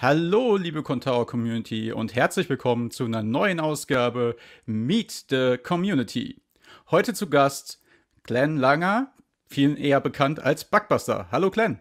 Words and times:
Hallo, 0.00 0.56
liebe 0.56 0.84
Contao 0.84 1.26
Community 1.26 1.90
und 1.90 2.14
herzlich 2.14 2.48
willkommen 2.48 2.92
zu 2.92 3.04
einer 3.04 3.24
neuen 3.24 3.58
Ausgabe 3.58 4.36
Meet 4.64 5.24
the 5.28 5.58
Community. 5.60 6.40
Heute 6.92 7.14
zu 7.14 7.28
Gast 7.28 7.82
Glenn 8.22 8.58
Langer, 8.58 9.12
vielen 9.48 9.76
eher 9.76 10.00
bekannt 10.00 10.38
als 10.38 10.64
Bugbuster. 10.64 11.26
Hallo 11.32 11.50
Glenn. 11.50 11.80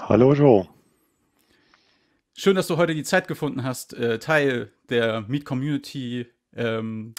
Hallo 0.00 0.32
Joe. 0.32 0.68
Schön, 2.36 2.54
dass 2.54 2.68
du 2.68 2.76
heute 2.76 2.94
die 2.94 3.02
Zeit 3.02 3.26
gefunden 3.26 3.64
hast, 3.64 3.94
äh, 3.94 4.20
Teil 4.20 4.70
der 4.88 5.22
Meet 5.22 5.44
Community 5.44 6.26
ähm, 6.54 7.16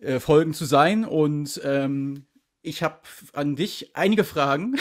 äh, 0.00 0.20
Folgen 0.20 0.52
zu 0.52 0.66
sein. 0.66 1.06
Und 1.06 1.62
ähm, 1.64 2.26
ich 2.60 2.82
habe 2.82 3.00
an 3.32 3.56
dich 3.56 3.96
einige 3.96 4.24
Fragen, 4.24 4.76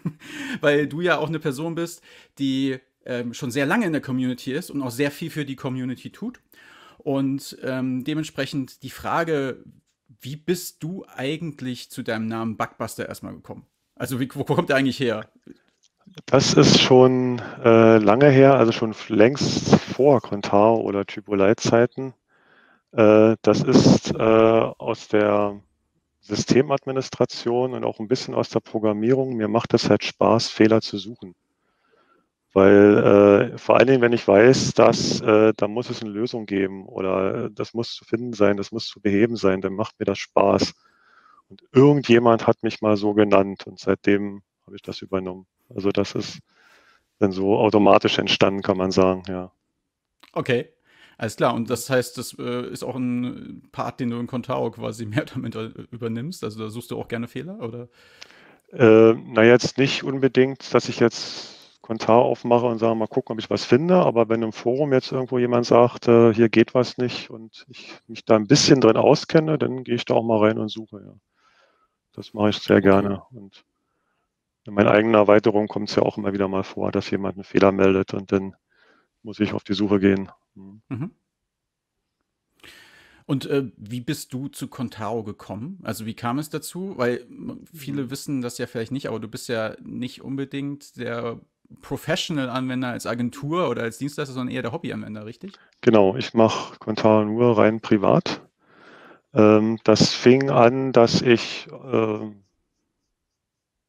weil 0.62 0.86
du 0.86 1.02
ja 1.02 1.18
auch 1.18 1.28
eine 1.28 1.40
Person 1.40 1.74
bist, 1.74 2.00
die 2.38 2.80
ähm, 3.06 3.34
schon 3.34 3.50
sehr 3.50 3.66
lange 3.66 3.86
in 3.86 3.92
der 3.92 4.02
Community 4.02 4.52
ist 4.52 4.70
und 4.70 4.82
auch 4.82 4.90
sehr 4.90 5.10
viel 5.10 5.30
für 5.30 5.44
die 5.44 5.56
Community 5.56 6.10
tut. 6.10 6.40
Und 6.98 7.56
ähm, 7.62 8.04
dementsprechend 8.04 8.82
die 8.82 8.90
Frage, 8.90 9.64
wie 10.20 10.36
bist 10.36 10.82
du 10.82 11.04
eigentlich 11.14 11.90
zu 11.90 12.02
deinem 12.02 12.26
Namen 12.26 12.56
Bugbuster 12.56 13.08
erstmal 13.08 13.34
gekommen? 13.34 13.66
Also 13.96 14.20
wie, 14.20 14.28
wo, 14.34 14.44
kommt 14.44 14.68
der 14.68 14.76
eigentlich 14.76 15.00
her? 15.00 15.28
Das 16.26 16.54
ist 16.54 16.80
schon 16.80 17.40
äh, 17.64 17.98
lange 17.98 18.28
her, 18.28 18.54
also 18.54 18.72
schon 18.72 18.94
längst 19.08 19.74
vor 19.76 20.20
Contao 20.20 20.80
oder 20.80 21.06
Typolite-Zeiten. 21.06 22.14
Äh, 22.92 23.36
das 23.42 23.62
ist 23.62 24.14
äh, 24.14 24.18
aus 24.18 25.08
der 25.08 25.60
Systemadministration 26.20 27.72
und 27.72 27.84
auch 27.84 27.98
ein 27.98 28.08
bisschen 28.08 28.34
aus 28.34 28.48
der 28.50 28.60
Programmierung. 28.60 29.34
Mir 29.36 29.48
macht 29.48 29.74
es 29.74 29.90
halt 29.90 30.04
Spaß, 30.04 30.48
Fehler 30.48 30.80
zu 30.80 30.98
suchen. 30.98 31.34
Weil 32.52 33.52
äh, 33.54 33.58
vor 33.58 33.78
allen 33.78 33.86
Dingen, 33.86 34.02
wenn 34.02 34.12
ich 34.12 34.28
weiß, 34.28 34.74
dass 34.74 35.20
äh, 35.22 35.54
da 35.56 35.68
muss 35.68 35.88
es 35.88 36.02
eine 36.02 36.10
Lösung 36.10 36.44
geben 36.44 36.86
oder 36.86 37.48
das 37.48 37.72
muss 37.72 37.94
zu 37.94 38.04
finden 38.04 38.34
sein, 38.34 38.58
das 38.58 38.72
muss 38.72 38.86
zu 38.86 39.00
beheben 39.00 39.36
sein, 39.36 39.62
dann 39.62 39.74
macht 39.74 39.98
mir 39.98 40.04
das 40.04 40.18
Spaß. 40.18 40.74
Und 41.48 41.62
irgendjemand 41.72 42.46
hat 42.46 42.62
mich 42.62 42.82
mal 42.82 42.96
so 42.96 43.14
genannt 43.14 43.66
und 43.66 43.78
seitdem 43.78 44.42
habe 44.66 44.76
ich 44.76 44.82
das 44.82 45.00
übernommen. 45.00 45.46
Also 45.74 45.90
das 45.90 46.14
ist 46.14 46.40
dann 47.18 47.32
so 47.32 47.56
automatisch 47.56 48.18
entstanden, 48.18 48.62
kann 48.62 48.76
man 48.76 48.90
sagen, 48.90 49.22
ja. 49.28 49.50
Okay. 50.32 50.68
Alles 51.18 51.36
klar, 51.36 51.54
und 51.54 51.70
das 51.70 51.88
heißt, 51.88 52.18
das 52.18 52.36
äh, 52.38 52.66
ist 52.70 52.82
auch 52.82 52.96
ein 52.96 53.68
Part, 53.70 54.00
den 54.00 54.10
du 54.10 54.18
in 54.18 54.26
Contao 54.26 54.70
quasi 54.72 55.06
mehr 55.06 55.24
damit 55.32 55.54
übernimmst. 55.92 56.42
Also 56.42 56.58
da 56.58 56.68
suchst 56.68 56.90
du 56.90 56.98
auch 56.98 57.06
gerne 57.06 57.28
Fehler, 57.28 57.60
oder? 57.60 57.88
Äh, 58.72 59.14
na, 59.26 59.44
jetzt 59.44 59.78
nicht 59.78 60.02
unbedingt, 60.02 60.74
dass 60.74 60.88
ich 60.88 60.98
jetzt 60.98 61.51
Kommentar 61.82 62.18
aufmache 62.18 62.66
und 62.66 62.78
sage, 62.78 62.94
mal 62.94 63.08
gucken, 63.08 63.34
ob 63.34 63.40
ich 63.40 63.50
was 63.50 63.64
finde. 63.64 63.96
Aber 63.96 64.28
wenn 64.28 64.42
im 64.42 64.52
Forum 64.52 64.92
jetzt 64.92 65.12
irgendwo 65.12 65.38
jemand 65.38 65.66
sagt, 65.66 66.08
äh, 66.08 66.32
hier 66.32 66.48
geht 66.48 66.74
was 66.74 66.96
nicht 66.96 67.28
und 67.28 67.66
ich 67.68 67.98
mich 68.06 68.24
da 68.24 68.36
ein 68.36 68.46
bisschen 68.46 68.80
drin 68.80 68.96
auskenne, 68.96 69.58
dann 69.58 69.84
gehe 69.84 69.96
ich 69.96 70.04
da 70.04 70.14
auch 70.14 70.22
mal 70.22 70.38
rein 70.38 70.58
und 70.58 70.68
suche. 70.68 71.02
Ja. 71.04 71.14
Das 72.12 72.34
mache 72.34 72.50
ich 72.50 72.58
sehr 72.58 72.80
gerne. 72.80 73.22
Und 73.32 73.64
in 74.64 74.74
meiner 74.74 74.92
eigenen 74.92 75.16
Erweiterung 75.16 75.66
kommt 75.66 75.90
es 75.90 75.96
ja 75.96 76.02
auch 76.02 76.18
immer 76.18 76.32
wieder 76.32 76.46
mal 76.46 76.62
vor, 76.62 76.92
dass 76.92 77.10
jemand 77.10 77.36
einen 77.36 77.44
Fehler 77.44 77.72
meldet 77.72 78.14
und 78.14 78.30
dann 78.30 78.54
muss 79.24 79.40
ich 79.40 79.52
auf 79.52 79.64
die 79.64 79.74
Suche 79.74 79.98
gehen. 79.98 80.30
Hm. 80.54 80.82
Mhm. 80.88 81.10
Und 83.24 83.46
äh, 83.46 83.70
wie 83.76 84.00
bist 84.00 84.32
du 84.32 84.48
zu 84.48 84.68
Contao 84.68 85.22
gekommen? 85.22 85.78
Also 85.82 86.06
wie 86.06 86.14
kam 86.14 86.38
es 86.38 86.50
dazu? 86.50 86.94
Weil 86.96 87.26
viele 87.72 88.04
mhm. 88.04 88.10
wissen 88.10 88.42
das 88.42 88.58
ja 88.58 88.66
vielleicht 88.66 88.92
nicht, 88.92 89.08
aber 89.08 89.20
du 89.20 89.28
bist 89.28 89.48
ja 89.48 89.76
nicht 89.82 90.22
unbedingt 90.22 90.96
der 90.96 91.40
Professional-Anwender 91.80 92.88
als 92.88 93.06
Agentur 93.06 93.68
oder 93.68 93.82
als 93.82 93.98
Dienstleister, 93.98 94.34
sondern 94.34 94.54
eher 94.54 94.62
der 94.62 94.72
Hobby-Anwender, 94.72 95.24
richtig? 95.26 95.52
Genau, 95.80 96.16
ich 96.16 96.34
mache 96.34 96.78
Contao 96.78 97.24
nur 97.24 97.58
rein 97.58 97.80
privat. 97.80 98.42
Ähm, 99.34 99.78
das 99.84 100.14
fing 100.14 100.50
an, 100.50 100.92
dass 100.92 101.22
ich 101.22 101.68
äh, 101.70 102.30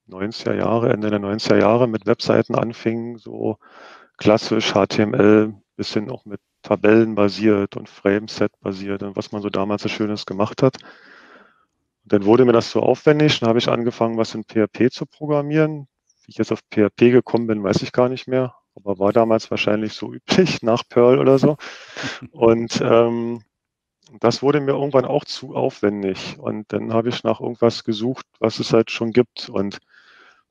90er 0.09 0.53
Jahre, 0.53 0.91
Ende 0.91 1.09
der 1.09 1.19
90er 1.19 1.59
Jahre 1.59 1.87
mit 1.87 2.05
Webseiten 2.05 2.55
anfing, 2.55 3.17
so 3.17 3.57
klassisch 4.17 4.73
HTML, 4.73 5.53
bisschen 5.75 6.09
auch 6.09 6.25
mit 6.25 6.39
Tabellen 6.61 7.15
basiert 7.15 7.75
und 7.75 7.89
Frameset 7.89 8.51
basiert 8.61 9.03
und 9.03 9.15
was 9.15 9.31
man 9.31 9.41
so 9.41 9.49
damals 9.49 9.83
so 9.83 9.89
Schönes 9.89 10.25
gemacht 10.25 10.63
hat. 10.63 10.77
Und 12.03 12.13
dann 12.13 12.25
wurde 12.25 12.45
mir 12.45 12.53
das 12.53 12.71
so 12.71 12.81
aufwendig, 12.81 13.39
dann 13.39 13.49
habe 13.49 13.59
ich 13.59 13.69
angefangen, 13.69 14.17
was 14.17 14.35
in 14.35 14.43
PHP 14.43 14.91
zu 14.91 15.05
programmieren. 15.05 15.87
Wie 16.25 16.31
ich 16.31 16.37
jetzt 16.37 16.51
auf 16.51 16.61
PHP 16.71 17.11
gekommen 17.11 17.47
bin, 17.47 17.63
weiß 17.63 17.81
ich 17.81 17.91
gar 17.91 18.09
nicht 18.09 18.27
mehr, 18.27 18.55
aber 18.75 18.99
war 18.99 19.13
damals 19.13 19.51
wahrscheinlich 19.51 19.93
so 19.93 20.13
üblich 20.13 20.61
nach 20.61 20.83
Perl 20.87 21.19
oder 21.19 21.37
so. 21.39 21.57
Und 22.31 22.81
ähm, 22.81 23.43
das 24.19 24.41
wurde 24.41 24.61
mir 24.61 24.73
irgendwann 24.73 25.05
auch 25.05 25.25
zu 25.25 25.55
aufwendig. 25.55 26.37
Und 26.39 26.71
dann 26.71 26.93
habe 26.93 27.09
ich 27.09 27.23
nach 27.23 27.41
irgendwas 27.41 27.83
gesucht, 27.83 28.25
was 28.39 28.59
es 28.59 28.73
halt 28.73 28.91
schon 28.91 29.11
gibt. 29.11 29.49
Und 29.49 29.79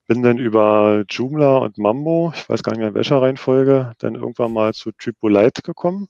bin 0.07 0.23
dann 0.23 0.39
über 0.39 1.05
Joomla 1.09 1.59
und 1.59 1.79
Mambo, 1.79 2.33
ich 2.35 2.49
weiß 2.49 2.63
gar 2.63 2.73
nicht 2.73 2.81
mehr 2.81 2.89
in 2.89 2.95
welcher 2.95 3.23
Reihenfolge, 3.23 3.93
dann 3.99 4.17
irgendwann 4.17 4.53
mal 4.53 4.75
zu 4.75 4.91
Tripolite 4.93 5.63
gekommen. 5.63 6.09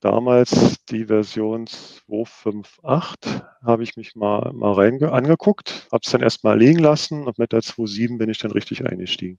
Damals 0.00 0.76
die 0.86 1.06
Version 1.06 1.66
2.5.8 1.66 3.47
habe 3.62 3.82
ich 3.82 3.96
mich 3.96 4.14
mal, 4.16 4.52
mal 4.52 4.72
rein 4.72 5.02
angeguckt, 5.02 5.88
habe 5.92 6.02
es 6.04 6.10
dann 6.10 6.22
erstmal 6.22 6.58
liegen 6.58 6.78
lassen 6.78 7.26
und 7.26 7.38
mit 7.38 7.52
der 7.52 7.60
2.7 7.60 8.18
bin 8.18 8.30
ich 8.30 8.38
dann 8.38 8.52
richtig 8.52 8.84
eingestiegen. 8.84 9.38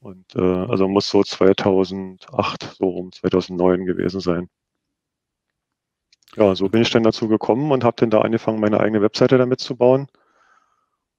Und 0.00 0.34
äh, 0.34 0.40
also 0.40 0.88
muss 0.88 1.08
so 1.08 1.22
2008, 1.22 2.76
so 2.78 2.88
rum 2.88 3.12
2009 3.12 3.84
gewesen 3.84 4.20
sein. 4.20 4.48
Ja, 6.36 6.54
so 6.54 6.68
bin 6.68 6.82
ich 6.82 6.90
dann 6.90 7.02
dazu 7.02 7.28
gekommen 7.28 7.72
und 7.72 7.84
habe 7.84 7.96
dann 7.98 8.10
da 8.10 8.20
angefangen, 8.20 8.60
meine 8.60 8.80
eigene 8.80 9.02
Webseite 9.02 9.36
damit 9.36 9.60
zu 9.60 9.76
bauen. 9.76 10.08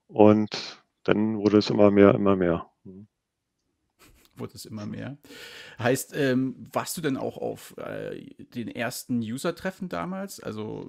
Und 0.07 0.83
dann 1.03 1.37
wurde 1.37 1.57
es 1.57 1.69
immer 1.69 1.91
mehr, 1.91 2.15
immer 2.15 2.35
mehr. 2.35 2.67
Mhm 2.83 3.07
wurde 4.41 4.55
es 4.55 4.65
immer 4.65 4.85
mehr. 4.85 5.17
Heißt, 5.79 6.13
ähm, 6.15 6.67
warst 6.73 6.97
du 6.97 7.01
denn 7.01 7.15
auch 7.15 7.37
auf 7.37 7.75
äh, 7.77 8.25
den 8.39 8.67
ersten 8.67 9.19
User-Treffen 9.19 9.87
damals? 9.87 10.41
Also 10.41 10.87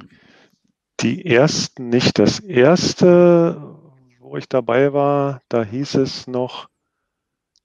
die 1.03 1.27
ersten 1.27 1.89
nicht. 1.89 2.19
Das 2.19 2.41
erste, 2.41 3.79
wo 4.19 4.37
ich 4.37 4.49
dabei 4.49 4.93
war, 4.93 5.43
da 5.49 5.65
hieß 5.65 5.97
es 5.97 6.27
noch 6.27 6.69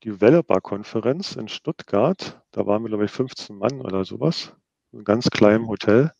Developer-Konferenz 0.04 1.36
in 1.36 1.48
Stuttgart. 1.48 2.42
Da 2.52 2.66
waren 2.66 2.84
wir, 2.84 2.90
glaube 2.90 3.06
ich, 3.06 3.12
15 3.12 3.58
Mann 3.58 3.82
oder 3.82 4.06
sowas. 4.06 4.54
In 4.92 5.00
einem 5.00 5.06
ganz 5.06 5.30
kleinen 5.30 5.64
mhm. 5.64 5.70
Hotel. 5.70 6.14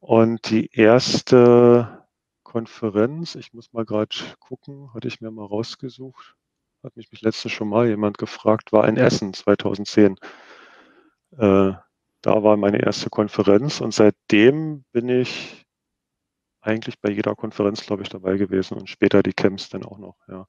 Und 0.00 0.50
die 0.50 0.70
erste 0.72 2.06
Konferenz, 2.42 3.34
ich 3.34 3.52
muss 3.52 3.72
mal 3.72 3.84
gerade 3.84 4.14
gucken, 4.38 4.92
hatte 4.94 5.08
ich 5.08 5.20
mir 5.20 5.30
mal 5.30 5.46
rausgesucht 5.46 6.36
hat 6.82 6.96
mich 6.96 7.08
letztens 7.20 7.52
schon 7.52 7.68
mal 7.68 7.88
jemand 7.88 8.18
gefragt, 8.18 8.72
war 8.72 8.86
in 8.88 8.96
Essen 8.96 9.34
2010. 9.34 10.16
Äh, 11.32 11.72
da 12.22 12.42
war 12.42 12.56
meine 12.56 12.82
erste 12.82 13.10
Konferenz 13.10 13.80
und 13.80 13.92
seitdem 13.92 14.84
bin 14.92 15.08
ich 15.08 15.66
eigentlich 16.60 17.00
bei 17.00 17.10
jeder 17.10 17.34
Konferenz, 17.34 17.84
glaube 17.86 18.02
ich, 18.02 18.08
dabei 18.08 18.36
gewesen 18.36 18.78
und 18.78 18.88
später 18.88 19.22
die 19.22 19.32
Camps 19.32 19.68
dann 19.68 19.84
auch 19.84 19.98
noch, 19.98 20.16
ja. 20.28 20.46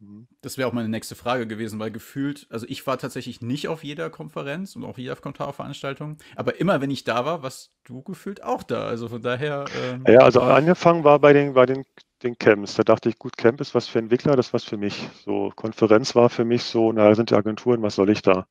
Mhm. 0.00 0.28
Das 0.42 0.58
wäre 0.58 0.68
auch 0.68 0.72
meine 0.72 0.88
nächste 0.88 1.16
Frage 1.16 1.46
gewesen, 1.46 1.78
weil 1.80 1.90
gefühlt, 1.90 2.46
also 2.50 2.66
ich 2.68 2.86
war 2.86 2.98
tatsächlich 2.98 3.40
nicht 3.40 3.68
auf 3.68 3.82
jeder 3.82 4.10
Konferenz 4.10 4.76
und 4.76 4.84
auf 4.84 4.98
jeder 4.98 5.16
Kommentarveranstaltung, 5.16 6.18
aber 6.36 6.60
immer 6.60 6.80
wenn 6.80 6.90
ich 6.90 7.04
da 7.04 7.24
war, 7.24 7.42
warst 7.42 7.72
du 7.84 8.02
gefühlt 8.02 8.42
auch 8.42 8.62
da. 8.62 8.86
Also 8.86 9.08
von 9.08 9.22
daher. 9.22 9.64
Ähm, 9.82 10.04
ja, 10.06 10.20
also 10.20 10.40
angefangen 10.40 11.04
war 11.04 11.18
bei 11.18 11.32
den, 11.32 11.54
bei 11.54 11.66
den, 11.66 11.84
den 12.22 12.38
Camps. 12.38 12.74
Da 12.74 12.84
dachte 12.84 13.08
ich, 13.08 13.18
gut, 13.18 13.36
Camp 13.36 13.60
ist 13.60 13.74
was 13.74 13.88
für 13.88 13.98
Entwickler, 13.98 14.36
das 14.36 14.48
ist 14.48 14.54
was 14.54 14.64
für 14.64 14.76
mich. 14.76 15.08
So, 15.24 15.52
Konferenz 15.54 16.14
war 16.14 16.30
für 16.30 16.44
mich 16.44 16.62
so, 16.62 16.92
na, 16.92 17.14
sind 17.14 17.30
die 17.30 17.34
Agenturen, 17.34 17.82
was 17.82 17.96
soll 17.96 18.10
ich 18.10 18.22
da? 18.22 18.46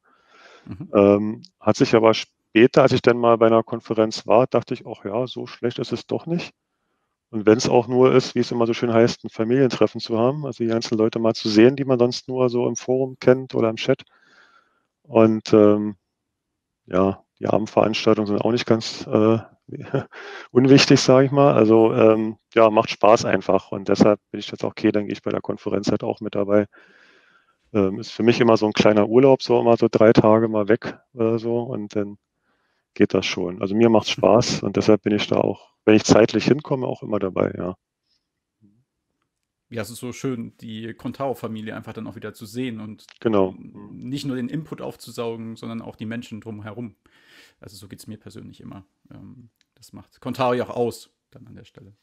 Mhm. 0.65 0.89
Ähm, 0.93 1.41
hat 1.61 1.77
sich 1.77 1.95
aber 1.95 2.13
später, 2.13 2.36
als 2.55 2.91
ich 2.91 3.01
dann 3.01 3.17
mal 3.17 3.37
bei 3.37 3.47
einer 3.47 3.63
Konferenz 3.63 4.25
war, 4.27 4.47
dachte 4.47 4.73
ich, 4.73 4.85
ach 4.87 5.05
ja, 5.05 5.27
so 5.27 5.47
schlecht 5.47 5.79
ist 5.79 5.91
es 5.91 6.07
doch 6.07 6.25
nicht. 6.25 6.53
Und 7.29 7.45
wenn 7.45 7.57
es 7.57 7.67
auch 7.69 7.87
nur 7.87 8.13
ist, 8.13 8.35
wie 8.35 8.39
es 8.39 8.51
immer 8.51 8.65
so 8.65 8.73
schön 8.73 8.93
heißt, 8.93 9.25
ein 9.25 9.29
Familientreffen 9.29 9.99
zu 9.99 10.17
haben, 10.17 10.45
also 10.45 10.63
die 10.63 10.69
ganzen 10.69 10.97
Leute 10.97 11.19
mal 11.19 11.33
zu 11.33 11.49
sehen, 11.49 11.75
die 11.75 11.85
man 11.85 11.99
sonst 11.99 12.29
nur 12.29 12.49
so 12.49 12.67
im 12.67 12.75
Forum 12.77 13.17
kennt 13.19 13.53
oder 13.53 13.69
im 13.69 13.75
Chat. 13.75 14.03
Und 15.03 15.53
ähm, 15.53 15.97
ja, 16.85 17.23
die 17.39 17.47
Abendveranstaltungen 17.47 18.27
sind 18.27 18.41
auch 18.41 18.51
nicht 18.51 18.65
ganz 18.65 19.05
äh, 19.07 19.39
unwichtig, 20.51 20.99
sage 21.01 21.25
ich 21.27 21.31
mal. 21.31 21.53
Also 21.53 21.93
ähm, 21.93 22.37
ja, 22.55 22.69
macht 22.69 22.89
Spaß 22.91 23.25
einfach. 23.25 23.71
Und 23.71 23.89
deshalb 23.89 24.19
bin 24.31 24.39
ich 24.39 24.49
jetzt 24.51 24.63
auch 24.63 24.71
okay, 24.71 24.91
dann 24.91 25.05
gehe 25.05 25.13
ich 25.13 25.21
bei 25.21 25.31
der 25.31 25.41
Konferenz 25.41 25.89
halt 25.91 26.03
auch 26.03 26.21
mit 26.21 26.35
dabei. 26.35 26.67
Ähm, 27.73 27.99
ist 27.99 28.11
für 28.11 28.23
mich 28.23 28.39
immer 28.39 28.57
so 28.57 28.65
ein 28.67 28.73
kleiner 28.73 29.07
Urlaub, 29.09 29.43
so 29.43 29.59
immer 29.59 29.77
so 29.77 29.87
drei 29.91 30.13
Tage 30.13 30.47
mal 30.47 30.69
weg 30.69 30.97
oder 31.13 31.39
so. 31.39 31.59
Und 31.59 31.95
dann 31.95 32.17
geht 32.97 33.13
das 33.15 33.25
schon. 33.25 33.61
Also 33.61 33.75
mir 33.75 33.89
macht 33.89 34.09
Spaß 34.09 34.63
und 34.63 34.77
deshalb 34.77 35.03
bin 35.03 35.15
ich 35.15 35.27
da 35.27 35.37
auch 35.37 35.77
wenn 35.87 35.95
ich 35.95 36.03
zeitlich 36.03 36.45
hinkomme, 36.45 36.85
auch 36.85 37.01
immer 37.01 37.17
dabei, 37.17 37.53
ja. 37.57 37.77
ja, 39.69 39.81
es 39.81 39.89
ist 39.89 39.99
so 39.99 40.11
schön, 40.11 40.53
die 40.59 40.93
Contao-Familie 40.93 41.75
einfach 41.75 41.93
dann 41.93 42.07
auch 42.07 42.17
wieder 42.17 42.33
zu 42.33 42.45
sehen 42.45 42.81
und 42.81 43.07
Genau. 43.21 43.55
nicht 43.57 44.25
nur 44.25 44.35
den 44.35 44.49
Input 44.49 44.81
aufzusaugen, 44.81 45.55
sondern 45.55 45.81
auch 45.81 45.95
die 45.95 46.05
Menschen 46.05 46.41
drumherum. 46.41 46.97
Also 47.61 47.77
so 47.77 47.87
geht 47.87 47.99
es 47.99 48.07
mir 48.07 48.17
persönlich 48.17 48.59
immer. 48.61 48.85
Ähm, 49.11 49.49
das 49.75 49.93
macht 49.93 50.19
Contao 50.19 50.53
ja 50.53 50.65
auch 50.65 50.75
aus, 50.75 51.09
dann 51.31 51.47
an 51.47 51.55
der 51.55 51.65
Stelle. 51.65 51.93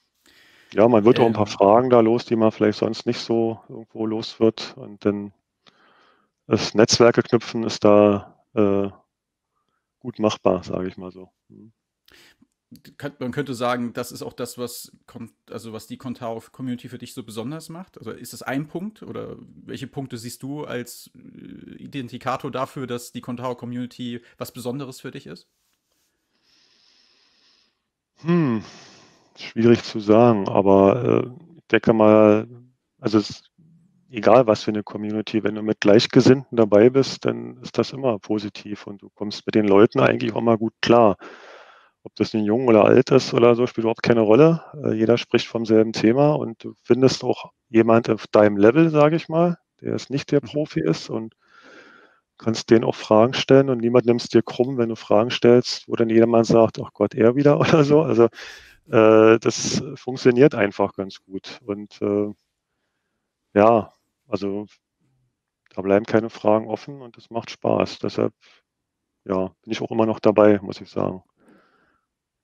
Ja, 0.73 0.89
man 0.89 1.05
wird 1.05 1.21
auch 1.21 1.27
ein 1.27 1.35
paar 1.35 1.47
Ähm, 1.47 1.53
Fragen 1.53 1.91
da 1.91 2.01
los, 2.01 2.25
die 2.25 2.37
man 2.37 2.53
vielleicht 2.53 2.79
sonst 2.79 3.07
nicht 3.07 3.19
so 3.21 3.61
irgendwo 3.69 4.07
los 4.07 4.41
wird. 4.41 4.75
Und 4.79 5.05
dann 5.05 5.33
das 6.47 6.75
Netzwerke 6.75 7.23
knüpfen 7.23 7.65
ist 7.65 7.85
da 7.85 8.45
äh, 8.55 8.89
gut 10.05 10.19
machbar, 10.19 10.63
sage 10.63 10.87
ich 10.87 10.99
mal 10.99 11.11
so. 11.11 11.31
Hm. 11.49 11.73
Man 13.19 13.33
könnte 13.33 13.55
sagen, 13.55 13.93
das 13.95 14.13
ist 14.13 14.23
auch 14.23 14.35
das, 14.35 14.59
was, 14.59 14.93
also 15.49 15.73
was 15.73 15.87
die 15.87 15.97
Contao-Community 15.97 16.89
für 16.89 16.99
dich 16.99 17.15
so 17.15 17.23
besonders 17.23 17.69
macht. 17.71 17.97
Also 17.97 18.11
ist 18.11 18.33
das 18.35 18.43
ein 18.43 18.67
Punkt 18.67 19.03
oder 19.03 19.37
welche 19.39 19.87
Punkte 19.87 20.19
siehst 20.19 20.43
du 20.43 20.65
als 20.65 21.11
äh, 21.15 21.77
Identikator 21.77 22.51
dafür, 22.51 22.87
dass 22.87 23.13
die 23.13 23.23
Contao-Community 23.23 24.21
was 24.37 24.53
Besonderes 24.53 25.01
für 25.01 25.11
dich 25.11 25.27
ist? 25.27 25.49
Hm, 28.23 28.63
schwierig 29.39 29.85
zu 29.85 30.01
sagen, 30.01 30.49
aber 30.49 31.25
äh, 31.25 31.57
ich 31.57 31.67
denke 31.69 31.95
mal, 31.95 32.47
also 32.99 33.19
es 33.19 33.45
egal 34.15 34.47
was 34.47 34.65
für 34.65 34.71
eine 34.71 34.83
Community, 34.83 35.45
wenn 35.45 35.55
du 35.57 35.63
mit 35.63 35.81
Gleichgesinnten 35.81 36.57
dabei 36.57 36.91
bist, 36.91 37.25
dann 37.25 37.59
ist 37.63 37.79
das 37.79 37.93
immer 37.93 38.19
positiv 38.19 38.87
und 38.87 39.03
du 39.03 39.11
kommst 39.15 39.47
mit 39.47 39.55
den 39.55 39.67
Leuten 39.69 40.01
eigentlich 40.01 40.35
auch 40.35 40.41
mal 40.43 40.59
gut 40.59 40.75
klar. 40.83 41.17
Ob 42.05 42.15
das 42.17 42.35
nun 42.35 42.45
jung 42.45 42.69
oder 42.69 42.85
alt 42.85 43.11
ist 43.11 43.35
oder 43.35 43.55
so, 43.57 43.67
spielt 43.67 43.85
überhaupt 43.85 44.03
keine 44.03 44.21
Rolle. 44.21 44.63
Äh, 44.85 44.95
jeder 44.95 45.19
spricht 45.19 45.47
vom 45.49 45.65
selben 45.67 45.93
Thema 45.93 46.35
und 46.35 46.63
du 46.65 46.75
findest 46.83 47.25
auch 47.25 47.53
jemand 47.69 48.11
auf 48.11 48.27
deinem 48.29 48.57
Level, 48.59 48.91
sage 48.91 49.17
ich 49.17 49.29
mal, 49.29 49.59
der 49.81 49.93
jetzt 49.93 50.11
nicht 50.11 50.31
der 50.33 50.41
Mhm. 50.43 50.49
Profi 50.49 50.81
ist 50.81 51.11
und 51.11 51.35
kannst 52.39 52.71
denen 52.71 52.85
auch 52.85 52.95
Fragen 52.97 53.33
stellen 53.35 53.71
und 53.71 53.79
niemand 53.79 54.07
nimmt 54.07 54.21
es 54.23 54.29
dir 54.29 54.43
krumm, 54.43 54.77
wenn 54.79 54.89
du 54.89 54.97
Fragen 54.97 55.31
stellst, 55.31 55.89
wo 55.89 55.95
dann 55.97 56.11
jedermann 56.11 56.45
sagt, 56.45 56.79
ach 56.81 56.93
Gott, 56.93 57.15
er 57.15 57.37
wieder 57.37 57.59
oder 57.61 57.85
so. 57.85 58.03
Also 58.03 58.25
äh, 58.91 59.39
das 59.41 59.83
funktioniert 59.97 60.55
einfach 60.55 60.95
ganz 60.95 61.19
gut. 61.25 61.61
Und 61.65 62.01
äh, 62.03 62.33
ja, 63.55 63.94
also 64.29 64.67
da 65.75 65.83
bleiben 65.83 66.07
keine 66.07 66.31
Fragen 66.31 66.69
offen 66.69 67.03
und 67.03 67.17
es 67.17 67.31
macht 67.31 67.51
Spaß. 67.51 67.99
Deshalb 67.99 68.33
ja, 69.25 69.49
bin 69.63 69.73
ich 69.73 69.81
auch 69.81 69.91
immer 69.91 70.07
noch 70.07 70.21
dabei, 70.21 70.59
muss 70.61 70.81
ich 70.81 70.91
sagen. 70.91 71.23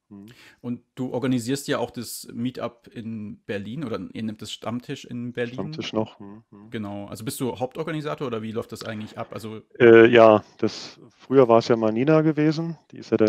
Hm. 0.09 0.27
Und 0.61 0.83
du 0.95 1.13
organisierst 1.13 1.69
ja 1.69 1.79
auch 1.79 1.91
das 1.91 2.27
Meetup 2.33 2.89
in 2.93 3.41
Berlin 3.47 3.85
oder 3.85 4.01
ihr 4.13 4.23
nehmt 4.23 4.43
das 4.43 4.51
Stammtisch 4.51 5.05
in 5.05 5.33
Berlin. 5.33 5.55
Stammtisch 5.55 5.93
noch. 5.93 6.19
Hm, 6.19 6.43
hm. 6.51 6.71
Genau. 6.71 7.07
Also 7.07 7.25
bist 7.25 7.41
du 7.41 7.59
Hauptorganisator 7.59 8.27
oder 8.27 8.43
wie 8.43 8.53
läuft 8.53 8.73
das 8.73 8.85
eigentlich 8.85 9.19
ab? 9.19 9.29
Also, 9.33 9.61
Äh, 9.79 10.07
ja, 10.09 10.43
das 10.59 11.01
früher 11.11 11.49
war 11.49 11.59
es 11.59 11.69
ja 11.69 11.77
mal 11.77 11.93
Nina 11.93 12.23
gewesen. 12.23 12.77
Die 12.91 12.99
ist 12.99 13.11
ja 13.11 13.17
dann 13.17 13.29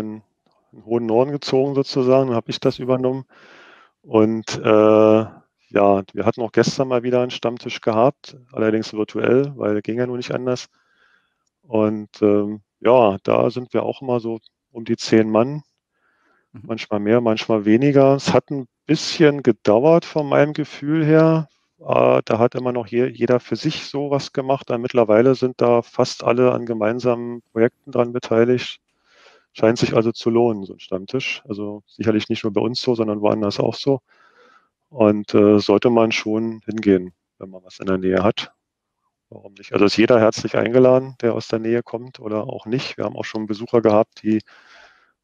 in 0.72 0.78
den 0.78 0.84
hohen 0.84 1.06
Norden 1.06 1.30
gezogen 1.30 1.74
sozusagen. 1.74 2.28
Dann 2.28 2.36
habe 2.36 2.50
ich 2.50 2.58
das 2.58 2.78
übernommen. 2.78 3.24
Und 4.02 4.58
äh, 4.58 5.24
ja, 5.72 6.02
wir 6.12 6.24
hatten 6.26 6.42
auch 6.42 6.52
gestern 6.52 6.88
mal 6.88 7.02
wieder 7.02 7.20
einen 7.22 7.30
Stammtisch 7.30 7.80
gehabt, 7.80 8.36
allerdings 8.52 8.92
virtuell, 8.92 9.52
weil 9.56 9.82
ging 9.82 9.98
ja 9.98 10.06
nur 10.06 10.16
nicht 10.16 10.32
anders. 10.32 10.68
Und 11.62 12.22
ähm, 12.22 12.62
ja, 12.80 13.18
da 13.24 13.50
sind 13.50 13.72
wir 13.74 13.84
auch 13.84 14.02
immer 14.02 14.20
so 14.20 14.40
um 14.72 14.84
die 14.84 14.96
zehn 14.96 15.30
Mann, 15.30 15.62
Mhm. 16.52 16.62
manchmal 16.66 17.00
mehr, 17.00 17.20
manchmal 17.20 17.64
weniger. 17.64 18.14
Es 18.14 18.32
hat 18.32 18.50
ein 18.50 18.66
bisschen 18.86 19.42
gedauert 19.42 20.04
von 20.04 20.28
meinem 20.28 20.52
Gefühl 20.52 21.04
her. 21.04 21.48
Äh, 21.80 22.22
da 22.24 22.38
hat 22.38 22.54
immer 22.54 22.72
noch 22.72 22.86
je, 22.86 23.06
jeder 23.08 23.40
für 23.40 23.56
sich 23.56 23.86
sowas 23.86 24.32
gemacht. 24.32 24.70
Dann 24.70 24.80
mittlerweile 24.82 25.34
sind 25.34 25.60
da 25.60 25.82
fast 25.82 26.24
alle 26.24 26.52
an 26.52 26.66
gemeinsamen 26.66 27.42
Projekten 27.52 27.90
dran 27.92 28.12
beteiligt. 28.12 28.80
Scheint 29.52 29.78
sich 29.78 29.94
also 29.94 30.12
zu 30.12 30.30
lohnen, 30.30 30.64
so 30.64 30.74
ein 30.74 30.80
Stammtisch. 30.80 31.42
Also 31.48 31.82
sicherlich 31.86 32.28
nicht 32.28 32.44
nur 32.44 32.52
bei 32.52 32.60
uns 32.62 32.82
so, 32.82 32.94
sondern 32.94 33.20
woanders 33.22 33.60
auch 33.60 33.74
so. 33.74 34.00
Und 34.92 35.32
äh, 35.34 35.58
sollte 35.58 35.88
man 35.88 36.12
schon 36.12 36.60
hingehen, 36.66 37.14
wenn 37.38 37.48
man 37.48 37.64
was 37.64 37.80
in 37.80 37.86
der 37.86 37.96
Nähe 37.96 38.22
hat. 38.22 38.52
Warum 39.30 39.54
nicht? 39.54 39.72
Also 39.72 39.86
ist 39.86 39.96
jeder 39.96 40.20
herzlich 40.20 40.54
eingeladen, 40.54 41.16
der 41.22 41.32
aus 41.32 41.48
der 41.48 41.60
Nähe 41.60 41.82
kommt 41.82 42.20
oder 42.20 42.46
auch 42.46 42.66
nicht. 42.66 42.98
Wir 42.98 43.06
haben 43.06 43.16
auch 43.16 43.24
schon 43.24 43.46
Besucher 43.46 43.80
gehabt, 43.80 44.22
die 44.22 44.42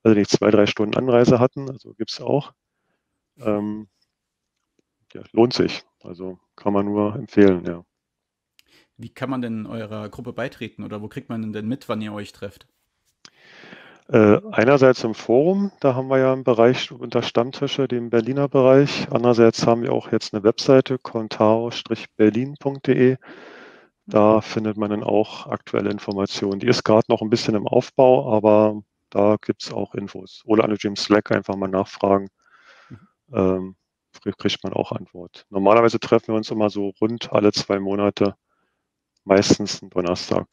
also 0.03 0.17
nicht 0.19 0.31
zwei, 0.31 0.50
drei 0.50 0.65
Stunden 0.65 0.97
Anreise 0.97 1.38
hatten. 1.38 1.69
Also 1.70 1.93
gibt 1.93 2.11
es 2.11 2.20
auch. 2.23 2.55
Ähm, 3.37 3.88
ja, 5.12 5.23
lohnt 5.32 5.53
sich. 5.53 5.85
Also 6.03 6.38
kann 6.56 6.73
man 6.73 6.87
nur 6.87 7.14
empfehlen, 7.14 7.67
ja. 7.67 7.85
wie 8.97 9.11
kann 9.11 9.29
man 9.29 9.43
denn 9.43 9.67
eurer 9.67 10.09
Gruppe 10.09 10.32
beitreten 10.32 10.82
oder 10.82 11.03
wo 11.03 11.09
kriegt 11.09 11.29
man 11.29 11.53
denn 11.53 11.69
mit, 11.69 11.91
wann 11.91 12.00
ihr 12.00 12.14
euch 12.14 12.32
trefft? 12.32 12.67
Äh, 14.10 14.40
einerseits 14.52 15.05
im 15.05 15.12
Forum, 15.14 15.70
da 15.81 15.94
haben 15.94 16.08
wir 16.08 16.16
ja 16.19 16.32
einen 16.32 16.43
Bereich 16.43 16.90
unter 16.90 17.22
Stammtische, 17.22 17.87
den 17.88 18.08
Berliner 18.08 18.49
Bereich. 18.49 19.06
Andererseits 19.10 19.66
haben 19.66 19.82
wir 19.82 19.93
auch 19.93 20.10
jetzt 20.12 20.32
eine 20.32 20.43
Webseite, 20.44 20.99
contao-berlin.de. 20.99 23.19
Da 24.06 24.40
findet 24.40 24.78
man 24.78 24.90
dann 24.90 25.05
auch 25.05 25.46
aktuelle 25.46 25.90
Informationen. 25.90 26.60
Die 26.60 26.69
ist 26.69 26.84
gerade 26.84 27.05
noch 27.08 27.20
ein 27.20 27.28
bisschen 27.28 27.55
im 27.55 27.66
Aufbau, 27.66 28.32
aber 28.32 28.81
da 29.10 29.37
gibt 29.43 29.62
es 29.62 29.72
auch 29.72 29.94
Infos. 29.94 30.43
Oder 30.46 30.64
an 30.64 30.75
dem 30.75 30.96
Slack 30.96 31.31
einfach 31.31 31.56
mal 31.56 31.69
nachfragen. 31.69 32.28
Ähm, 33.32 33.76
kriegt 34.38 34.64
man 34.64 34.72
auch 34.72 34.93
Antwort. 34.93 35.44
Normalerweise 35.50 36.00
treffen 36.00 36.28
wir 36.28 36.37
uns 36.37 36.50
immer 36.50 36.70
so 36.70 36.93
rund 37.00 37.32
alle 37.32 37.52
zwei 37.52 37.78
Monate, 37.78 38.37
meistens 39.25 39.82
einen 39.82 39.90
Donnerstag. 39.90 40.46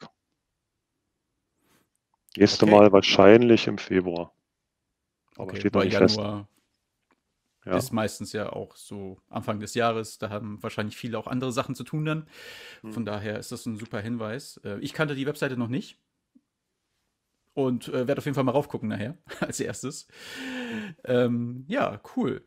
Nächste 2.36 2.64
Okay. 2.64 2.70
Mal 2.70 2.92
wahrscheinlich 2.92 3.66
im 3.66 3.78
Februar. 3.78 4.32
Aber 5.38 5.50
Okay, 5.50 5.56
steht 5.56 5.74
noch 5.74 5.82
nicht 5.82 5.96
fest. 5.96 6.18
Januar 6.18 6.48
Ja. 7.64 7.76
ist 7.76 7.92
meistens 7.92 8.32
ja 8.32 8.52
auch 8.52 8.76
so 8.76 9.18
Anfang 9.28 9.60
des 9.60 9.74
Jahres. 9.74 10.18
Da 10.18 10.30
haben 10.30 10.62
wahrscheinlich 10.62 10.96
viele 10.96 11.18
auch 11.18 11.26
andere 11.26 11.52
Sachen 11.52 11.74
zu 11.74 11.84
tun 11.84 12.04
dann. 12.04 12.28
Hm. 12.82 12.92
Von 12.92 13.04
daher 13.04 13.38
ist 13.38 13.52
das 13.52 13.66
ein 13.66 13.76
super 13.76 14.00
Hinweis. 14.00 14.60
Äh, 14.64 14.78
Ich 14.80 14.92
kannte 14.94 15.14
die 15.14 15.26
Webseite 15.26 15.56
noch 15.56 15.68
nicht. 15.68 15.98
Und 17.54 17.88
äh, 17.88 18.06
werde 18.06 18.18
auf 18.18 18.24
jeden 18.26 18.34
Fall 18.34 18.44
mal 18.44 18.52
raufgucken 18.52 18.88
nachher, 18.88 19.16
als 19.40 19.60
erstes. 19.60 20.06
Ähm, 21.04 21.64
ja, 21.68 22.00
cool. 22.16 22.44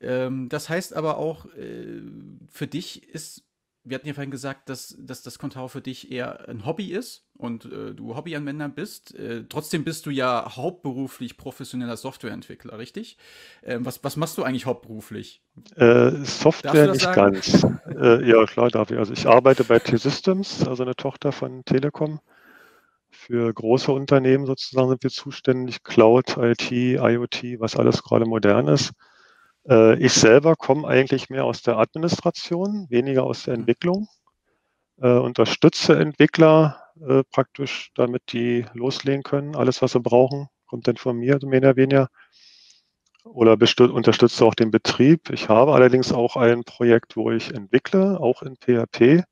Ähm, 0.00 0.48
das 0.48 0.68
heißt 0.68 0.94
aber 0.94 1.18
auch, 1.18 1.46
äh, 1.54 2.02
für 2.50 2.66
dich 2.66 3.08
ist, 3.08 3.44
wir 3.84 3.96
hatten 3.96 4.06
ja 4.06 4.14
vorhin 4.14 4.30
gesagt, 4.30 4.68
dass, 4.68 4.96
dass 4.98 5.22
das 5.22 5.38
Contao 5.38 5.68
für 5.68 5.80
dich 5.80 6.12
eher 6.12 6.48
ein 6.48 6.64
Hobby 6.64 6.92
ist 6.92 7.26
und 7.36 7.64
äh, 7.64 7.94
du 7.94 8.14
Hobbyanwender 8.14 8.68
bist. 8.68 9.14
Äh, 9.14 9.44
trotzdem 9.48 9.82
bist 9.82 10.06
du 10.06 10.10
ja 10.10 10.56
hauptberuflich 10.56 11.36
professioneller 11.36 11.96
Softwareentwickler, 11.96 12.78
richtig? 12.78 13.18
Ähm, 13.64 13.84
was, 13.84 14.02
was 14.04 14.16
machst 14.16 14.38
du 14.38 14.44
eigentlich 14.44 14.66
hauptberuflich? 14.66 15.42
Äh, 15.74 16.24
Software 16.24 16.92
nicht 16.92 17.02
sagen? 17.02 17.32
ganz. 17.32 17.66
Äh, 17.88 18.28
ja, 18.28 18.44
klar 18.46 18.70
darf 18.70 18.90
ich. 18.90 18.98
Also 18.98 19.12
ich 19.12 19.26
arbeite 19.26 19.64
bei 19.64 19.78
T-Systems, 19.80 20.66
also 20.66 20.84
eine 20.84 20.94
Tochter 20.94 21.32
von 21.32 21.64
Telekom. 21.64 22.20
Für 23.10 23.52
große 23.52 23.92
Unternehmen 23.92 24.46
sozusagen 24.46 24.88
sind 24.88 25.02
wir 25.02 25.10
zuständig, 25.10 25.82
Cloud, 25.82 26.36
IT, 26.38 26.70
IoT, 26.70 27.58
was 27.58 27.76
alles 27.76 28.02
gerade 28.02 28.26
modern 28.26 28.68
ist. 28.68 28.92
Äh, 29.68 29.96
ich 29.98 30.12
selber 30.12 30.56
komme 30.56 30.86
eigentlich 30.88 31.30
mehr 31.30 31.44
aus 31.44 31.62
der 31.62 31.78
Administration, 31.78 32.86
weniger 32.90 33.24
aus 33.24 33.44
der 33.44 33.54
Hm. 33.54 33.60
Entwicklung. 33.60 34.08
Äh, 35.00 35.18
unterstütze 35.18 35.98
Entwickler 35.98 36.82
äh, 37.06 37.22
praktisch, 37.30 37.90
damit 37.94 38.32
die 38.32 38.66
loslegen 38.74 39.22
können. 39.22 39.56
Alles, 39.56 39.82
was 39.82 39.92
sie 39.92 40.00
brauchen, 40.00 40.48
kommt 40.66 40.86
dann 40.88 40.96
von 40.96 41.16
mir, 41.16 41.38
mehr 41.44 41.60
oder 41.60 41.76
weniger. 41.76 42.08
Oder 43.24 43.52
unterstütze 43.52 44.44
auch 44.44 44.54
den 44.54 44.70
Betrieb. 44.70 45.30
Ich 45.30 45.48
habe 45.48 45.74
allerdings 45.74 46.12
auch 46.12 46.36
ein 46.36 46.64
Projekt, 46.64 47.16
wo 47.16 47.30
ich 47.30 47.54
entwickle, 47.54 48.18
auch 48.20 48.42
in 48.42 48.56
PHP. 48.56 49.22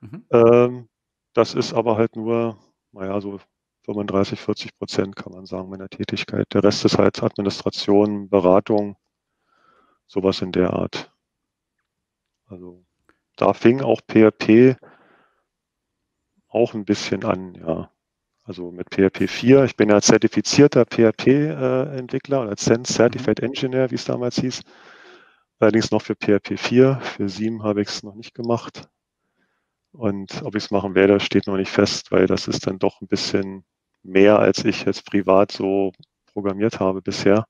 Mhm. 0.00 0.24
Ähm, 0.30 0.88
das 1.34 1.54
ist 1.54 1.72
aber 1.74 1.96
halt 1.96 2.14
nur, 2.16 2.56
naja, 2.92 3.20
so 3.20 3.40
35, 3.84 4.40
40 4.40 4.78
Prozent 4.78 5.16
kann 5.16 5.32
man 5.32 5.46
sagen 5.46 5.68
meiner 5.68 5.88
Tätigkeit. 5.88 6.46
Der 6.54 6.62
Rest 6.62 6.84
ist 6.84 6.98
halt 6.98 7.22
Administration, 7.22 8.28
Beratung, 8.28 8.96
sowas 10.08 10.42
in 10.42 10.50
der 10.50 10.72
Art. 10.72 11.12
Also 12.46 12.84
da 13.36 13.52
fing 13.52 13.82
auch 13.82 14.00
PHP 14.00 14.76
auch 16.48 16.74
ein 16.74 16.84
bisschen 16.84 17.24
an, 17.24 17.54
ja. 17.54 17.90
Also 18.42 18.70
mit 18.70 18.88
PHP 18.88 19.28
4. 19.28 19.64
Ich 19.64 19.76
bin 19.76 19.90
ja 19.90 20.00
zertifizierter 20.00 20.86
PHP-Entwickler 20.86 22.40
oder 22.40 22.56
CEN, 22.56 22.84
Certified 22.84 23.40
Engineer, 23.40 23.90
wie 23.90 23.96
es 23.96 24.06
damals 24.06 24.36
hieß. 24.36 24.62
Allerdings 25.58 25.90
noch 25.90 26.00
für 26.00 26.14
PHP 26.14 26.58
4. 26.58 26.98
Für 27.02 27.28
7 27.28 27.62
habe 27.62 27.82
ich 27.82 27.88
es 27.88 28.02
noch 28.02 28.14
nicht 28.14 28.34
gemacht. 28.34 28.88
Und 29.92 30.42
ob 30.42 30.54
ich 30.54 30.64
es 30.64 30.70
machen 30.70 30.94
werde, 30.94 31.20
steht 31.20 31.46
noch 31.46 31.56
nicht 31.58 31.70
fest, 31.70 32.10
weil 32.10 32.26
das 32.26 32.48
ist 32.48 32.66
dann 32.66 32.78
doch 32.78 33.02
ein 33.02 33.08
bisschen 33.08 33.64
mehr, 34.02 34.38
als 34.38 34.64
ich 34.64 34.84
jetzt 34.86 35.04
privat 35.04 35.52
so 35.52 35.92
programmiert 36.32 36.80
habe 36.80 37.02
bisher. 37.02 37.46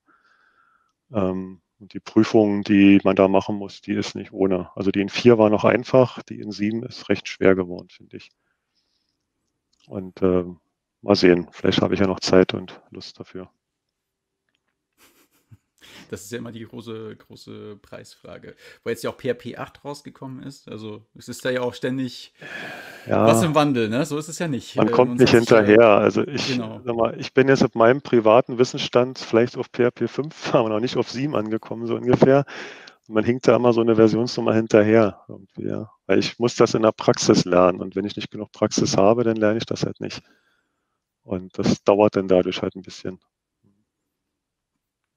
Ähm, 1.13 1.61
Und 1.79 1.93
die 1.93 1.99
Prüfung, 1.99 2.63
die 2.63 2.99
man 3.03 3.15
da 3.15 3.27
machen 3.27 3.55
muss, 3.55 3.81
die 3.81 3.93
ist 3.93 4.15
nicht 4.15 4.33
ohne. 4.33 4.69
Also 4.75 4.91
die 4.91 5.01
in 5.01 5.09
4 5.09 5.37
war 5.37 5.49
noch 5.49 5.63
einfach, 5.63 6.21
die 6.23 6.41
in 6.41 6.51
7 6.51 6.83
ist 6.83 7.09
recht 7.09 7.27
schwer 7.27 7.55
geworden, 7.55 7.87
finde 7.89 8.17
ich. 8.17 8.31
Und 9.87 10.21
äh, 10.21 10.43
mal 11.01 11.15
sehen, 11.15 11.47
vielleicht 11.51 11.81
habe 11.81 11.93
ich 11.93 11.99
ja 11.99 12.07
noch 12.07 12.19
Zeit 12.19 12.53
und 12.53 12.81
Lust 12.91 13.19
dafür. 13.19 13.49
Das 16.09 16.23
ist 16.23 16.31
ja 16.31 16.37
immer 16.37 16.51
die 16.51 16.65
große, 16.65 17.15
große 17.15 17.77
Preisfrage. 17.81 18.55
Weil 18.83 18.93
jetzt 18.93 19.03
ja 19.03 19.09
auch 19.09 19.17
PHP 19.17 19.57
8 19.57 19.85
rausgekommen 19.85 20.43
ist. 20.43 20.69
Also 20.69 21.05
es 21.15 21.29
ist 21.29 21.45
da 21.45 21.49
ja 21.49 21.61
auch 21.61 21.73
ständig 21.73 22.33
ja, 23.07 23.25
was 23.25 23.43
im 23.43 23.55
Wandel, 23.55 23.89
ne? 23.89 24.05
So 24.05 24.17
ist 24.17 24.27
es 24.27 24.39
ja 24.39 24.47
nicht. 24.47 24.75
Man 24.75 24.89
äh, 24.89 24.91
kommt 24.91 25.19
nicht 25.19 25.31
hinterher. 25.31 25.87
Also 25.87 26.25
ich, 26.27 26.47
genau. 26.47 26.81
sag 26.83 26.95
mal, 26.95 27.19
ich 27.19 27.33
bin 27.33 27.47
jetzt 27.47 27.63
auf 27.63 27.75
meinem 27.75 28.01
privaten 28.01 28.57
Wissensstand 28.57 29.19
vielleicht 29.19 29.57
auf 29.57 29.67
PHP 29.67 30.07
5, 30.07 30.53
aber 30.53 30.69
noch 30.69 30.79
nicht 30.79 30.97
auf 30.97 31.09
7 31.09 31.35
angekommen, 31.35 31.87
so 31.87 31.95
ungefähr. 31.95 32.45
Und 33.07 33.15
man 33.15 33.23
hinkt 33.23 33.47
da 33.47 33.55
immer 33.55 33.73
so 33.73 33.81
eine 33.81 33.95
Versionsnummer 33.95 34.53
hinterher. 34.53 35.25
Ja. 35.57 35.89
Weil 36.05 36.19
ich 36.19 36.37
muss 36.39 36.55
das 36.55 36.73
in 36.73 36.83
der 36.83 36.91
Praxis 36.91 37.45
lernen. 37.45 37.79
Und 37.79 37.95
wenn 37.95 38.05
ich 38.05 38.15
nicht 38.15 38.31
genug 38.31 38.51
Praxis 38.51 38.97
habe, 38.97 39.23
dann 39.23 39.37
lerne 39.37 39.57
ich 39.57 39.65
das 39.65 39.83
halt 39.83 39.99
nicht. 39.99 40.21
Und 41.23 41.57
das 41.57 41.83
dauert 41.83 42.15
dann 42.15 42.27
dadurch 42.27 42.61
halt 42.61 42.75
ein 42.75 42.81
bisschen. 42.81 43.19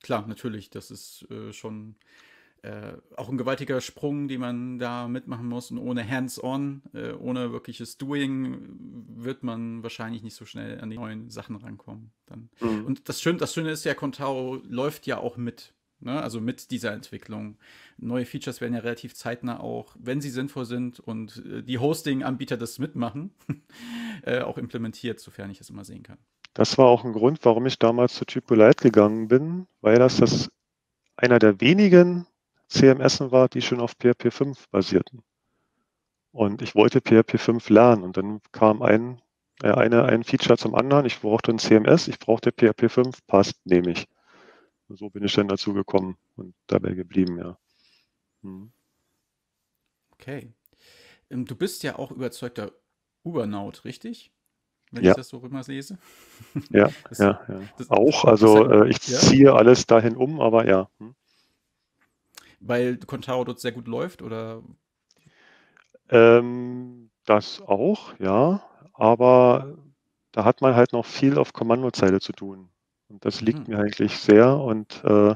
Klar, 0.03 0.27
natürlich, 0.27 0.71
das 0.71 0.91
ist 0.91 1.27
äh, 1.31 1.53
schon 1.53 1.97
äh, 2.63 2.93
auch 3.17 3.29
ein 3.29 3.39
gewaltiger 3.39 3.81
Sprung, 3.81 4.29
den 4.29 4.41
man 4.41 4.79
da 4.79 5.09
mitmachen 5.09 5.49
muss. 5.49 5.71
Und 5.71 5.79
ohne 5.79 6.09
Hands-on, 6.09 6.83
äh, 6.95 7.13
ohne 7.13 7.53
wirkliches 7.53 7.99
Doing, 7.99 8.77
wird 9.17 9.43
man 9.43 9.83
wahrscheinlich 9.83 10.23
nicht 10.23 10.37
so 10.37 10.45
schnell 10.45 10.81
an 10.81 10.91
die 10.91 10.97
neuen 10.97 11.29
Sachen 11.29 11.57
rankommen. 11.57 12.13
Dann. 12.27 12.51
Mhm. 12.61 12.87
Und 12.87 13.09
das 13.09 13.21
Schöne, 13.21 13.39
das 13.39 13.53
Schöne 13.53 13.71
ist 13.71 13.85
ja, 13.85 13.95
Contao 13.95 14.61
läuft 14.65 15.07
ja 15.07 15.19
auch 15.19 15.37
mit. 15.37 15.75
Ne? 15.99 16.21
Also 16.21 16.41
mit 16.41 16.71
dieser 16.71 16.93
Entwicklung. 16.93 17.59
Neue 17.97 18.27
Features 18.27 18.61
werden 18.61 18.75
ja 18.75 18.81
relativ 18.81 19.15
zeitnah 19.15 19.61
auch, 19.61 19.97
wenn 19.99 20.21
sie 20.21 20.31
sinnvoll 20.31 20.65
sind 20.65 21.01
und 21.01 21.45
äh, 21.45 21.63
die 21.63 21.79
Hosting-Anbieter 21.79 22.57
das 22.57 22.79
mitmachen, 22.79 23.33
äh, 24.23 24.41
auch 24.41 24.59
implementiert, 24.59 25.19
sofern 25.21 25.51
ich 25.51 25.59
das 25.59 25.71
immer 25.71 25.85
sehen 25.85 26.03
kann. 26.03 26.19
Das 26.55 26.77
war 26.77 26.87
auch 26.87 27.05
ein 27.05 27.13
Grund, 27.13 27.45
warum 27.45 27.67
ich 27.67 27.79
damals 27.79 28.15
zu 28.15 28.25
Typolite 28.25 28.85
gegangen 28.85 29.29
bin, 29.29 29.67
weil 29.81 29.99
das, 29.99 30.19
das 30.19 30.51
einer 31.17 31.39
der 31.39 31.61
wenigen 31.61 32.27
CMS 32.69 33.21
war, 33.21 33.49
die 33.49 33.63
schon 33.63 33.81
auf 33.81 33.93
PHP 33.93 34.31
5 34.31 34.69
basierten. 34.69 35.23
Und 36.33 36.63
ich 36.63 36.75
wollte 36.75 37.01
PHP 37.01 37.39
5 37.39 37.69
lernen 37.69 38.03
und 38.03 38.17
dann 38.17 38.41
kam 38.53 38.83
ein, 38.83 39.21
äh, 39.63 39.71
eine, 39.71 40.05
ein 40.05 40.25
Feature 40.25 40.57
zum 40.57 40.75
anderen. 40.75 41.05
Ich 41.07 41.21
brauchte 41.21 41.53
ein 41.53 41.59
CMS, 41.59 42.09
ich 42.09 42.19
brauchte 42.19 42.53
PHP 42.53 42.91
5, 42.91 43.27
passt, 43.27 43.65
nehme 43.67 43.91
ich. 43.91 44.09
Und 44.89 44.97
so 44.97 45.11
bin 45.11 45.25
ich 45.25 45.35
dann 45.35 45.49
dazu 45.49 45.75
gekommen 45.75 46.17
und 46.37 46.55
dabei 46.67 46.95
geblieben, 46.95 47.39
ja. 47.39 47.59
Hm. 48.43 48.73
Okay. 50.13 50.53
Ähm, 51.31 51.45
du 51.45 51.55
bist 51.57 51.83
ja 51.83 51.99
auch 51.99 52.11
überzeugter 52.11 52.73
Ubernaut, 53.23 53.85
richtig? 53.85 54.33
Wenn 54.93 55.05
ja. 55.05 55.11
ich 55.11 55.17
das 55.17 55.29
so 55.29 55.41
immer 55.41 55.63
lese. 55.67 55.99
Ja, 56.71 56.89
das, 57.09 57.19
ja, 57.19 57.41
ja. 57.49 57.61
Das, 57.79 57.91
auch. 57.91 58.25
Also 58.25 58.71
äh, 58.71 58.89
ich 58.89 59.09
ja. 59.09 59.19
ziehe 59.19 59.53
alles 59.55 59.87
dahin 59.87 60.17
um, 60.17 60.41
aber 60.41 60.67
ja. 60.67 60.89
Hm. 60.99 61.15
Weil 62.61 62.99
Contaro 62.99 63.45
dort 63.45 63.59
sehr 63.59 63.73
gut 63.73 63.89
läuft, 63.89 64.23
oder? 64.23 64.63
Ähm, 66.11 67.11
das 67.25 67.61
auch, 67.63 68.13
ja. 68.19 68.63
Aber 68.93 69.79
da 70.31 70.45
hat 70.45 70.61
man 70.61 70.77
halt 70.77 70.93
noch 70.93 71.07
viel 71.07 71.39
auf 71.39 71.53
Kommandozeile 71.53 72.21
zu 72.21 72.33
tun. 72.33 72.69
Und 73.09 73.25
das 73.25 73.41
liegt 73.41 73.67
mhm. 73.69 73.75
mir 73.75 73.81
eigentlich 73.81 74.19
sehr 74.19 74.57
und 74.57 75.03
äh, 75.05 75.35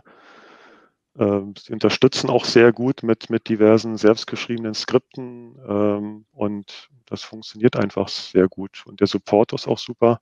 sie 1.18 1.72
unterstützen 1.72 2.30
auch 2.30 2.44
sehr 2.44 2.72
gut 2.72 3.02
mit, 3.02 3.30
mit 3.30 3.48
diversen 3.48 3.96
selbstgeschriebenen 3.96 4.74
Skripten 4.74 5.58
ähm, 5.66 6.26
und 6.32 6.88
das 7.06 7.22
funktioniert 7.22 7.76
einfach 7.76 8.08
sehr 8.08 8.48
gut. 8.48 8.84
Und 8.86 9.00
der 9.00 9.06
Support 9.06 9.52
ist 9.54 9.66
auch 9.68 9.78
super. 9.78 10.20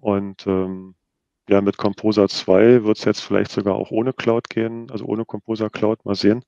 Und 0.00 0.46
ähm, 0.46 0.94
ja, 1.48 1.60
mit 1.60 1.76
Composer 1.76 2.28
2 2.28 2.84
wird 2.84 2.98
es 2.98 3.04
jetzt 3.04 3.20
vielleicht 3.20 3.50
sogar 3.50 3.74
auch 3.74 3.90
ohne 3.90 4.12
Cloud 4.12 4.48
gehen, 4.48 4.90
also 4.90 5.04
ohne 5.06 5.24
Composer 5.24 5.70
Cloud, 5.70 6.04
mal 6.04 6.14
sehen. 6.14 6.44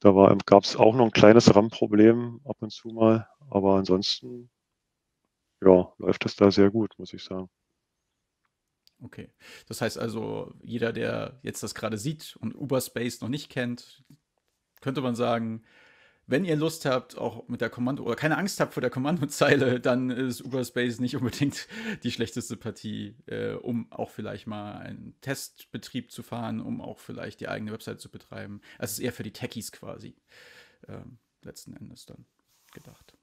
Da 0.00 0.10
gab 0.46 0.64
es 0.64 0.76
auch 0.76 0.94
noch 0.96 1.06
ein 1.06 1.12
kleines 1.12 1.54
RAM-Problem 1.54 2.40
ab 2.44 2.56
und 2.60 2.72
zu 2.72 2.88
mal, 2.88 3.28
aber 3.50 3.76
ansonsten 3.76 4.50
ja, 5.60 5.92
läuft 5.98 6.24
es 6.26 6.36
da 6.36 6.50
sehr 6.50 6.70
gut, 6.70 6.92
muss 6.98 7.12
ich 7.12 7.22
sagen. 7.22 7.48
Okay. 9.02 9.30
Das 9.66 9.80
heißt 9.80 9.98
also, 9.98 10.54
jeder, 10.62 10.92
der 10.92 11.40
jetzt 11.42 11.62
das 11.62 11.74
gerade 11.74 11.98
sieht 11.98 12.36
und 12.40 12.54
Uberspace 12.54 13.20
noch 13.20 13.28
nicht 13.28 13.50
kennt, 13.50 14.04
könnte 14.80 15.00
man 15.00 15.14
sagen, 15.14 15.64
wenn 16.26 16.44
ihr 16.44 16.54
Lust 16.54 16.84
habt, 16.84 17.18
auch 17.18 17.48
mit 17.48 17.60
der 17.60 17.68
Kommando 17.68 18.04
oder 18.04 18.14
keine 18.14 18.38
Angst 18.38 18.60
habt 18.60 18.74
vor 18.74 18.80
der 18.80 18.90
Kommandozeile, 18.90 19.80
dann 19.80 20.10
ist 20.10 20.40
Uberspace 20.42 21.00
nicht 21.00 21.16
unbedingt 21.16 21.66
die 22.04 22.12
schlechteste 22.12 22.56
Partie, 22.56 23.16
äh, 23.26 23.54
um 23.54 23.90
auch 23.90 24.10
vielleicht 24.10 24.46
mal 24.46 24.78
einen 24.78 25.20
Testbetrieb 25.20 26.12
zu 26.12 26.22
fahren, 26.22 26.60
um 26.60 26.80
auch 26.80 27.00
vielleicht 27.00 27.40
die 27.40 27.48
eigene 27.48 27.72
Website 27.72 28.00
zu 28.00 28.08
betreiben. 28.08 28.60
Es 28.78 28.92
ist 28.92 29.00
eher 29.00 29.12
für 29.12 29.24
die 29.24 29.32
Techies 29.32 29.72
quasi 29.72 30.14
ähm, 30.88 31.18
letzten 31.42 31.74
Endes 31.74 32.06
dann 32.06 32.24
gedacht. 32.72 33.16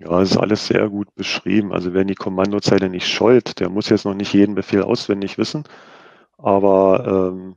Ja, 0.00 0.22
es 0.22 0.30
ist 0.30 0.38
alles 0.38 0.66
sehr 0.66 0.88
gut 0.88 1.14
beschrieben. 1.14 1.72
Also 1.74 1.92
wer 1.92 2.04
die 2.04 2.14
Kommandozeile 2.14 2.88
nicht 2.88 3.06
scheut, 3.06 3.60
der 3.60 3.68
muss 3.68 3.90
jetzt 3.90 4.06
noch 4.06 4.14
nicht 4.14 4.32
jeden 4.32 4.54
Befehl 4.54 4.82
auswendig 4.82 5.36
wissen. 5.36 5.64
Aber 6.38 7.32
ähm, 7.34 7.56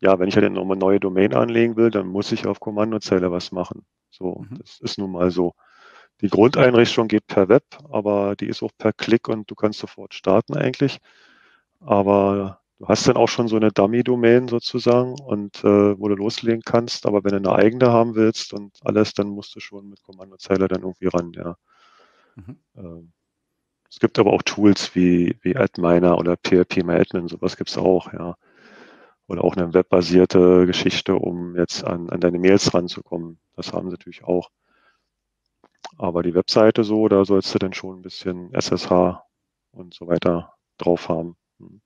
ja, 0.00 0.18
wenn 0.18 0.28
ich 0.28 0.36
halt 0.36 0.52
noch 0.52 0.64
eine 0.64 0.76
neue 0.76 0.98
Domain 1.00 1.34
anlegen 1.34 1.76
will, 1.76 1.90
dann 1.90 2.08
muss 2.08 2.32
ich 2.32 2.46
auf 2.46 2.58
Kommandozeile 2.60 3.30
was 3.30 3.52
machen. 3.52 3.86
So, 4.10 4.44
mhm. 4.50 4.58
das 4.58 4.80
ist 4.80 4.98
nun 4.98 5.12
mal 5.12 5.30
so. 5.30 5.54
Die 6.20 6.28
Grundeinrichtung 6.28 7.08
geht 7.08 7.26
per 7.28 7.48
Web, 7.48 7.64
aber 7.90 8.36
die 8.36 8.48
ist 8.48 8.62
auch 8.62 8.72
per 8.76 8.92
Klick 8.92 9.28
und 9.28 9.50
du 9.50 9.54
kannst 9.54 9.78
sofort 9.80 10.14
starten 10.14 10.56
eigentlich. 10.56 10.98
Aber 11.80 12.60
du 12.78 12.88
hast 12.88 13.06
dann 13.08 13.16
auch 13.16 13.28
schon 13.28 13.48
so 13.48 13.56
eine 13.56 13.70
Dummy-Domain 13.72 14.48
sozusagen 14.48 15.14
und 15.20 15.62
äh, 15.64 15.98
wo 15.98 16.08
du 16.08 16.16
loslegen 16.16 16.62
kannst. 16.64 17.06
Aber 17.06 17.24
wenn 17.24 17.42
du 17.42 17.50
eine 17.50 17.52
eigene 17.52 17.92
haben 17.92 18.16
willst 18.16 18.52
und 18.52 18.78
alles, 18.84 19.14
dann 19.14 19.28
musst 19.28 19.54
du 19.56 19.60
schon 19.60 19.88
mit 19.88 20.02
Kommandozeile 20.02 20.68
dann 20.68 20.82
irgendwie 20.82 21.08
ran, 21.08 21.32
ja. 21.34 21.56
Mhm. 22.36 22.58
Ähm, 22.76 23.12
es 23.90 24.00
gibt 24.00 24.18
aber 24.18 24.32
auch 24.32 24.42
Tools 24.42 24.94
wie, 24.94 25.36
wie 25.42 25.56
Adminer 25.56 26.18
oder 26.18 26.36
PHP-MyAdmin, 26.36 27.28
sowas 27.28 27.56
gibt 27.56 27.70
es 27.70 27.78
auch, 27.78 28.12
ja. 28.12 28.36
Oder 29.26 29.44
auch 29.44 29.56
eine 29.56 29.72
webbasierte 29.72 30.66
Geschichte, 30.66 31.14
um 31.14 31.56
jetzt 31.56 31.84
an, 31.84 32.10
an 32.10 32.20
deine 32.20 32.38
Mails 32.38 32.74
ranzukommen. 32.74 33.38
Das 33.56 33.72
haben 33.72 33.88
sie 33.88 33.92
natürlich 33.92 34.24
auch. 34.24 34.50
Aber 35.96 36.22
die 36.22 36.34
Webseite 36.34 36.84
so, 36.84 37.08
da 37.08 37.24
sollst 37.24 37.54
du 37.54 37.58
dann 37.58 37.72
schon 37.72 37.98
ein 37.98 38.02
bisschen 38.02 38.52
SSH 38.52 39.22
und 39.70 39.94
so 39.94 40.08
weiter 40.08 40.54
drauf 40.76 41.08
haben. 41.08 41.36
Hm. 41.58 41.80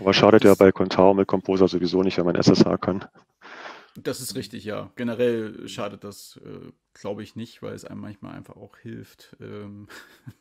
Aber 0.00 0.14
schadet 0.14 0.44
ja 0.44 0.54
bei 0.54 0.72
Contao 0.72 1.14
mit 1.14 1.28
Composer 1.28 1.68
sowieso 1.68 2.02
nicht, 2.02 2.18
wenn 2.18 2.26
man 2.26 2.36
SSH 2.36 2.78
kann. 2.78 3.04
Das 4.02 4.20
ist 4.20 4.34
richtig, 4.34 4.64
ja. 4.64 4.92
Generell 4.96 5.68
schadet 5.68 6.04
das, 6.04 6.38
äh, 6.44 6.72
glaube 6.94 7.22
ich, 7.22 7.36
nicht, 7.36 7.62
weil 7.62 7.74
es 7.74 7.84
einem 7.84 8.00
manchmal 8.00 8.34
einfach 8.34 8.56
auch 8.56 8.76
hilft, 8.76 9.36
ähm, 9.40 9.88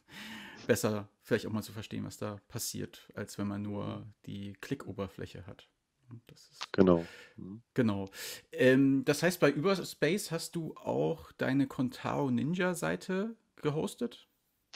besser 0.67 1.09
vielleicht 1.21 1.45
auch 1.45 1.51
mal 1.51 1.63
zu 1.63 1.71
verstehen, 1.71 2.05
was 2.05 2.17
da 2.17 2.39
passiert, 2.47 3.09
als 3.13 3.37
wenn 3.37 3.47
man 3.47 3.61
nur 3.61 4.05
die 4.25 4.53
Klickoberfläche 4.61 5.45
hat. 5.47 5.67
genau. 6.71 7.05
Mhm. 7.35 7.61
Genau. 7.73 8.09
Ähm, 8.51 9.03
das 9.05 9.23
heißt, 9.23 9.39
bei 9.39 9.51
Überspace 9.51 10.31
hast 10.31 10.55
du 10.55 10.75
auch 10.75 11.31
deine 11.33 11.67
Contao 11.67 12.31
Ninja-Seite 12.31 13.35
gehostet? 13.57 14.27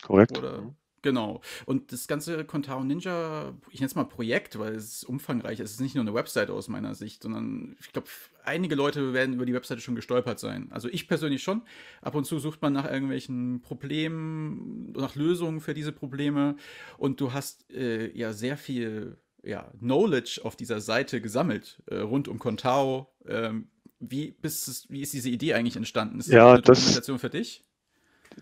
Korrekt. 0.02 0.38
Oder 0.38 0.62
mhm. 0.62 0.76
Genau. 1.02 1.42
Und 1.66 1.92
das 1.92 2.08
ganze 2.08 2.46
Contao 2.46 2.84
Ninja, 2.84 3.54
ich 3.72 3.80
nenne 3.80 3.88
es 3.88 3.96
mal 3.96 4.04
Projekt, 4.04 4.60
weil 4.60 4.76
es 4.76 4.86
ist 4.86 5.04
umfangreich. 5.04 5.60
Es 5.60 5.72
ist 5.72 5.82
nicht 5.82 5.96
nur 5.96 6.04
eine 6.04 6.14
Webseite 6.14 6.54
aus 6.54 6.68
meiner 6.68 6.94
Sicht, 6.94 7.24
sondern 7.24 7.76
ich 7.80 7.92
glaube, 7.92 8.08
einige 8.44 8.76
Leute 8.76 9.14
werden 9.14 9.34
über 9.34 9.46
die 9.46 9.54
Webseite 9.54 9.82
schon 9.82 9.96
gestolpert 9.96 10.40
sein. 10.40 10.68
Also 10.72 10.90
ich 10.90 11.08
persönlich 11.08 11.42
schon. 11.42 11.64
Ab 12.02 12.16
und 12.16 12.26
zu 12.26 12.38
sucht 12.40 12.62
man 12.62 12.74
nach 12.74 12.90
irgendwelchen 12.90 13.62
Problemen, 13.62 14.92
nach 14.92 15.16
Lösungen 15.16 15.60
für 15.60 15.74
diese 15.74 15.92
Probleme. 15.92 16.56
Und 16.98 17.20
du 17.20 17.34
hast 17.34 17.72
äh, 17.72 18.16
ja 18.16 18.34
sehr 18.34 18.58
viel 18.58 19.18
ja, 19.44 19.72
Knowledge 19.80 20.42
auf 20.44 20.56
dieser 20.56 20.82
Seite 20.82 21.20
gesammelt, 21.20 21.82
äh, 21.88 21.98
rund 21.98 22.28
um 22.28 22.38
Contao. 22.38 23.12
Ähm, 23.26 23.70
wie, 24.00 24.32
bist, 24.32 24.90
wie 24.90 25.02
ist 25.02 25.14
diese 25.14 25.30
Idee 25.30 25.54
eigentlich 25.54 25.76
entstanden? 25.76 26.20
Ist 26.20 26.28
das 26.28 26.36
ja, 26.36 26.52
eine 26.52 26.62
Dokumentation 26.62 27.16
das, 27.16 27.22
für 27.22 27.30
dich? 27.30 27.64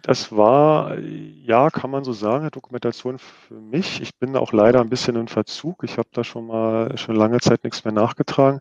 Das 0.02 0.32
war, 0.36 0.98
ja, 1.00 1.70
kann 1.70 1.92
man 1.92 2.04
so 2.04 2.14
sagen, 2.14 2.42
eine 2.42 2.52
Dokumentation 2.52 3.20
für 3.20 3.60
mich. 3.60 4.02
Ich 4.02 4.18
bin 4.18 4.36
auch 4.36 4.54
leider 4.54 4.82
ein 4.82 4.90
bisschen 4.90 5.16
in 5.16 5.28
Verzug. 5.28 5.84
Ich 5.84 5.98
habe 5.98 6.10
da 6.12 6.24
schon 6.24 6.48
mal 6.48 6.98
schon 6.98 7.16
lange 7.16 7.40
Zeit 7.40 7.64
nichts 7.64 7.84
mehr 7.84 7.94
nachgetragen. 7.94 8.60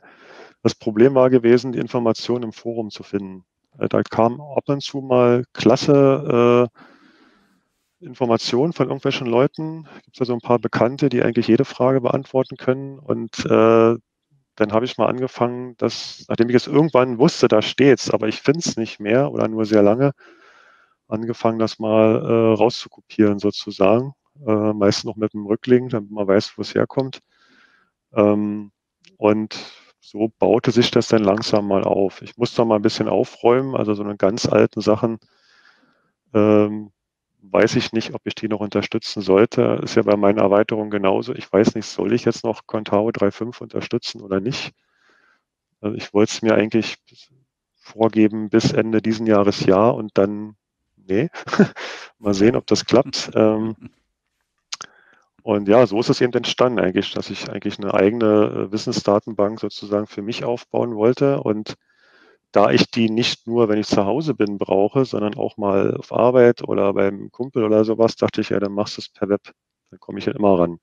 Das 0.62 0.74
Problem 0.74 1.14
war 1.14 1.30
gewesen, 1.30 1.72
die 1.72 1.78
Informationen 1.78 2.44
im 2.44 2.52
Forum 2.52 2.90
zu 2.90 3.02
finden. 3.02 3.44
Äh, 3.78 3.88
da 3.88 4.02
kam 4.02 4.40
ab 4.40 4.64
und 4.66 4.82
zu 4.82 5.00
mal 5.00 5.44
klasse 5.52 6.68
äh, 8.00 8.04
Informationen 8.04 8.72
von 8.72 8.86
irgendwelchen 8.86 9.26
Leuten. 9.26 9.86
Es 9.96 10.02
gibt 10.04 10.18
ja 10.20 10.26
so 10.26 10.32
ein 10.32 10.40
paar 10.40 10.58
Bekannte, 10.58 11.08
die 11.08 11.22
eigentlich 11.22 11.48
jede 11.48 11.64
Frage 11.64 12.00
beantworten 12.00 12.56
können. 12.56 12.98
Und 12.98 13.44
äh, 13.44 13.96
dann 14.56 14.72
habe 14.72 14.84
ich 14.84 14.98
mal 14.98 15.06
angefangen, 15.06 15.76
dass, 15.78 16.24
nachdem 16.28 16.48
ich 16.48 16.56
es 16.56 16.66
irgendwann 16.66 17.18
wusste, 17.18 17.48
da 17.48 17.62
steht's, 17.62 18.10
aber 18.10 18.28
ich 18.28 18.40
finde 18.40 18.60
es 18.60 18.76
nicht 18.76 18.98
mehr 18.98 19.30
oder 19.30 19.48
nur 19.48 19.64
sehr 19.64 19.82
lange, 19.82 20.12
angefangen, 21.08 21.58
das 21.58 21.78
mal 21.78 22.16
äh, 22.24 22.54
rauszukopieren 22.56 23.38
sozusagen. 23.38 24.14
Äh, 24.46 24.72
meist 24.72 25.04
noch 25.04 25.16
mit 25.16 25.34
dem 25.34 25.46
Rücklink, 25.46 25.90
damit 25.90 26.10
man 26.10 26.26
weiß, 26.26 26.56
wo 26.56 26.62
es 26.62 26.74
herkommt. 26.74 27.20
Ähm, 28.14 28.70
und 29.16 29.56
so 30.00 30.32
baute 30.38 30.70
sich 30.70 30.90
das 30.90 31.08
dann 31.08 31.24
langsam 31.24 31.66
mal 31.68 31.84
auf. 31.84 32.22
Ich 32.22 32.36
musste 32.36 32.64
mal 32.64 32.76
ein 32.76 32.82
bisschen 32.82 33.08
aufräumen, 33.08 33.74
also 33.74 33.94
so 33.94 34.02
eine 34.02 34.16
ganz 34.16 34.46
alten 34.46 34.80
Sachen 34.80 35.18
ähm, 36.34 36.90
weiß 37.40 37.76
ich 37.76 37.92
nicht, 37.92 38.14
ob 38.14 38.22
ich 38.26 38.34
die 38.34 38.48
noch 38.48 38.60
unterstützen 38.60 39.22
sollte. 39.22 39.80
Ist 39.82 39.94
ja 39.96 40.02
bei 40.02 40.16
meinen 40.16 40.38
Erweiterungen 40.38 40.90
genauso. 40.90 41.34
Ich 41.34 41.50
weiß 41.52 41.74
nicht, 41.74 41.86
soll 41.86 42.12
ich 42.12 42.24
jetzt 42.24 42.44
noch 42.44 42.66
Contao 42.66 43.08
3.5 43.10 43.60
unterstützen 43.62 44.20
oder 44.22 44.40
nicht? 44.40 44.72
Also 45.80 45.96
ich 45.96 46.12
wollte 46.12 46.32
es 46.32 46.42
mir 46.42 46.54
eigentlich 46.54 46.96
vorgeben 47.76 48.50
bis 48.50 48.72
Ende 48.72 49.00
diesen 49.00 49.26
Jahres 49.26 49.64
ja 49.64 49.88
und 49.88 50.18
dann 50.18 50.56
nee. 51.08 51.28
Mal 52.18 52.34
sehen, 52.34 52.56
ob 52.56 52.66
das 52.66 52.84
klappt. 52.84 53.30
Ähm, 53.38 53.76
und 55.42 55.66
ja, 55.66 55.86
so 55.86 55.98
ist 55.98 56.10
es 56.10 56.20
eben 56.20 56.34
entstanden 56.34 56.78
eigentlich, 56.78 57.12
dass 57.12 57.30
ich 57.30 57.48
eigentlich 57.48 57.78
eine 57.78 57.94
eigene 57.94 58.26
äh, 58.66 58.72
Wissensdatenbank 58.72 59.60
sozusagen 59.60 60.06
für 60.06 60.20
mich 60.20 60.44
aufbauen 60.44 60.94
wollte 60.94 61.40
und 61.40 61.76
da 62.52 62.70
ich 62.70 62.90
die 62.90 63.10
nicht 63.10 63.46
nur, 63.46 63.68
wenn 63.68 63.78
ich 63.78 63.86
zu 63.86 64.04
Hause 64.04 64.34
bin, 64.34 64.58
brauche, 64.58 65.04
sondern 65.04 65.34
auch 65.34 65.56
mal 65.56 65.94
auf 65.96 66.12
Arbeit 66.12 66.62
oder 66.66 66.94
beim 66.94 67.30
Kumpel 67.30 67.64
oder 67.64 67.84
sowas, 67.84 68.16
dachte 68.16 68.40
ich, 68.40 68.50
ja, 68.50 68.58
dann 68.58 68.72
machst 68.72 68.96
du 68.96 69.02
es 69.02 69.08
per 69.08 69.28
Web. 69.28 69.52
Dann 69.90 70.00
komme 70.00 70.18
ich 70.18 70.26
ja 70.26 70.32
immer 70.32 70.58
ran. 70.58 70.78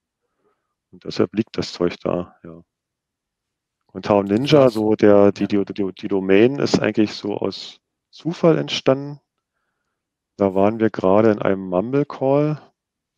Und 0.92 1.04
deshalb 1.06 1.34
liegt 1.34 1.58
das 1.58 1.74
Zeug 1.74 1.96
da, 2.02 2.36
ja. 2.44 2.62
Und 3.92 4.06
Town 4.06 4.26
Ninja, 4.26 4.70
so 4.70 4.96
der, 4.96 5.32
die, 5.32 5.48
die, 5.48 5.64
die, 5.66 5.92
die 5.94 6.08
Domain 6.08 6.60
ist 6.60 6.80
eigentlich 6.80 7.14
so 7.14 7.38
aus 7.38 7.80
Zufall 8.12 8.58
entstanden. 8.58 9.20
Da 10.38 10.54
waren 10.54 10.80
wir 10.80 10.90
gerade 10.90 11.32
in 11.32 11.42
einem 11.42 11.68
Mumble 11.68 12.06
Call, 12.06 12.62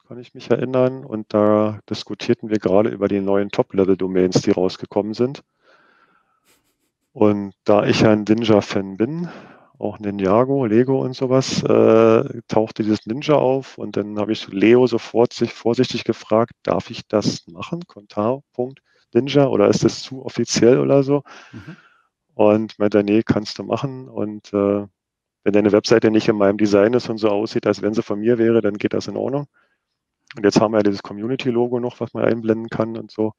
kann 0.07 0.19
ich 0.19 0.33
mich 0.33 0.51
erinnern, 0.51 1.03
und 1.03 1.33
da 1.33 1.79
diskutierten 1.89 2.49
wir 2.49 2.59
gerade 2.59 2.89
über 2.89 3.07
die 3.07 3.21
neuen 3.21 3.49
Top-Level-Domains, 3.49 4.41
die 4.41 4.51
rausgekommen 4.51 5.13
sind. 5.13 5.43
Und 7.13 7.53
da 7.63 7.85
ich 7.85 8.05
ein 8.05 8.23
Ninja-Fan 8.27 8.97
bin, 8.97 9.27
auch 9.79 9.99
Ninjago, 9.99 10.65
Lego 10.65 11.03
und 11.03 11.13
sowas, 11.13 11.63
äh, 11.63 12.41
tauchte 12.47 12.83
dieses 12.83 13.05
Ninja 13.05 13.35
auf 13.35 13.77
und 13.77 13.97
dann 13.97 14.19
habe 14.19 14.31
ich 14.31 14.47
Leo 14.47 14.87
sofort 14.87 15.33
sich 15.33 15.53
vorsichtig 15.53 16.03
gefragt, 16.03 16.51
darf 16.63 16.89
ich 16.89 17.07
das 17.07 17.45
machen? 17.47 17.85
Kontar.ninja 17.85 19.47
oder 19.47 19.67
ist 19.67 19.83
das 19.83 20.01
zu 20.01 20.25
offiziell 20.25 20.79
oder 20.79 21.03
so? 21.03 21.23
Mhm. 21.51 21.75
Und 22.33 22.79
meinte, 22.79 23.03
nee, 23.03 23.23
kannst 23.23 23.59
du 23.59 23.63
machen. 23.63 24.07
Und 24.07 24.53
äh, 24.53 24.85
wenn 25.47 25.53
deine 25.53 25.71
Webseite 25.71 26.11
nicht 26.11 26.27
in 26.27 26.35
meinem 26.35 26.57
Design 26.57 26.91
ist 26.91 27.09
und 27.09 27.19
so 27.19 27.29
aussieht, 27.29 27.67
als 27.67 27.81
wenn 27.81 27.93
sie 27.93 28.03
von 28.03 28.19
mir 28.19 28.37
wäre, 28.37 28.59
dann 28.61 28.73
geht 28.73 28.91
das 28.93 29.07
in 29.07 29.15
Ordnung. 29.15 29.47
Und 30.35 30.43
jetzt 30.43 30.59
haben 30.59 30.73
wir 30.73 30.79
ja 30.79 30.83
dieses 30.83 31.01
Community-Logo 31.03 31.79
noch, 31.79 32.01
was 32.01 32.13
man 32.13 32.25
einblenden 32.25 32.67
kann 32.67 32.97
und 32.97 33.11
so. 33.11 33.31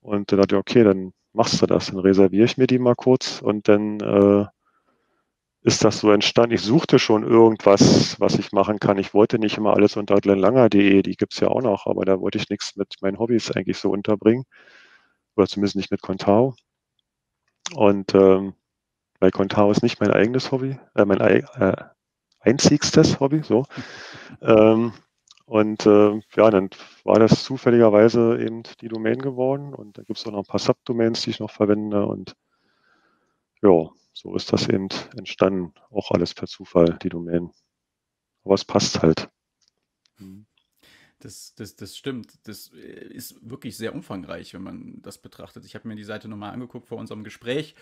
Und 0.00 0.32
dann 0.32 0.38
dachte 0.38 0.54
ich, 0.54 0.58
okay, 0.58 0.82
dann 0.82 1.12
machst 1.34 1.60
du 1.60 1.66
das? 1.66 1.88
Dann 1.88 1.98
reserviere 1.98 2.46
ich 2.46 2.56
mir 2.56 2.66
die 2.66 2.78
mal 2.78 2.94
kurz 2.94 3.42
und 3.42 3.68
dann 3.68 4.00
äh, 4.00 4.46
ist 5.60 5.84
das 5.84 6.00
so 6.00 6.10
entstanden. 6.10 6.54
Ich 6.54 6.62
suchte 6.62 6.98
schon 6.98 7.22
irgendwas, 7.22 8.18
was 8.18 8.38
ich 8.38 8.52
machen 8.52 8.78
kann. 8.80 8.96
Ich 8.96 9.12
wollte 9.12 9.38
nicht 9.38 9.58
immer 9.58 9.74
alles 9.74 9.98
unter 9.98 10.16
glenlanger.de, 10.16 11.02
die 11.02 11.16
gibt 11.16 11.34
es 11.34 11.40
ja 11.40 11.48
auch 11.48 11.60
noch, 11.60 11.84
aber 11.84 12.06
da 12.06 12.18
wollte 12.18 12.38
ich 12.38 12.48
nichts 12.48 12.76
mit 12.76 12.94
meinen 13.02 13.18
Hobbys 13.18 13.50
eigentlich 13.50 13.76
so 13.76 13.90
unterbringen. 13.90 14.44
Oder 15.36 15.48
zumindest 15.48 15.76
nicht 15.76 15.90
mit 15.90 16.00
Contao. 16.00 16.54
Und 17.74 18.14
ähm, 18.14 18.54
weil 19.20 19.30
Contao 19.30 19.70
ist 19.70 19.82
nicht 19.82 20.00
mein 20.00 20.10
eigenes 20.10 20.52
Hobby, 20.52 20.78
äh, 20.94 21.04
mein 21.04 21.20
äh, 21.20 21.76
einzigstes 22.40 23.20
Hobby, 23.20 23.42
so. 23.42 23.64
ähm, 24.40 24.92
und 25.46 25.86
äh, 25.86 26.20
ja, 26.36 26.50
dann 26.50 26.70
war 27.04 27.20
das 27.20 27.44
zufälligerweise 27.44 28.38
eben 28.40 28.64
die 28.80 28.88
Domain 28.88 29.18
geworden 29.18 29.74
und 29.74 29.96
da 29.96 30.02
gibt 30.02 30.18
es 30.18 30.26
auch 30.26 30.32
noch 30.32 30.40
ein 30.40 30.46
paar 30.46 30.58
Subdomains, 30.58 31.22
die 31.22 31.30
ich 31.30 31.40
noch 31.40 31.50
verwende 31.50 32.04
und 32.04 32.34
ja, 33.62 33.88
so 34.12 34.34
ist 34.34 34.52
das 34.52 34.68
eben 34.68 34.88
entstanden. 35.16 35.74
Auch 35.90 36.10
alles 36.10 36.34
per 36.34 36.48
Zufall, 36.48 36.98
die 37.02 37.10
Domain. 37.10 37.50
Aber 38.44 38.54
es 38.54 38.64
passt 38.64 39.02
halt. 39.02 39.28
Mhm. 40.18 40.46
Das, 41.18 41.54
das, 41.54 41.76
das 41.76 41.96
stimmt. 41.96 42.38
Das 42.46 42.68
ist 42.68 43.38
wirklich 43.48 43.76
sehr 43.76 43.94
umfangreich, 43.94 44.54
wenn 44.54 44.62
man 44.62 45.02
das 45.02 45.18
betrachtet. 45.18 45.64
Ich 45.64 45.74
habe 45.74 45.88
mir 45.88 45.96
die 45.96 46.04
Seite 46.04 46.28
nochmal 46.28 46.52
angeguckt 46.52 46.88
vor 46.88 46.98
unserem 46.98 47.24
Gespräch 47.24 47.74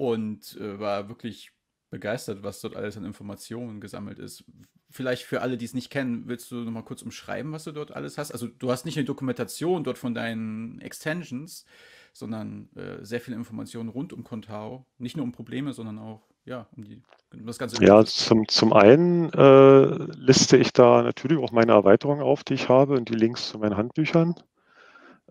und 0.00 0.56
äh, 0.56 0.80
war 0.80 1.10
wirklich 1.10 1.52
begeistert, 1.90 2.42
was 2.42 2.62
dort 2.62 2.74
alles 2.74 2.96
an 2.96 3.04
Informationen 3.04 3.82
gesammelt 3.82 4.18
ist. 4.18 4.44
Vielleicht 4.88 5.24
für 5.24 5.42
alle, 5.42 5.58
die 5.58 5.66
es 5.66 5.74
nicht 5.74 5.90
kennen, 5.90 6.22
willst 6.26 6.50
du 6.50 6.56
noch 6.56 6.70
mal 6.70 6.82
kurz 6.82 7.02
umschreiben, 7.02 7.52
was 7.52 7.64
du 7.64 7.72
dort 7.72 7.92
alles 7.92 8.16
hast? 8.16 8.32
Also 8.32 8.46
du 8.46 8.70
hast 8.70 8.86
nicht 8.86 8.96
eine 8.96 9.04
Dokumentation 9.04 9.84
dort 9.84 9.98
von 9.98 10.14
deinen 10.14 10.80
Extensions, 10.80 11.66
sondern 12.14 12.70
äh, 12.76 13.04
sehr 13.04 13.20
viele 13.20 13.36
Informationen 13.36 13.90
rund 13.90 14.14
um 14.14 14.24
Contao. 14.24 14.86
Nicht 14.96 15.18
nur 15.18 15.24
um 15.24 15.32
Probleme, 15.32 15.74
sondern 15.74 15.98
auch 15.98 16.22
ja, 16.46 16.66
um, 16.74 16.84
die, 16.84 17.02
um 17.34 17.44
das 17.44 17.58
Ganze. 17.58 17.84
Ja, 17.84 18.02
zum, 18.02 18.48
zum 18.48 18.72
einen 18.72 19.30
äh, 19.34 19.84
liste 20.14 20.56
ich 20.56 20.72
da 20.72 21.02
natürlich 21.02 21.36
auch 21.36 21.52
meine 21.52 21.72
Erweiterungen 21.72 22.22
auf, 22.22 22.42
die 22.42 22.54
ich 22.54 22.70
habe 22.70 22.94
und 22.94 23.10
die 23.10 23.16
Links 23.16 23.50
zu 23.50 23.58
meinen 23.58 23.76
Handbüchern. 23.76 24.34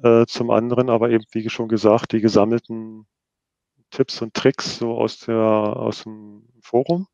Äh, 0.03 0.27
zum 0.27 0.51
anderen 0.51 0.91
aber 0.91 1.09
eben, 1.09 1.25
wie 1.31 1.49
schon 1.49 1.69
gesagt, 1.69 2.11
die 2.11 2.21
gesammelten 2.21 3.07
Tipps 3.89 4.21
und 4.21 4.33
Tricks 4.33 4.77
so 4.77 4.97
aus, 4.97 5.19
der, 5.19 5.35
aus 5.35 6.03
dem 6.03 6.47
Forum, 6.61 7.07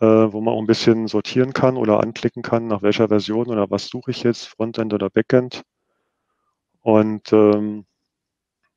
äh, 0.00 0.06
wo 0.06 0.40
man 0.40 0.54
auch 0.54 0.60
ein 0.60 0.66
bisschen 0.66 1.06
sortieren 1.08 1.52
kann 1.52 1.76
oder 1.76 2.00
anklicken 2.00 2.42
kann, 2.42 2.66
nach 2.66 2.82
welcher 2.82 3.08
Version 3.08 3.48
oder 3.48 3.70
was 3.70 3.88
suche 3.88 4.10
ich 4.10 4.22
jetzt, 4.22 4.46
Frontend 4.46 4.94
oder 4.94 5.10
Backend. 5.10 5.62
Und 6.80 7.32
ähm, 7.32 7.86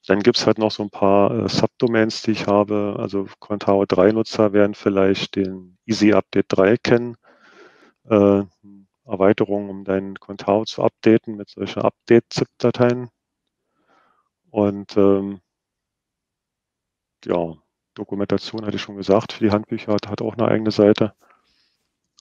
dann 0.07 0.21
gibt 0.21 0.37
es 0.37 0.45
halt 0.45 0.59
noch 0.59 0.71
so 0.71 0.83
ein 0.83 0.89
paar 0.91 1.31
äh, 1.31 1.49
Subdomains, 1.49 2.21
die 2.21 2.31
ich 2.31 2.47
habe. 2.47 2.95
Also 2.99 3.27
Contao 3.39 3.83
3-Nutzer 3.83 4.53
werden 4.53 4.75
vielleicht 4.75 5.35
den 5.35 5.77
Easy 5.85 6.13
Update 6.13 6.45
3 6.49 6.77
kennen. 6.77 7.17
Äh, 8.09 8.43
Erweiterung, 9.05 9.69
um 9.69 9.83
deinen 9.83 10.19
Contao 10.19 10.65
zu 10.65 10.83
updaten 10.83 11.35
mit 11.35 11.49
solchen 11.49 11.81
Update-ZIP-Dateien. 11.81 13.09
Und 14.49 14.95
ähm, 14.97 15.41
ja, 17.25 17.55
Dokumentation 17.95 18.65
hatte 18.65 18.75
ich 18.75 18.81
schon 18.81 18.97
gesagt, 18.97 19.33
für 19.33 19.43
die 19.43 19.51
Handbücher 19.51 19.93
hat, 19.93 20.07
hat 20.07 20.21
auch 20.21 20.35
eine 20.35 20.47
eigene 20.47 20.71
Seite. 20.71 21.13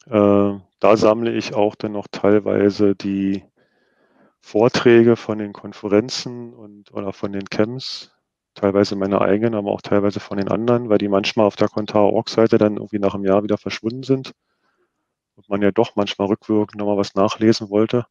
Äh, 0.07 0.59
da 0.81 0.97
sammle 0.97 1.33
ich 1.33 1.55
auch 1.55 1.75
dann 1.75 1.93
noch 1.93 2.07
teilweise 2.11 2.95
die 2.95 3.45
Vorträge 4.41 5.17
von 5.17 5.39
den 5.39 5.53
Konferenzen 5.53 6.53
und 6.53 6.93
oder 6.93 7.13
von 7.13 7.33
den 7.33 7.47
Camps, 7.47 8.13
teilweise 8.55 8.95
meine 8.97 9.21
eigenen, 9.21 9.55
aber 9.55 9.71
auch 9.73 9.81
teilweise 9.81 10.21
von 10.21 10.37
den 10.39 10.49
anderen, 10.49 10.91
weil 10.91 10.99
die 10.99 11.09
manchmal 11.09 11.47
auf 11.47 11.57
der 11.57 11.69
Contao-Org-Seite 11.69 12.59
dann 12.59 12.77
irgendwie 12.77 12.99
nach 12.99 13.15
einem 13.15 13.25
Jahr 13.25 13.43
wieder 13.43 13.59
verschwunden 13.59 14.03
sind 14.03 14.35
und 15.37 15.49
man 15.49 15.63
ja 15.63 15.71
doch 15.73 15.97
manchmal 15.97 16.29
rückwirkend 16.29 16.79
nochmal 16.79 16.99
was 16.99 17.15
nachlesen 17.15 17.71
wollte. 17.71 18.07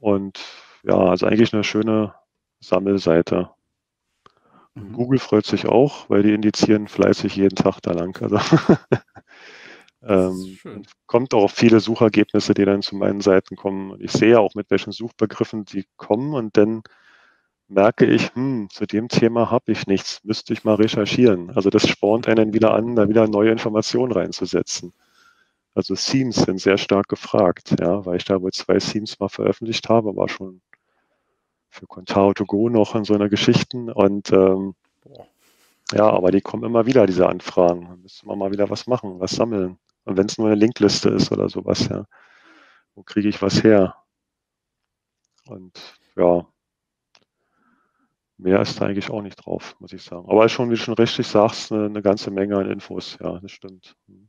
Und 0.00 0.40
ja, 0.82 0.96
also 0.96 1.26
eigentlich 1.26 1.52
eine 1.54 1.64
schöne 1.64 2.14
Sammelseite. 2.60 3.50
Mhm. 4.74 4.92
Google 4.92 5.18
freut 5.18 5.46
sich 5.46 5.66
auch, 5.66 6.08
weil 6.08 6.22
die 6.22 6.32
indizieren 6.32 6.88
fleißig 6.88 7.36
jeden 7.36 7.56
Tag 7.56 7.80
da 7.82 7.92
lang. 7.92 8.16
Also 8.22 8.38
ähm, 10.02 10.58
kommt 11.06 11.34
auch 11.34 11.50
viele 11.50 11.80
Suchergebnisse, 11.80 12.54
die 12.54 12.64
dann 12.64 12.82
zu 12.82 12.96
meinen 12.96 13.20
Seiten 13.20 13.56
kommen. 13.56 13.90
Und 13.90 14.02
ich 14.02 14.12
sehe 14.12 14.40
auch, 14.40 14.54
mit 14.54 14.70
welchen 14.70 14.92
Suchbegriffen 14.92 15.64
die 15.64 15.86
kommen 15.96 16.34
und 16.34 16.56
dann 16.56 16.82
merke 17.68 18.06
ich, 18.06 18.34
hm, 18.34 18.68
zu 18.70 18.86
dem 18.86 19.08
Thema 19.08 19.50
habe 19.50 19.72
ich 19.72 19.86
nichts, 19.86 20.22
müsste 20.24 20.52
ich 20.52 20.64
mal 20.64 20.74
recherchieren. 20.74 21.50
Also 21.50 21.70
das 21.70 21.88
spornt 21.88 22.28
einen 22.28 22.52
wieder 22.52 22.74
an, 22.74 22.96
da 22.96 23.08
wieder 23.08 23.28
neue 23.28 23.50
Informationen 23.50 24.12
reinzusetzen. 24.12 24.92
Also 25.74 25.94
Themes 25.94 26.36
sind 26.36 26.60
sehr 26.60 26.78
stark 26.78 27.08
gefragt, 27.08 27.76
ja, 27.80 28.04
weil 28.04 28.16
ich 28.18 28.24
da 28.24 28.40
wohl 28.42 28.52
zwei 28.52 28.78
Themes 28.78 29.18
mal 29.20 29.28
veröffentlicht 29.28 29.88
habe, 29.88 30.14
war 30.16 30.28
schon 30.28 30.60
für 31.72 31.86
Contao 31.86 32.34
to 32.34 32.44
go 32.44 32.68
noch 32.68 32.94
in 32.94 33.04
so 33.04 33.14
einer 33.14 33.30
Geschichten 33.30 33.90
und 33.90 34.30
ähm, 34.30 34.74
ja, 35.92 36.08
aber 36.10 36.30
die 36.30 36.42
kommen 36.42 36.64
immer 36.64 36.86
wieder, 36.86 37.06
diese 37.06 37.28
Anfragen. 37.28 37.86
Da 37.88 37.96
müsste 37.96 38.26
man 38.26 38.38
mal 38.38 38.52
wieder 38.52 38.70
was 38.70 38.86
machen, 38.86 39.20
was 39.20 39.32
sammeln. 39.32 39.78
Und 40.04 40.16
wenn 40.16 40.26
es 40.26 40.38
nur 40.38 40.48
eine 40.48 40.56
Linkliste 40.56 41.10
ist 41.10 41.32
oder 41.32 41.48
sowas, 41.48 41.88
ja. 41.88 42.06
Wo 42.94 43.02
kriege 43.02 43.28
ich 43.28 43.40
was 43.40 43.62
her? 43.62 43.96
Und 45.46 45.72
ja, 46.16 46.46
mehr 48.36 48.60
ist 48.60 48.80
da 48.80 48.86
eigentlich 48.86 49.10
auch 49.10 49.22
nicht 49.22 49.36
drauf, 49.36 49.76
muss 49.80 49.92
ich 49.92 50.02
sagen. 50.02 50.28
Aber 50.28 50.48
schon, 50.48 50.68
wie 50.70 50.74
du 50.74 50.80
schon 50.80 50.94
richtig 50.94 51.26
sagst, 51.26 51.72
eine, 51.72 51.86
eine 51.86 52.02
ganze 52.02 52.30
Menge 52.30 52.56
an 52.56 52.70
Infos, 52.70 53.18
ja, 53.20 53.38
das 53.40 53.50
stimmt. 53.52 53.96
Hm. 54.08 54.28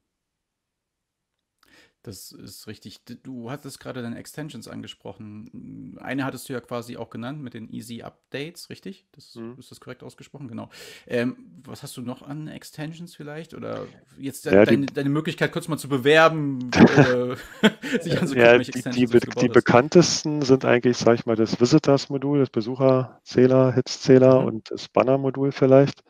Das 2.03 2.33
ist 2.33 2.67
richtig. 2.67 2.99
Du 3.23 3.49
hattest 3.49 3.79
gerade 3.79 4.01
deine 4.01 4.17
Extensions 4.17 4.67
angesprochen. 4.67 5.97
Eine 6.01 6.25
hattest 6.25 6.49
du 6.49 6.53
ja 6.53 6.59
quasi 6.59 6.97
auch 6.97 7.09
genannt 7.09 7.41
mit 7.41 7.53
den 7.53 7.69
Easy 7.69 8.01
Updates, 8.01 8.69
richtig? 8.69 9.05
Das, 9.13 9.35
mhm. 9.35 9.55
Ist 9.57 9.71
das 9.71 9.79
korrekt 9.79 10.03
ausgesprochen? 10.03 10.49
Genau. 10.49 10.69
Ähm, 11.07 11.37
was 11.63 11.81
hast 11.81 11.95
du 11.95 12.01
noch 12.01 12.21
an 12.21 12.49
Extensions 12.49 13.15
vielleicht? 13.15 13.53
Oder 13.53 13.87
jetzt 14.17 14.43
ja, 14.43 14.65
deine, 14.65 14.87
deine, 14.87 15.09
Möglichkeit, 15.09 15.53
kurz 15.53 15.69
mal 15.69 15.77
zu 15.77 15.87
bewerben, 15.87 16.69
äh, 16.73 17.35
sich 18.01 18.19
anzugucken, 18.19 18.35
ja, 18.35 18.57
die, 18.57 19.07
die, 19.07 19.29
die 19.39 19.47
bekanntesten 19.47 20.41
sind 20.41 20.65
eigentlich, 20.65 20.97
sag 20.97 21.19
ich 21.19 21.25
mal, 21.25 21.37
das 21.37 21.61
Visitors-Modul, 21.61 22.39
das 22.39 22.49
Besucherzähler, 22.49 23.71
Hitszähler 23.71 24.41
mhm. 24.41 24.47
und 24.47 24.71
das 24.71 24.89
Banner-Modul 24.89 25.53
vielleicht. 25.53 26.03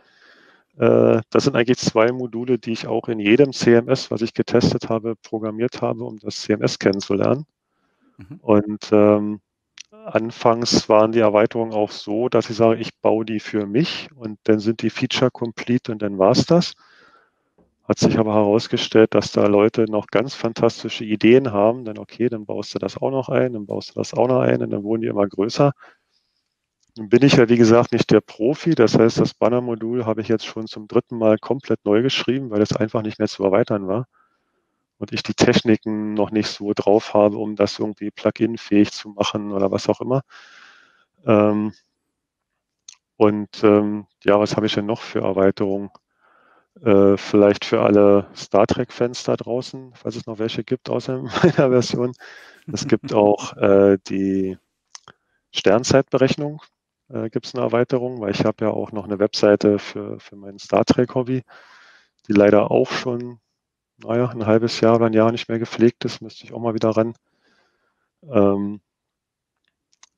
Äh, 0.77 1.21
das 1.29 1.43
sind 1.43 1.55
eigentlich 1.55 1.77
zwei 1.77 2.11
Module, 2.11 2.57
die 2.59 2.71
ich 2.71 2.87
auch 2.87 3.07
in 3.07 3.19
jedem 3.19 3.53
CMS, 3.53 4.11
was 4.11 4.21
ich 4.21 4.33
getestet 4.33 4.89
habe, 4.89 5.15
programmiert 5.17 5.81
habe, 5.81 6.03
um 6.03 6.17
das 6.19 6.41
CMS 6.41 6.79
kennenzulernen. 6.79 7.45
Mhm. 8.17 8.39
Und 8.41 8.89
ähm, 8.91 9.41
anfangs 9.91 10.89
waren 10.89 11.11
die 11.11 11.19
Erweiterungen 11.19 11.73
auch 11.73 11.91
so, 11.91 12.29
dass 12.29 12.49
ich 12.49 12.57
sage, 12.57 12.79
ich 12.79 12.91
baue 13.01 13.25
die 13.25 13.39
für 13.39 13.65
mich 13.67 14.09
und 14.15 14.39
dann 14.43 14.59
sind 14.59 14.81
die 14.81 14.89
Feature 14.89 15.31
complete 15.31 15.91
und 15.91 16.01
dann 16.01 16.17
war 16.17 16.31
es 16.31 16.45
das. 16.45 16.73
Hat 17.87 17.99
sich 17.99 18.17
aber 18.17 18.33
herausgestellt, 18.33 19.13
dass 19.13 19.33
da 19.33 19.45
Leute 19.47 19.85
noch 19.89 20.07
ganz 20.07 20.35
fantastische 20.35 21.03
Ideen 21.03 21.51
haben. 21.51 21.83
Dann 21.83 21.97
okay, 21.97 22.29
dann 22.29 22.45
baust 22.45 22.73
du 22.73 22.79
das 22.79 22.97
auch 22.97 23.11
noch 23.11 23.29
ein, 23.29 23.53
dann 23.53 23.65
baust 23.65 23.91
du 23.91 23.99
das 23.99 24.13
auch 24.13 24.27
noch 24.27 24.39
ein 24.39 24.61
und 24.61 24.69
dann 24.71 24.83
wurden 24.83 25.01
die 25.01 25.09
immer 25.09 25.27
größer. 25.27 25.73
Bin 26.95 27.23
ich 27.23 27.33
ja, 27.37 27.49
wie 27.49 27.57
gesagt, 27.57 27.91
nicht 27.91 28.11
der 28.11 28.21
Profi. 28.21 28.75
Das 28.75 28.97
heißt, 28.97 29.19
das 29.19 29.33
Banner-Modul 29.33 30.05
habe 30.05 30.21
ich 30.21 30.27
jetzt 30.27 30.45
schon 30.45 30.67
zum 30.67 30.87
dritten 30.87 31.17
Mal 31.17 31.37
komplett 31.39 31.83
neu 31.85 32.01
geschrieben, 32.03 32.51
weil 32.51 32.61
es 32.61 32.75
einfach 32.75 33.01
nicht 33.01 33.17
mehr 33.19 33.27
zu 33.27 33.43
erweitern 33.43 33.87
war. 33.87 34.07
Und 34.99 35.13
ich 35.13 35.23
die 35.23 35.33
Techniken 35.35 36.13
noch 36.13 36.31
nicht 36.31 36.47
so 36.49 36.73
drauf 36.75 37.13
habe, 37.13 37.37
um 37.37 37.55
das 37.55 37.79
irgendwie 37.79 38.11
Plugin-fähig 38.11 38.91
zu 38.91 39.09
machen 39.09 39.51
oder 39.51 39.71
was 39.71 39.89
auch 39.89 40.01
immer. 40.01 40.21
Ähm, 41.25 41.73
und 43.17 43.63
ähm, 43.63 44.05
ja, 44.23 44.39
was 44.39 44.55
habe 44.55 44.65
ich 44.65 44.73
denn 44.73 44.85
noch 44.85 45.01
für 45.01 45.21
Erweiterungen? 45.21 45.89
Äh, 46.83 47.17
vielleicht 47.17 47.65
für 47.65 47.81
alle 47.81 48.27
Star 48.35 48.67
Trek-Fans 48.67 49.23
da 49.23 49.35
draußen, 49.37 49.93
falls 49.95 50.15
es 50.17 50.25
noch 50.27 50.39
welche 50.39 50.63
gibt 50.63 50.89
außer 50.89 51.19
meiner 51.43 51.69
Version. 51.71 52.13
Es 52.71 52.87
gibt 52.87 53.13
auch 53.13 53.55
äh, 53.57 53.97
die 54.07 54.57
Sternzeitberechnung 55.51 56.61
äh, 57.09 57.29
gibt 57.29 57.45
es 57.47 57.55
eine 57.55 57.63
Erweiterung, 57.63 58.21
weil 58.21 58.31
ich 58.31 58.45
habe 58.45 58.65
ja 58.65 58.71
auch 58.71 58.91
noch 58.91 59.05
eine 59.05 59.19
Webseite 59.19 59.79
für, 59.79 60.19
für 60.19 60.35
mein 60.35 60.59
Star 60.59 60.85
Trek-Hobby, 60.85 61.43
die 62.27 62.33
leider 62.33 62.71
auch 62.71 62.91
schon, 62.91 63.39
naja, 63.97 64.29
ein 64.29 64.45
halbes 64.45 64.79
Jahr 64.81 64.95
oder 64.95 65.07
ein 65.07 65.13
Jahr 65.13 65.31
nicht 65.31 65.49
mehr 65.49 65.59
gepflegt 65.59 66.05
ist, 66.05 66.21
müsste 66.21 66.45
ich 66.45 66.53
auch 66.53 66.59
mal 66.59 66.73
wieder 66.73 66.91
ran. 66.91 67.13
Ähm, 68.31 68.81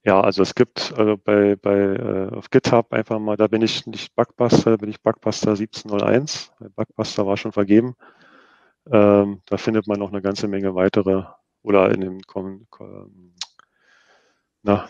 ja, 0.03 0.21
also 0.21 0.43
es 0.43 0.53
gibt 0.53 0.93
also 0.97 1.17
bei, 1.17 1.55
bei 1.55 1.77
äh, 1.77 2.29
auf 2.35 2.51
GitHub 2.51 2.93
einfach 2.93 3.17
mal, 3.19 3.37
da 3.37 3.47
bin 3.47 3.63
ich 3.63 3.87
nicht 3.87 4.15
Bugbuster, 4.15 4.71
da 4.71 4.77
bin 4.77 4.89
ich 4.89 5.01
Bugbuster 5.01 5.51
1701. 5.51 6.51
Bugbuster 6.75 7.25
war 7.25 7.37
schon 7.37 7.51
vergeben. 7.51 7.95
Ähm, 8.91 9.41
da 9.47 9.57
findet 9.57 9.87
man 9.87 9.99
noch 9.99 10.11
eine 10.11 10.21
ganze 10.21 10.47
Menge 10.47 10.75
weitere 10.75 11.23
oder 11.63 11.91
in 11.91 12.01
dem 12.01 12.21
na, 14.61 14.89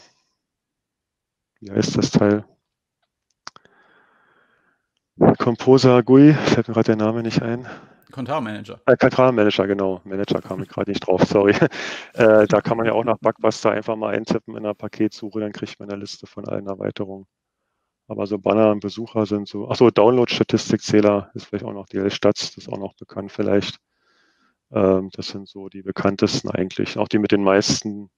wie 1.60 1.72
heißt 1.72 1.98
das 1.98 2.12
Teil? 2.12 2.46
Composer 5.38 6.04
GUI, 6.04 6.34
fällt 6.34 6.68
mir 6.68 6.74
gerade 6.74 6.96
der 6.96 6.98
Name 6.98 7.24
nicht 7.24 7.42
ein. 7.42 7.68
Contar 8.12 8.40
Manager. 8.42 8.80
Äh, 8.86 9.32
Manager, 9.32 9.68
genau. 9.68 10.02
Manager 10.06 10.42
kam 10.42 10.62
ich 10.64 10.70
gerade 10.70 10.92
nicht 10.92 11.02
drauf, 11.06 11.24
sorry. 11.24 11.54
Äh, 12.14 12.48
da 12.48 12.62
kann 12.62 12.78
man 12.78 12.86
ja 12.86 12.94
auch 12.94 13.04
nach 13.04 13.18
Bugbuster 13.18 13.72
einfach 13.72 13.98
mal 13.98 14.16
eintippen 14.16 14.56
in 14.56 14.64
einer 14.64 14.74
Paketsuche, 14.74 15.42
dann 15.42 15.52
kriegt 15.52 15.80
man 15.80 15.90
eine 15.90 16.00
Liste 16.00 16.28
von 16.28 16.48
allen 16.48 16.68
Erweiterungen. 16.68 17.28
Aber 18.08 18.26
so 18.26 18.38
Banner 18.38 18.72
und 18.72 18.80
Besucher 18.80 19.26
sind 19.26 19.50
so, 19.50 19.68
achso, 19.70 19.90
Download-Statistikzähler 19.92 21.32
ist 21.34 21.48
vielleicht 21.48 21.66
auch 21.66 21.74
noch 21.74 21.88
die 21.88 22.10
Stats, 22.10 22.54
das 22.54 22.66
ist 22.66 22.72
auch 22.72 22.78
noch 22.78 22.94
bekannt 22.96 23.34
vielleicht. 23.34 23.80
Ähm, 24.72 25.10
das 25.14 25.28
sind 25.28 25.50
so 25.50 25.68
die 25.68 25.82
bekanntesten 25.82 26.50
eigentlich, 26.50 26.98
auch 26.98 27.08
die 27.10 27.20
mit 27.20 27.32
den 27.32 27.44
meisten 27.44 28.10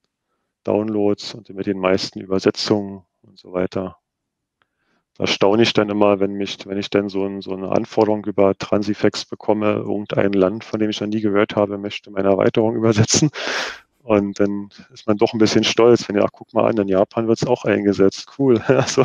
Downloads 0.64 1.34
und 1.34 1.48
die 1.48 1.54
mit 1.54 1.66
den 1.66 1.78
meisten 1.78 2.20
Übersetzungen 2.20 3.04
und 3.22 3.38
so 3.38 3.52
weiter. 3.52 3.98
Da 5.18 5.26
staune 5.26 5.62
ich 5.62 5.72
dann 5.72 5.90
immer, 5.90 6.20
wenn 6.20 6.34
mich, 6.34 6.58
wenn 6.66 6.78
ich 6.78 6.90
dann 6.90 7.08
so, 7.08 7.24
ein, 7.26 7.40
so 7.40 7.52
eine 7.52 7.72
Anforderung 7.72 8.24
über 8.24 8.56
Transifex 8.56 9.24
bekomme, 9.24 9.72
irgendein 9.72 10.32
Land, 10.32 10.62
von 10.62 10.78
dem 10.78 10.90
ich 10.90 11.00
noch 11.00 11.08
nie 11.08 11.20
gehört 11.20 11.56
habe, 11.56 11.76
möchte 11.76 12.12
meine 12.12 12.28
Erweiterung 12.28 12.76
übersetzen. 12.76 13.30
Und 14.04 14.40
dann 14.40 14.70
ist 14.92 15.06
man 15.06 15.18
doch 15.18 15.34
ein 15.34 15.38
bisschen 15.38 15.64
stolz, 15.64 16.08
wenn 16.08 16.16
ja, 16.16 16.26
guck 16.32 16.54
mal 16.54 16.66
an, 16.66 16.78
in 16.78 16.88
Japan 16.88 17.28
wird 17.28 17.42
es 17.42 17.46
auch 17.46 17.64
eingesetzt. 17.64 18.28
Cool. 18.38 18.62
Also, 18.68 19.04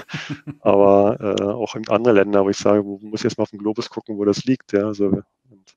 aber 0.60 1.18
äh, 1.20 1.44
auch 1.44 1.76
in 1.76 1.88
andere 1.88 2.14
Länder, 2.14 2.44
wo 2.44 2.50
ich 2.50 2.58
sage, 2.58 2.84
wo 2.84 2.98
muss 3.00 3.20
ich 3.20 3.24
jetzt 3.24 3.38
mal 3.38 3.44
auf 3.44 3.50
den 3.50 3.60
Globus 3.60 3.88
gucken, 3.88 4.18
wo 4.18 4.24
das 4.24 4.44
liegt. 4.44 4.72
Ja, 4.72 4.86
also, 4.86 5.22
und, 5.50 5.76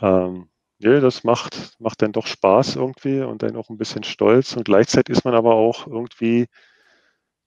ähm, 0.00 0.48
ja, 0.80 1.00
das 1.00 1.24
macht, 1.24 1.76
macht 1.78 2.02
dann 2.02 2.12
doch 2.12 2.26
Spaß 2.26 2.76
irgendwie 2.76 3.20
und 3.20 3.42
dann 3.42 3.56
auch 3.56 3.68
ein 3.70 3.76
bisschen 3.78 4.02
stolz. 4.04 4.56
Und 4.56 4.64
gleichzeitig 4.64 5.16
ist 5.16 5.24
man 5.24 5.34
aber 5.34 5.54
auch 5.54 5.86
irgendwie 5.86 6.46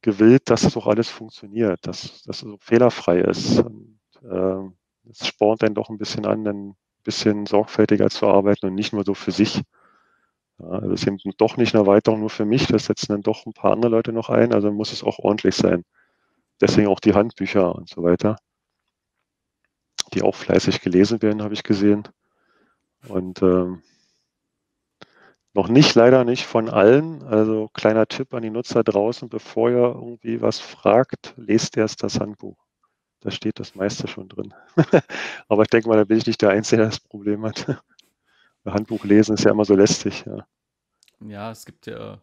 gewillt, 0.01 0.49
dass 0.49 0.61
das 0.63 0.77
auch 0.77 0.87
alles 0.87 1.09
funktioniert, 1.09 1.87
dass 1.87 2.23
das 2.23 2.39
so 2.39 2.57
fehlerfrei 2.59 3.19
ist. 3.21 3.59
Und 3.59 3.99
äh, 4.23 5.09
es 5.09 5.27
spornt 5.27 5.63
dann 5.63 5.73
doch 5.75 5.89
ein 5.89 5.97
bisschen 5.97 6.25
an, 6.25 6.43
dann 6.43 6.69
ein 6.69 6.75
bisschen 7.03 7.45
sorgfältiger 7.45 8.09
zu 8.09 8.27
arbeiten 8.27 8.67
und 8.67 8.75
nicht 8.75 8.93
nur 8.93 9.03
so 9.05 9.13
für 9.15 9.31
sich. 9.31 9.61
Ja, 10.59 10.67
also 10.67 10.91
es 10.93 11.01
ist 11.01 11.07
eben 11.07 11.17
doch 11.37 11.57
nicht 11.57 11.75
eine 11.75 11.83
Erweiterung 11.83 12.21
nur 12.21 12.29
für 12.31 12.45
mich, 12.45 12.67
das 12.67 12.85
setzen 12.85 13.11
dann 13.13 13.21
doch 13.21 13.45
ein 13.45 13.53
paar 13.53 13.73
andere 13.73 13.91
Leute 13.91 14.13
noch 14.13 14.29
ein, 14.29 14.53
also 14.53 14.71
muss 14.71 14.91
es 14.93 15.03
auch 15.03 15.19
ordentlich 15.19 15.55
sein. 15.55 15.83
Deswegen 16.61 16.87
auch 16.89 16.99
die 17.01 17.13
Handbücher 17.13 17.75
und 17.75 17.89
so 17.89 18.03
weiter, 18.03 18.37
die 20.13 20.21
auch 20.21 20.35
fleißig 20.35 20.79
gelesen 20.81 21.21
werden, 21.21 21.41
habe 21.43 21.53
ich 21.53 21.63
gesehen. 21.63 22.07
Und 23.07 23.41
ähm, 23.41 23.81
noch 25.53 25.67
nicht, 25.67 25.93
leider 25.95 26.23
nicht 26.23 26.45
von 26.45 26.69
allen. 26.69 27.23
Also 27.23 27.69
kleiner 27.73 28.07
Tipp 28.07 28.33
an 28.33 28.41
die 28.41 28.49
Nutzer 28.49 28.83
draußen, 28.83 29.29
bevor 29.29 29.69
ihr 29.69 29.77
irgendwie 29.77 30.41
was 30.41 30.59
fragt, 30.59 31.33
lest 31.37 31.77
erst 31.77 32.03
das 32.03 32.19
Handbuch. 32.19 32.57
Da 33.21 33.31
steht 33.31 33.59
das 33.59 33.75
meiste 33.75 34.07
schon 34.07 34.27
drin. 34.27 34.53
Aber 35.47 35.63
ich 35.63 35.69
denke 35.69 35.87
mal, 35.87 35.97
da 35.97 36.03
bin 36.03 36.17
ich 36.17 36.25
nicht 36.25 36.41
der 36.41 36.49
Einzige, 36.49 36.81
der 36.81 36.87
das 36.87 36.99
Problem 36.99 37.45
hat. 37.45 37.81
Handbuch 38.65 39.03
lesen 39.05 39.35
ist 39.35 39.43
ja 39.43 39.51
immer 39.51 39.65
so 39.65 39.75
lästig. 39.75 40.25
Ja, 40.25 40.47
ja 41.25 41.51
es 41.51 41.65
gibt 41.65 41.85
ja 41.85 42.21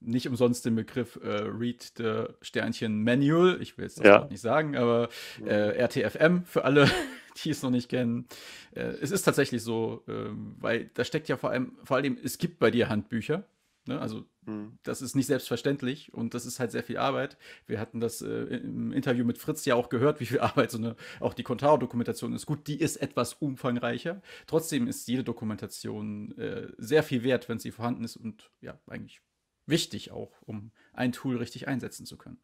nicht 0.00 0.28
umsonst 0.28 0.64
den 0.64 0.76
Begriff 0.76 1.18
äh, 1.22 1.42
Read 1.42 1.92
the 1.96 2.24
Sternchen 2.42 3.02
Manual. 3.02 3.60
Ich 3.60 3.78
will 3.78 3.86
es 3.86 3.96
ja. 3.96 4.26
nicht 4.26 4.40
sagen, 4.40 4.76
aber 4.76 5.08
äh, 5.44 5.78
RTFM 5.78 6.44
für 6.44 6.64
alle, 6.64 6.88
die 7.44 7.50
es 7.50 7.62
noch 7.62 7.70
nicht 7.70 7.88
kennen. 7.88 8.26
Äh, 8.72 8.82
es 9.00 9.10
ist 9.10 9.22
tatsächlich 9.22 9.62
so, 9.62 10.02
ähm, 10.08 10.56
weil 10.58 10.90
da 10.94 11.04
steckt 11.04 11.28
ja 11.28 11.36
vor 11.36 11.50
allem, 11.50 11.76
vor 11.84 11.96
allem, 11.96 12.18
es 12.22 12.38
gibt 12.38 12.58
bei 12.58 12.70
dir 12.70 12.88
Handbücher. 12.88 13.44
Ne? 13.86 14.00
Also 14.00 14.24
mhm. 14.46 14.78
das 14.82 15.02
ist 15.02 15.14
nicht 15.14 15.26
selbstverständlich 15.26 16.12
und 16.14 16.34
das 16.34 16.46
ist 16.46 16.58
halt 16.58 16.70
sehr 16.70 16.82
viel 16.82 16.96
Arbeit. 16.96 17.36
Wir 17.66 17.78
hatten 17.78 18.00
das 18.00 18.22
äh, 18.22 18.28
im 18.28 18.92
Interview 18.92 19.24
mit 19.24 19.38
Fritz 19.38 19.64
ja 19.64 19.74
auch 19.74 19.88
gehört, 19.88 20.20
wie 20.20 20.26
viel 20.26 20.40
Arbeit 20.40 20.70
so 20.70 20.78
eine, 20.78 20.96
auch 21.20 21.34
die 21.34 21.42
Contaro-Dokumentation 21.42 22.32
ist. 22.32 22.46
Gut, 22.46 22.66
die 22.66 22.80
ist 22.80 22.96
etwas 22.96 23.34
umfangreicher. 23.34 24.22
Trotzdem 24.46 24.88
ist 24.88 25.06
jede 25.08 25.24
Dokumentation 25.24 26.36
äh, 26.38 26.68
sehr 26.78 27.02
viel 27.02 27.24
wert, 27.24 27.48
wenn 27.48 27.58
sie 27.58 27.72
vorhanden 27.72 28.04
ist 28.04 28.16
und 28.16 28.50
ja, 28.60 28.78
eigentlich 28.86 29.20
wichtig 29.66 30.10
auch, 30.12 30.32
um 30.42 30.72
ein 30.92 31.12
Tool 31.12 31.36
richtig 31.36 31.68
einsetzen 31.68 32.06
zu 32.06 32.16
können. 32.16 32.38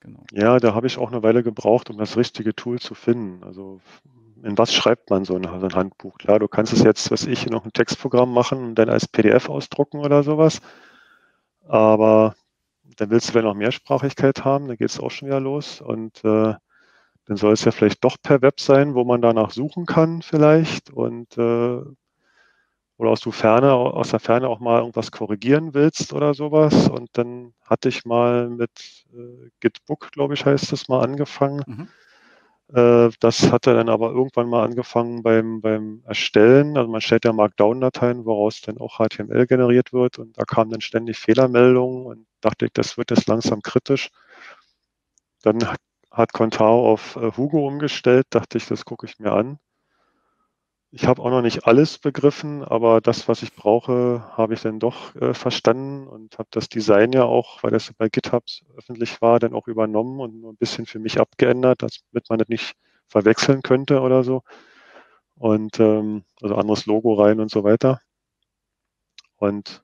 Genau. 0.00 0.24
Ja, 0.32 0.58
da 0.58 0.74
habe 0.74 0.86
ich 0.86 0.98
auch 0.98 1.12
eine 1.12 1.22
Weile 1.22 1.42
gebraucht, 1.42 1.90
um 1.90 1.98
das 1.98 2.16
richtige 2.16 2.54
Tool 2.54 2.78
zu 2.78 2.94
finden. 2.94 3.44
Also 3.44 3.80
in 4.42 4.56
was 4.56 4.72
schreibt 4.72 5.10
man 5.10 5.24
so 5.24 5.36
ein, 5.36 5.74
Handbuch? 5.74 6.16
Klar, 6.18 6.38
du 6.38 6.48
kannst 6.48 6.72
es 6.72 6.82
jetzt, 6.82 7.10
was 7.10 7.26
ich, 7.26 7.46
noch 7.46 7.64
ein 7.64 7.72
Textprogramm 7.72 8.32
machen 8.32 8.64
und 8.64 8.74
dann 8.76 8.88
als 8.88 9.06
PDF 9.06 9.48
ausdrucken 9.50 9.98
oder 9.98 10.22
sowas. 10.22 10.60
Aber 11.68 12.34
dann 12.96 13.10
willst 13.10 13.28
du 13.28 13.32
vielleicht 13.32 13.44
noch 13.44 13.54
Mehrsprachigkeit 13.54 14.44
haben, 14.44 14.68
dann 14.68 14.76
geht 14.76 14.90
es 14.90 14.98
auch 15.00 15.10
schon 15.10 15.28
wieder 15.28 15.40
los. 15.40 15.82
Und 15.82 16.24
äh, 16.24 16.54
dann 17.26 17.36
soll 17.36 17.52
es 17.52 17.64
ja 17.64 17.70
vielleicht 17.70 18.02
doch 18.02 18.16
per 18.22 18.40
Web 18.42 18.60
sein, 18.60 18.94
wo 18.94 19.04
man 19.04 19.20
danach 19.20 19.50
suchen 19.50 19.84
kann 19.84 20.22
vielleicht. 20.22 20.90
Und 20.90 21.36
äh, 21.36 21.82
oder 23.00 23.10
aus, 23.10 23.20
du 23.20 23.30
Ferne, 23.30 23.72
aus 23.72 24.10
der 24.10 24.20
Ferne 24.20 24.46
auch 24.46 24.60
mal 24.60 24.80
irgendwas 24.80 25.10
korrigieren 25.10 25.72
willst 25.72 26.12
oder 26.12 26.34
sowas. 26.34 26.90
Und 26.90 27.08
dann 27.14 27.54
hatte 27.64 27.88
ich 27.88 28.04
mal 28.04 28.50
mit 28.50 29.06
äh, 29.14 29.48
Gitbook, 29.60 30.12
glaube 30.12 30.34
ich, 30.34 30.44
heißt 30.44 30.70
es 30.74 30.86
mal 30.88 31.02
angefangen. 31.02 31.62
Mhm. 31.66 31.88
Äh, 32.74 33.10
das 33.18 33.50
hatte 33.50 33.72
dann 33.72 33.88
aber 33.88 34.10
irgendwann 34.10 34.50
mal 34.50 34.64
angefangen 34.64 35.22
beim, 35.22 35.62
beim 35.62 36.02
Erstellen. 36.04 36.76
Also 36.76 36.90
man 36.90 37.00
stellt 37.00 37.24
ja 37.24 37.32
Markdown-Dateien, 37.32 38.26
woraus 38.26 38.60
dann 38.60 38.76
auch 38.76 38.98
HTML 38.98 39.46
generiert 39.46 39.94
wird. 39.94 40.18
Und 40.18 40.36
da 40.36 40.44
kamen 40.44 40.70
dann 40.70 40.82
ständig 40.82 41.18
Fehlermeldungen 41.18 42.04
und 42.04 42.26
dachte 42.42 42.66
ich, 42.66 42.72
das 42.74 42.98
wird 42.98 43.12
jetzt 43.12 43.28
langsam 43.28 43.62
kritisch. 43.62 44.10
Dann 45.42 45.58
hat, 46.10 46.32
Contao 46.34 46.92
auf 46.92 47.16
äh, 47.16 47.32
Hugo 47.34 47.66
umgestellt, 47.66 48.26
dachte 48.28 48.58
ich, 48.58 48.66
das 48.66 48.84
gucke 48.84 49.06
ich 49.06 49.18
mir 49.18 49.32
an 49.32 49.58
ich 50.92 51.06
habe 51.06 51.22
auch 51.22 51.30
noch 51.30 51.42
nicht 51.42 51.66
alles 51.66 51.98
begriffen, 51.98 52.64
aber 52.64 53.00
das, 53.00 53.28
was 53.28 53.42
ich 53.42 53.54
brauche, 53.54 54.24
habe 54.36 54.54
ich 54.54 54.62
dann 54.62 54.80
doch 54.80 55.14
äh, 55.16 55.34
verstanden 55.34 56.08
und 56.08 56.38
habe 56.38 56.48
das 56.50 56.68
Design 56.68 57.12
ja 57.12 57.24
auch, 57.24 57.62
weil 57.62 57.70
das 57.70 57.92
bei 57.96 58.08
GitHub 58.08 58.44
öffentlich 58.76 59.22
war, 59.22 59.38
dann 59.38 59.54
auch 59.54 59.68
übernommen 59.68 60.20
und 60.20 60.44
ein 60.44 60.56
bisschen 60.56 60.86
für 60.86 60.98
mich 60.98 61.20
abgeändert, 61.20 61.82
damit 61.82 62.28
man 62.28 62.38
das 62.40 62.48
nicht 62.48 62.74
verwechseln 63.06 63.62
könnte 63.62 64.00
oder 64.00 64.24
so. 64.24 64.42
Und 65.36 65.78
ähm, 65.80 66.24
also 66.42 66.56
anderes 66.56 66.86
Logo 66.86 67.14
rein 67.14 67.40
und 67.40 67.50
so 67.50 67.64
weiter. 67.64 68.00
Und 69.36 69.82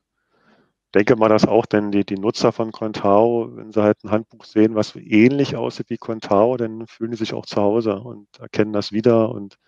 denke 0.95 1.17
mal, 1.17 1.29
dass 1.29 1.47
auch 1.47 1.67
denn 1.67 1.93
die, 1.93 2.05
die 2.05 2.19
Nutzer 2.19 2.53
von 2.53 2.73
Contao, 2.73 3.51
wenn 3.57 3.73
sie 3.73 3.83
halt 3.83 4.03
ein 4.05 4.11
Handbuch 4.11 4.45
sehen, 4.45 4.75
was 4.75 4.97
ähnlich 4.97 5.57
aussieht 5.57 5.91
wie 5.91 5.99
Contao, 5.99 6.57
dann 6.57 6.87
fühlen 6.89 7.13
die 7.13 7.17
sich 7.17 7.35
auch 7.35 7.47
zu 7.47 7.61
Hause 7.61 8.01
und 8.01 8.29
erkennen 8.41 8.73
das 8.73 8.93
wieder 8.93 9.31
und 9.31 9.59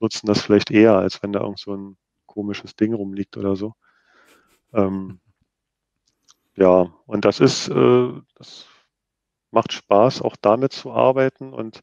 nutzen 0.00 0.26
das 0.26 0.42
vielleicht 0.42 0.70
eher, 0.70 0.96
als 0.96 1.22
wenn 1.22 1.32
da 1.32 1.40
irgend 1.40 1.58
so 1.60 1.74
ein 1.74 1.96
komisches 2.26 2.76
Ding 2.76 2.94
rumliegt 2.94 3.36
oder 3.36 3.56
so. 3.56 3.74
Ähm, 4.72 5.20
ja, 6.56 6.92
und 7.06 7.24
das 7.24 7.40
ist, 7.40 7.68
äh, 7.68 8.12
das 8.36 8.66
macht 9.50 9.72
Spaß, 9.72 10.22
auch 10.22 10.36
damit 10.40 10.72
zu 10.72 10.92
arbeiten. 10.92 11.52
Und 11.52 11.80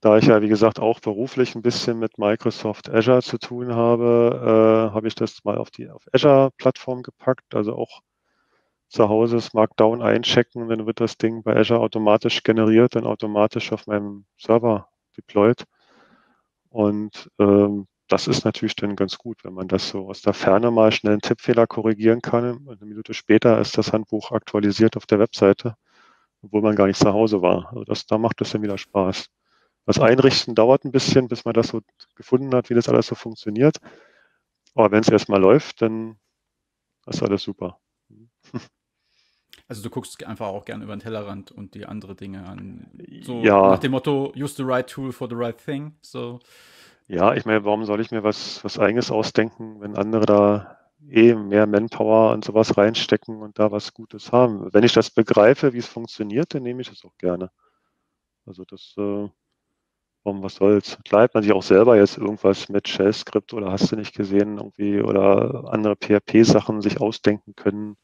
da 0.00 0.18
ich 0.18 0.26
ja, 0.26 0.42
wie 0.42 0.48
gesagt, 0.48 0.80
auch 0.80 1.00
beruflich 1.00 1.54
ein 1.54 1.62
bisschen 1.62 1.98
mit 1.98 2.18
Microsoft 2.18 2.90
Azure 2.90 3.22
zu 3.22 3.38
tun 3.38 3.74
habe, 3.74 4.88
äh, 4.90 4.94
habe 4.94 5.08
ich 5.08 5.14
das 5.14 5.44
mal 5.44 5.58
auf 5.58 5.70
die 5.70 5.90
auf 5.90 6.04
Azure-Plattform 6.12 7.02
gepackt. 7.02 7.54
Also 7.54 7.74
auch 7.76 8.02
zu 8.88 9.08
Hause 9.08 9.36
das 9.36 9.54
Markdown 9.54 10.02
einchecken, 10.02 10.68
dann 10.68 10.86
wird 10.86 11.00
das 11.00 11.16
Ding 11.18 11.42
bei 11.42 11.56
Azure 11.56 11.80
automatisch 11.80 12.42
generiert, 12.42 12.94
dann 12.96 13.06
automatisch 13.06 13.72
auf 13.72 13.86
meinem 13.86 14.26
Server 14.38 14.88
deployed. 15.16 15.64
Und 16.72 17.30
ähm, 17.38 17.86
das 18.08 18.28
ist 18.28 18.44
natürlich 18.44 18.76
dann 18.76 18.96
ganz 18.96 19.18
gut, 19.18 19.44
wenn 19.44 19.54
man 19.54 19.68
das 19.68 19.88
so 19.90 20.08
aus 20.08 20.22
der 20.22 20.32
Ferne 20.34 20.70
mal 20.70 20.90
schnell 20.92 21.12
einen 21.14 21.20
Tippfehler 21.22 21.66
korrigieren 21.66 22.22
kann. 22.22 22.66
Eine 22.68 22.86
Minute 22.86 23.14
später 23.14 23.60
ist 23.60 23.76
das 23.78 23.92
Handbuch 23.92 24.32
aktualisiert 24.32 24.96
auf 24.96 25.06
der 25.06 25.18
Webseite, 25.18 25.76
obwohl 26.42 26.62
man 26.62 26.76
gar 26.76 26.86
nicht 26.88 26.98
zu 27.00 27.12
Hause 27.12 27.42
war. 27.42 27.68
Also 27.70 27.84
das, 27.84 28.06
da 28.06 28.18
macht 28.18 28.40
das 28.40 28.52
dann 28.52 28.62
wieder 28.62 28.78
Spaß. 28.78 29.28
Das 29.86 30.00
Einrichten 30.00 30.54
dauert 30.54 30.84
ein 30.84 30.92
bisschen, 30.92 31.28
bis 31.28 31.44
man 31.44 31.54
das 31.54 31.68
so 31.68 31.82
gefunden 32.16 32.54
hat, 32.54 32.70
wie 32.70 32.74
das 32.74 32.88
alles 32.88 33.06
so 33.08 33.14
funktioniert. 33.16 33.78
Aber 34.74 34.90
wenn 34.92 35.00
es 35.02 35.10
erstmal 35.10 35.40
läuft, 35.40 35.82
dann 35.82 36.18
ist 37.06 37.22
alles 37.22 37.42
super. 37.42 37.81
Also 39.72 39.84
du 39.84 39.88
guckst 39.88 40.22
einfach 40.26 40.48
auch 40.48 40.66
gerne 40.66 40.84
über 40.84 40.94
den 40.94 41.00
Tellerrand 41.00 41.50
und 41.50 41.74
die 41.74 41.86
andere 41.86 42.14
Dinge 42.14 42.46
an. 42.46 42.88
So 43.22 43.40
ja. 43.40 43.70
nach 43.70 43.78
dem 43.78 43.92
Motto, 43.92 44.30
use 44.36 44.54
the 44.54 44.64
right 44.64 44.86
tool 44.86 45.12
for 45.12 45.30
the 45.30 45.34
right 45.34 45.56
thing. 45.56 45.96
So. 46.02 46.40
Ja, 47.08 47.32
ich 47.32 47.46
meine, 47.46 47.64
warum 47.64 47.86
soll 47.86 48.02
ich 48.02 48.10
mir 48.10 48.22
was, 48.22 48.62
was 48.64 48.78
eigenes 48.78 49.10
ausdenken, 49.10 49.80
wenn 49.80 49.96
andere 49.96 50.26
da 50.26 50.78
eh 51.08 51.34
mehr 51.34 51.66
Manpower 51.66 52.32
und 52.32 52.44
sowas 52.44 52.76
reinstecken 52.76 53.40
und 53.40 53.58
da 53.58 53.72
was 53.72 53.94
Gutes 53.94 54.30
haben? 54.30 54.68
Wenn 54.74 54.84
ich 54.84 54.92
das 54.92 55.08
begreife, 55.08 55.72
wie 55.72 55.78
es 55.78 55.86
funktioniert, 55.86 56.52
dann 56.52 56.64
nehme 56.64 56.82
ich 56.82 56.92
es 56.92 57.02
auch 57.06 57.16
gerne. 57.16 57.50
Also 58.44 58.66
das, 58.66 58.92
äh, 58.98 59.26
warum 60.22 60.42
was 60.42 60.56
soll's? 60.56 60.98
Bleibt 61.08 61.32
man 61.32 61.44
sich 61.44 61.52
auch 61.54 61.62
selber 61.62 61.96
jetzt 61.96 62.18
irgendwas 62.18 62.68
mit 62.68 62.88
Shell-Skript 62.88 63.54
oder 63.54 63.72
hast 63.72 63.90
du 63.90 63.96
nicht 63.96 64.14
gesehen, 64.14 64.58
irgendwie 64.58 65.00
oder 65.00 65.72
andere 65.72 65.96
PHP-Sachen 65.96 66.82
sich 66.82 67.00
ausdenken 67.00 67.54
können 67.56 67.96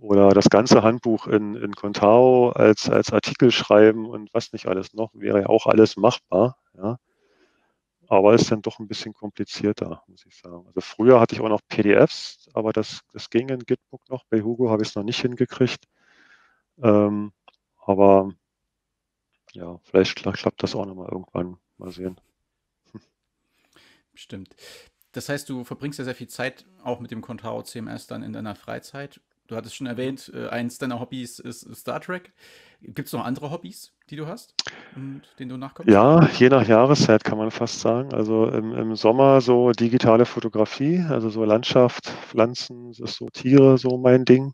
oder 0.00 0.30
das 0.30 0.48
ganze 0.48 0.82
Handbuch 0.82 1.26
in, 1.26 1.54
in 1.54 1.74
Contao 1.74 2.50
als, 2.50 2.88
als 2.88 3.12
Artikel 3.12 3.50
schreiben 3.50 4.06
und 4.06 4.32
was 4.32 4.52
nicht 4.52 4.66
alles 4.66 4.94
noch, 4.94 5.10
wäre 5.14 5.40
ja 5.42 5.46
auch 5.46 5.66
alles 5.66 5.96
machbar. 5.96 6.56
Ja. 6.76 6.98
Aber 8.08 8.32
ist 8.32 8.50
dann 8.50 8.62
doch 8.62 8.78
ein 8.78 8.88
bisschen 8.88 9.12
komplizierter, 9.12 10.02
muss 10.06 10.24
ich 10.24 10.36
sagen. 10.36 10.66
Also 10.66 10.80
früher 10.80 11.20
hatte 11.20 11.34
ich 11.34 11.40
auch 11.40 11.48
noch 11.48 11.60
PDFs, 11.68 12.48
aber 12.54 12.72
das, 12.72 13.02
das 13.12 13.28
ging 13.28 13.48
in 13.50 13.60
Gitbook 13.60 14.08
noch. 14.08 14.24
Bei 14.30 14.40
Hugo 14.40 14.70
habe 14.70 14.82
ich 14.82 14.88
es 14.88 14.94
noch 14.94 15.02
nicht 15.02 15.20
hingekriegt. 15.20 15.84
Ähm, 16.82 17.32
aber 17.84 18.32
ja, 19.52 19.78
vielleicht 19.82 20.16
klappt 20.16 20.62
das 20.62 20.74
auch 20.74 20.86
nochmal 20.86 21.08
irgendwann. 21.10 21.58
Mal 21.76 21.90
sehen. 21.90 22.20
Stimmt. 24.14 24.54
Das 25.12 25.28
heißt, 25.28 25.48
du 25.48 25.64
verbringst 25.64 25.98
ja 25.98 26.04
sehr 26.04 26.14
viel 26.14 26.28
Zeit 26.28 26.66
auch 26.82 27.00
mit 27.00 27.10
dem 27.10 27.20
Contao 27.20 27.62
CMS 27.62 28.06
dann 28.06 28.22
in 28.22 28.32
deiner 28.32 28.54
Freizeit. 28.54 29.20
Du 29.48 29.56
hattest 29.56 29.76
schon 29.76 29.86
erwähnt, 29.86 30.30
äh, 30.34 30.48
eins 30.48 30.76
deiner 30.76 31.00
Hobbys 31.00 31.38
ist 31.38 31.74
Star 31.74 32.00
Trek. 32.00 32.32
Gibt 32.82 33.06
es 33.08 33.14
noch 33.14 33.24
andere 33.24 33.50
Hobbys, 33.50 33.94
die 34.10 34.16
du 34.16 34.26
hast 34.26 34.54
und 34.94 35.22
denen 35.38 35.48
du 35.48 35.56
nachkommst? 35.56 35.90
Ja, 35.90 36.28
je 36.36 36.50
nach 36.50 36.68
Jahreszeit 36.68 37.24
kann 37.24 37.38
man 37.38 37.50
fast 37.50 37.80
sagen. 37.80 38.12
Also 38.12 38.46
im, 38.48 38.74
im 38.74 38.94
Sommer 38.94 39.40
so 39.40 39.72
digitale 39.72 40.26
Fotografie, 40.26 41.00
also 41.08 41.30
so 41.30 41.44
Landschaft, 41.44 42.08
Pflanzen, 42.28 42.92
so 42.92 43.28
Tiere, 43.30 43.78
so 43.78 43.96
mein 43.96 44.26
Ding. 44.26 44.52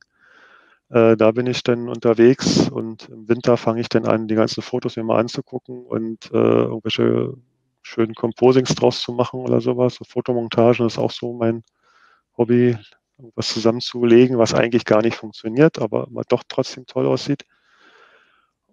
Äh, 0.91 1.17
da 1.17 1.33
bin 1.33 1.47
ich 1.47 1.65
dann 1.65 1.89
unterwegs 1.89 2.71
und 2.71 3.09
im 3.09 3.29
Winter 3.29 3.57
fange 3.57 3.81
ich 3.81 3.89
dann 3.89 4.07
an, 4.07 4.29
die 4.29 4.37
ganzen 4.37 4.63
Fotos 4.63 4.97
mir 4.97 5.03
mal 5.03 5.19
anzugucken 5.19 5.85
und 5.85 6.31
äh, 6.33 6.37
irgendwelche 6.37 7.35
schönen 7.83 8.15
Composings 8.15 8.77
draus 8.77 9.01
zu 9.01 9.13
machen 9.13 9.41
oder 9.41 9.61
sowas. 9.61 9.97
So 9.97 10.05
Fotomontagen 10.05 10.87
ist 10.87 10.99
auch 10.99 11.11
so 11.11 11.33
mein 11.33 11.65
Hobby, 12.39 12.77
was 13.35 13.49
zusammenzulegen, 13.49 14.39
was 14.39 14.55
eigentlich 14.55 14.85
gar 14.85 15.03
nicht 15.03 15.17
funktioniert, 15.17 15.79
aber 15.79 16.09
doch 16.29 16.43
trotzdem 16.49 16.87
toll 16.87 17.07
aussieht. 17.07 17.45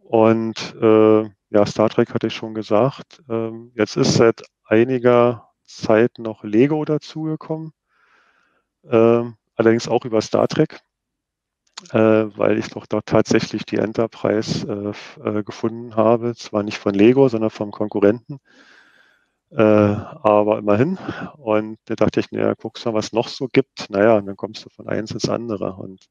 Und 0.04 0.76
äh, 0.82 1.24
ja, 1.52 1.66
Star 1.66 1.90
Trek 1.90 2.14
hatte 2.14 2.28
ich 2.28 2.36
schon 2.36 2.54
gesagt. 2.54 3.22
Ähm, 3.30 3.72
jetzt 3.76 3.98
ist 3.98 4.16
seit 4.16 4.44
einiger 4.66 5.50
Zeit 5.66 6.18
noch 6.18 6.44
Lego 6.44 6.84
dazugekommen, 6.86 7.72
ähm, 8.90 9.36
allerdings 9.56 9.88
auch 9.88 10.06
über 10.06 10.22
Star 10.22 10.48
Trek, 10.48 10.80
äh, 11.92 11.98
weil 11.98 12.58
ich 12.58 12.70
doch 12.70 12.86
dort 12.88 13.06
tatsächlich 13.06 13.66
die 13.66 13.78
Enterprise 13.78 14.96
äh, 15.24 15.30
äh 15.30 15.44
gefunden 15.44 15.96
habe. 15.96 16.36
Zwar 16.36 16.64
nicht 16.64 16.78
von 16.78 16.94
Lego, 16.94 17.28
sondern 17.30 17.50
vom 17.50 17.72
Konkurrenten. 17.72 18.40
Äh, 19.52 19.62
aber 19.62 20.60
immerhin. 20.60 20.98
Und 21.38 21.78
da 21.86 21.96
dachte 21.96 22.20
ich, 22.22 22.32
naja, 22.32 22.54
guckst 22.54 22.86
mal, 22.86 22.94
was 22.94 23.12
noch 23.14 23.28
so 23.28 23.48
gibt. 23.48 23.90
Naja, 23.90 24.18
und 24.18 24.26
dann 24.26 24.38
kommst 24.38 24.66
du 24.66 24.70
von 24.70 24.88
eins 24.88 25.12
ins 25.12 25.30
andere. 25.30 25.74
Und 25.74 26.08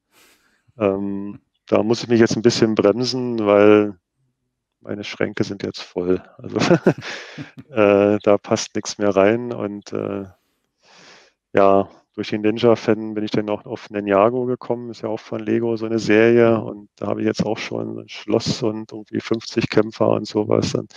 ähm, 0.77 1.39
da 1.67 1.83
muss 1.83 2.03
ich 2.03 2.09
mich 2.09 2.19
jetzt 2.19 2.35
ein 2.35 2.43
bisschen 2.43 2.75
bremsen, 2.75 3.39
weil 3.45 3.97
meine 4.81 5.03
Schränke 5.03 5.43
sind 5.43 5.63
jetzt 5.63 5.81
voll. 5.81 6.21
Also 6.37 6.57
äh, 7.71 8.19
da 8.21 8.37
passt 8.37 8.75
nichts 8.75 8.97
mehr 8.97 9.15
rein. 9.15 9.53
Und 9.53 9.91
äh, 9.93 10.25
ja, 11.53 11.89
durch 12.13 12.29
den 12.29 12.41
Ninja-Fan 12.41 13.13
bin 13.13 13.23
ich 13.23 13.31
dann 13.31 13.49
auch 13.49 13.65
auf 13.65 13.89
Ninjago 13.89 14.45
gekommen, 14.45 14.89
ist 14.91 15.01
ja 15.01 15.09
auch 15.09 15.19
von 15.19 15.39
Lego 15.39 15.75
so 15.77 15.85
eine 15.85 15.99
Serie. 15.99 16.59
Und 16.61 16.89
da 16.95 17.07
habe 17.07 17.21
ich 17.21 17.27
jetzt 17.27 17.45
auch 17.45 17.57
schon 17.57 17.99
ein 17.99 18.09
Schloss 18.09 18.61
und 18.63 18.91
irgendwie 18.91 19.21
50 19.21 19.69
Kämpfer 19.69 20.09
und 20.09 20.27
sowas. 20.27 20.75
Und, 20.75 20.93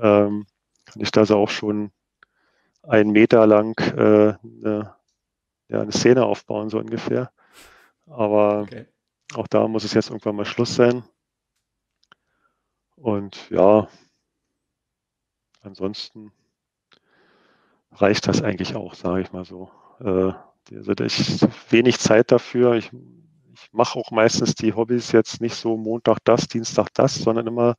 ähm, 0.00 0.46
kann 0.88 1.02
ich 1.02 1.10
da 1.10 1.24
so 1.26 1.36
auch 1.36 1.50
schon 1.50 1.92
einen 2.82 3.10
Meter 3.10 3.46
lang 3.46 3.78
äh, 3.96 4.34
eine, 4.42 4.94
ja, 5.68 5.82
eine 5.82 5.92
Szene 5.92 6.24
aufbauen, 6.24 6.70
so 6.70 6.78
ungefähr. 6.78 7.30
Aber 8.06 8.62
okay. 8.62 8.86
auch 9.34 9.46
da 9.46 9.68
muss 9.68 9.84
es 9.84 9.92
jetzt 9.92 10.08
irgendwann 10.08 10.36
mal 10.36 10.46
Schluss 10.46 10.74
sein. 10.74 11.04
Und 12.96 13.50
ja, 13.50 13.88
ansonsten 15.60 16.32
reicht 17.92 18.26
das 18.26 18.42
eigentlich 18.42 18.74
auch, 18.74 18.94
sage 18.94 19.20
ich 19.20 19.32
mal 19.32 19.44
so. 19.44 19.70
Äh, 20.00 20.32
also 20.74 20.92
ich 21.04 21.40
wenig 21.70 21.98
Zeit 21.98 22.32
dafür. 22.32 22.74
Ich, 22.74 22.90
ich 23.52 23.72
mache 23.72 23.98
auch 23.98 24.10
meistens 24.10 24.54
die 24.54 24.72
Hobbys 24.72 25.12
jetzt 25.12 25.40
nicht 25.40 25.54
so 25.54 25.76
Montag 25.76 26.18
das, 26.24 26.48
Dienstag 26.48 26.88
das, 26.94 27.16
sondern 27.16 27.46
immer 27.46 27.76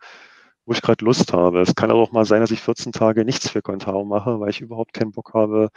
wo 0.69 0.73
ich 0.73 0.83
gerade 0.83 1.03
Lust 1.03 1.33
habe. 1.33 1.61
Es 1.61 1.73
kann 1.73 1.89
aber 1.89 1.99
auch 1.99 2.11
mal 2.11 2.25
sein, 2.25 2.41
dass 2.41 2.51
ich 2.51 2.61
14 2.61 2.91
Tage 2.91 3.25
nichts 3.25 3.49
für 3.49 3.63
Contao 3.63 4.05
mache, 4.05 4.39
weil 4.39 4.51
ich 4.51 4.61
überhaupt 4.61 4.93
keinen 4.93 5.11
Bock 5.11 5.33
habe, 5.33 5.69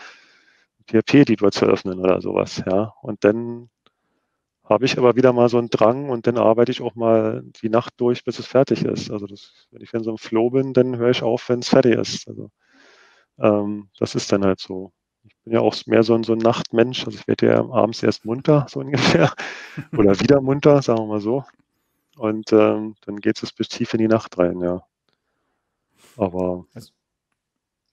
PHP-Editor 0.87 1.51
zu 1.51 1.65
öffnen 1.65 1.99
oder 1.99 2.21
sowas. 2.21 2.63
Ja. 2.67 2.93
Und 3.01 3.25
dann 3.25 3.71
habe 4.65 4.85
ich 4.85 4.99
aber 4.99 5.17
wieder 5.17 5.33
mal 5.33 5.49
so 5.49 5.57
einen 5.57 5.71
Drang 5.71 6.11
und 6.11 6.27
dann 6.27 6.37
arbeite 6.37 6.73
ich 6.73 6.83
auch 6.83 6.95
mal 6.95 7.43
die 7.63 7.71
Nacht 7.71 7.95
durch, 7.97 8.23
bis 8.25 8.39
es 8.39 8.47
fertig 8.47 8.85
ist. 8.85 9.11
Also 9.11 9.27
das, 9.27 9.67
wenn 9.71 9.81
ich 9.81 9.95
in 9.95 10.05
so 10.05 10.11
einem 10.11 10.19
Flow 10.19 10.51
bin, 10.51 10.75
dann 10.75 10.99
höre 10.99 11.11
ich 11.11 11.23
auf, 11.23 11.49
wenn 11.49 11.61
es 11.61 11.71
fertig 11.71 11.95
ist. 11.97 12.29
Also 12.29 12.51
ähm, 13.39 13.89
das 13.99 14.15
ist 14.15 14.31
dann 14.31 14.45
halt 14.45 14.61
so. 14.61 14.93
Ich 15.25 15.35
bin 15.45 15.55
ja 15.55 15.61
auch 15.61 15.75
mehr 15.87 16.03
so 16.03 16.15
ein, 16.15 16.23
so 16.23 16.35
ein 16.35 16.39
Nachtmensch. 16.39 17.07
Also 17.07 17.19
ich 17.19 17.27
werde 17.27 17.47
ja 17.47 17.61
abends 17.61 18.03
erst 18.03 18.27
munter, 18.27 18.67
so 18.69 18.81
ungefähr. 18.81 19.33
Oder 19.97 20.21
wieder 20.21 20.43
munter, 20.43 20.83
sagen 20.83 21.01
wir 21.01 21.07
mal 21.07 21.21
so. 21.21 21.45
Und 22.17 22.53
ähm, 22.53 22.95
dann 23.07 23.17
geht 23.17 23.43
es 23.43 23.53
bis 23.53 23.69
tief 23.69 23.95
in 23.95 23.99
die 23.99 24.09
Nacht 24.09 24.39
rein, 24.39 24.61
ja. 24.61 24.83
Aber 26.17 26.67
also, 26.75 26.93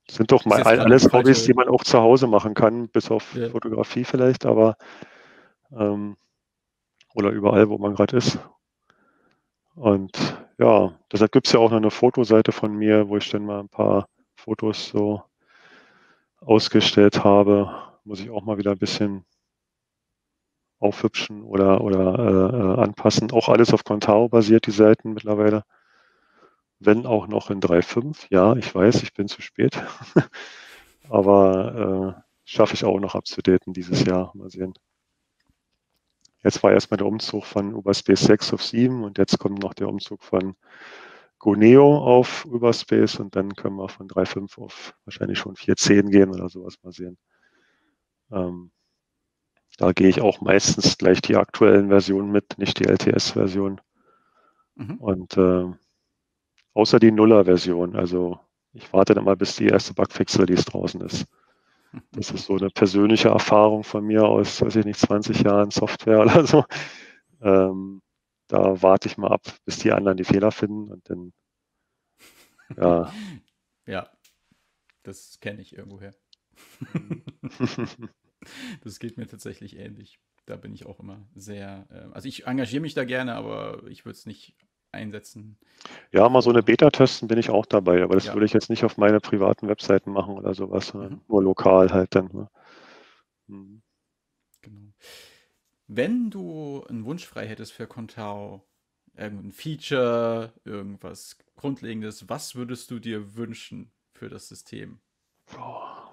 sind 0.10 0.32
doch 0.32 0.46
mal 0.46 0.62
alles 0.64 1.12
Hobbys, 1.14 1.44
die 1.44 1.54
man 1.54 1.70
auch 1.70 1.84
zu 1.84 2.00
Hause 2.00 2.28
machen 2.28 2.54
kann, 2.54 2.90
bis 2.90 3.12
auf 3.12 3.34
ja. 3.36 3.50
Fotografie 3.50 4.04
vielleicht, 4.04 4.46
aber 4.46 4.76
ähm, 5.72 6.18
oder 7.14 7.30
überall, 7.30 7.70
wo 7.70 7.78
man 7.78 7.96
gerade 7.96 8.18
ist. 8.18 8.40
Und 9.76 10.12
ja, 10.58 10.94
deshalb 11.12 11.32
gibt 11.32 11.48
es 11.48 11.54
ja 11.54 11.60
auch 11.60 11.70
noch 11.70 11.78
eine 11.78 11.92
Fotoseite 11.92 12.52
von 12.52 12.76
mir, 12.76 13.08
wo 13.08 13.18
ich 13.18 13.30
dann 13.30 13.46
mal 13.46 13.62
ein 13.62 13.70
paar 13.70 14.10
Fotos 14.36 14.90
so 14.90 15.24
ausgestellt 16.42 17.24
habe, 17.24 17.72
muss 18.04 18.20
ich 18.20 18.30
auch 18.30 18.44
mal 18.44 18.58
wieder 18.58 18.72
ein 18.72 18.78
bisschen 18.78 19.26
aufhübschen 20.80 21.44
oder, 21.44 21.82
oder 21.82 22.20
äh, 22.20 22.58
äh 22.58 22.82
anpassen. 22.82 23.32
Auch 23.32 23.50
alles 23.50 23.74
auf 23.74 23.84
Contao 23.84 24.30
basiert, 24.30 24.68
die 24.68 24.72
Seiten 24.72 25.14
mittlerweile. 25.14 25.64
Wenn 26.80 27.06
auch 27.06 27.28
noch 27.28 27.50
in 27.50 27.60
3.5. 27.60 28.28
Ja, 28.30 28.56
ich 28.56 28.74
weiß, 28.74 29.04
ich 29.04 29.14
bin 29.14 29.28
zu 29.28 29.42
spät. 29.42 29.82
Aber 31.10 32.16
äh, 32.18 32.22
schaffe 32.46 32.76
ich 32.76 32.86
auch 32.86 33.00
noch 33.00 33.16
abzudaten 33.16 33.74
dieses 33.74 34.06
Jahr. 34.06 34.32
Mal 34.36 34.50
sehen. 34.50 34.74
Jetzt 36.44 36.64
war 36.64 36.72
erstmal 36.72 36.98
der 36.98 37.08
Umzug 37.08 37.46
von 37.46 37.74
Uberspace 37.74 38.22
6 38.22 38.54
auf 38.54 38.64
7 38.64 39.04
und 39.04 39.18
jetzt 39.18 39.38
kommt 39.40 39.62
noch 39.62 39.74
der 39.74 39.90
Umzug 39.90 40.24
von 40.24 40.56
Goneo 41.38 41.98
auf 41.98 42.46
Uberspace 42.46 43.20
und 43.20 43.36
dann 43.36 43.56
können 43.56 43.76
wir 43.76 43.90
von 43.90 44.08
3.5 44.08 44.62
auf 44.62 44.94
wahrscheinlich 45.06 45.40
schon 45.40 45.56
4.10 45.56 46.10
gehen 46.10 46.30
oder 46.30 46.48
sowas 46.48 46.76
mal 46.84 46.94
sehen. 46.94 47.18
Ähm, 48.32 48.72
da 49.80 49.94
gehe 49.94 50.10
ich 50.10 50.20
auch 50.20 50.42
meistens 50.42 50.98
gleich 50.98 51.22
die 51.22 51.38
aktuellen 51.38 51.88
Versionen 51.88 52.32
mit, 52.32 52.58
nicht 52.58 52.80
die 52.80 52.86
LTS-Version. 52.86 53.80
Mhm. 54.76 54.98
Und 54.98 55.38
äh, 55.38 55.72
außer 56.74 57.00
die 57.00 57.12
Nuller-Version, 57.12 57.96
also 57.96 58.42
ich 58.74 58.92
warte 58.92 59.14
dann 59.14 59.24
mal, 59.24 59.38
bis 59.38 59.56
die 59.56 59.68
erste 59.68 59.94
Bugfix-Release 59.94 60.66
draußen 60.66 61.00
ist. 61.00 61.28
Das 62.12 62.30
ist 62.30 62.48
so 62.48 62.58
eine 62.58 62.70
persönliche 62.70 63.30
Erfahrung 63.30 63.86
von 63.86 64.04
mir 64.04 64.26
aus, 64.26 64.62
weiß 64.62 64.76
ich 64.76 64.86
nicht, 64.86 65.00
20 65.00 65.44
Jahren 65.44 65.72
Software 65.72 66.20
oder 66.24 66.46
so. 66.46 66.66
Ähm, 67.42 68.02
da 68.48 68.82
warte 68.82 69.08
ich 69.08 69.18
mal 69.18 69.32
ab, 69.32 69.44
bis 69.64 69.80
die 69.80 69.94
anderen 69.94 70.18
die 70.18 70.26
Fehler 70.26 70.52
finden 70.52 70.92
und 70.92 71.10
dann, 71.10 71.32
ja. 72.76 73.14
ja, 73.86 74.10
das 75.04 75.40
kenne 75.40 75.62
ich 75.62 75.78
irgendwoher. 75.78 76.14
das 78.84 79.00
geht 79.00 79.18
mir 79.18 79.28
tatsächlich 79.28 79.78
ähnlich. 79.78 80.20
Da 80.46 80.56
bin 80.56 80.74
ich 80.74 80.86
auch 80.86 81.00
immer 81.00 81.28
sehr, 81.36 81.88
äh, 81.92 82.14
also 82.14 82.28
ich 82.28 82.48
engagiere 82.48 82.82
mich 82.82 82.94
da 82.94 83.04
gerne, 83.04 83.36
aber 83.36 83.84
ich 83.88 84.06
würde 84.06 84.18
es 84.18 84.26
nicht 84.26 84.56
einsetzen. 84.92 85.58
Ja, 86.12 86.28
mal 86.30 86.42
so 86.42 86.50
eine 86.50 86.64
Beta 86.64 86.90
testen 86.90 87.28
bin 87.28 87.38
ich 87.38 87.50
auch 87.50 87.66
dabei, 87.66 88.02
aber 88.02 88.16
das 88.16 88.26
ja. 88.26 88.34
würde 88.34 88.46
ich 88.46 88.54
jetzt 88.54 88.70
nicht 88.70 88.84
auf 88.84 88.98
meine 88.98 89.20
privaten 89.20 89.68
Webseiten 89.68 90.12
machen 90.12 90.36
oder 90.36 90.54
sowas, 90.54 90.88
sondern 90.88 91.14
mhm. 91.14 91.22
nur 91.28 91.44
lokal 91.44 91.92
halt 91.92 92.16
dann. 92.16 92.30
Ne? 92.34 92.50
Mhm. 93.48 93.82
Genau. 94.62 94.94
Wenn 95.88 96.30
du 96.30 96.84
einen 96.88 97.06
Wunsch 97.06 97.26
frei 97.26 97.48
hättest 97.48 97.74
für 97.74 97.88
Contao, 97.88 98.64
irgendein 99.16 99.52
Feature, 99.52 100.54
irgendwas 100.64 101.38
Grundlegendes, 101.56 102.30
was 102.30 102.56
würdest 102.56 102.92
du 102.92 103.00
dir 103.00 103.36
wünschen 103.36 103.92
für 104.14 104.30
das 104.30 104.48
System? 104.48 105.00
Boah. 105.52 106.09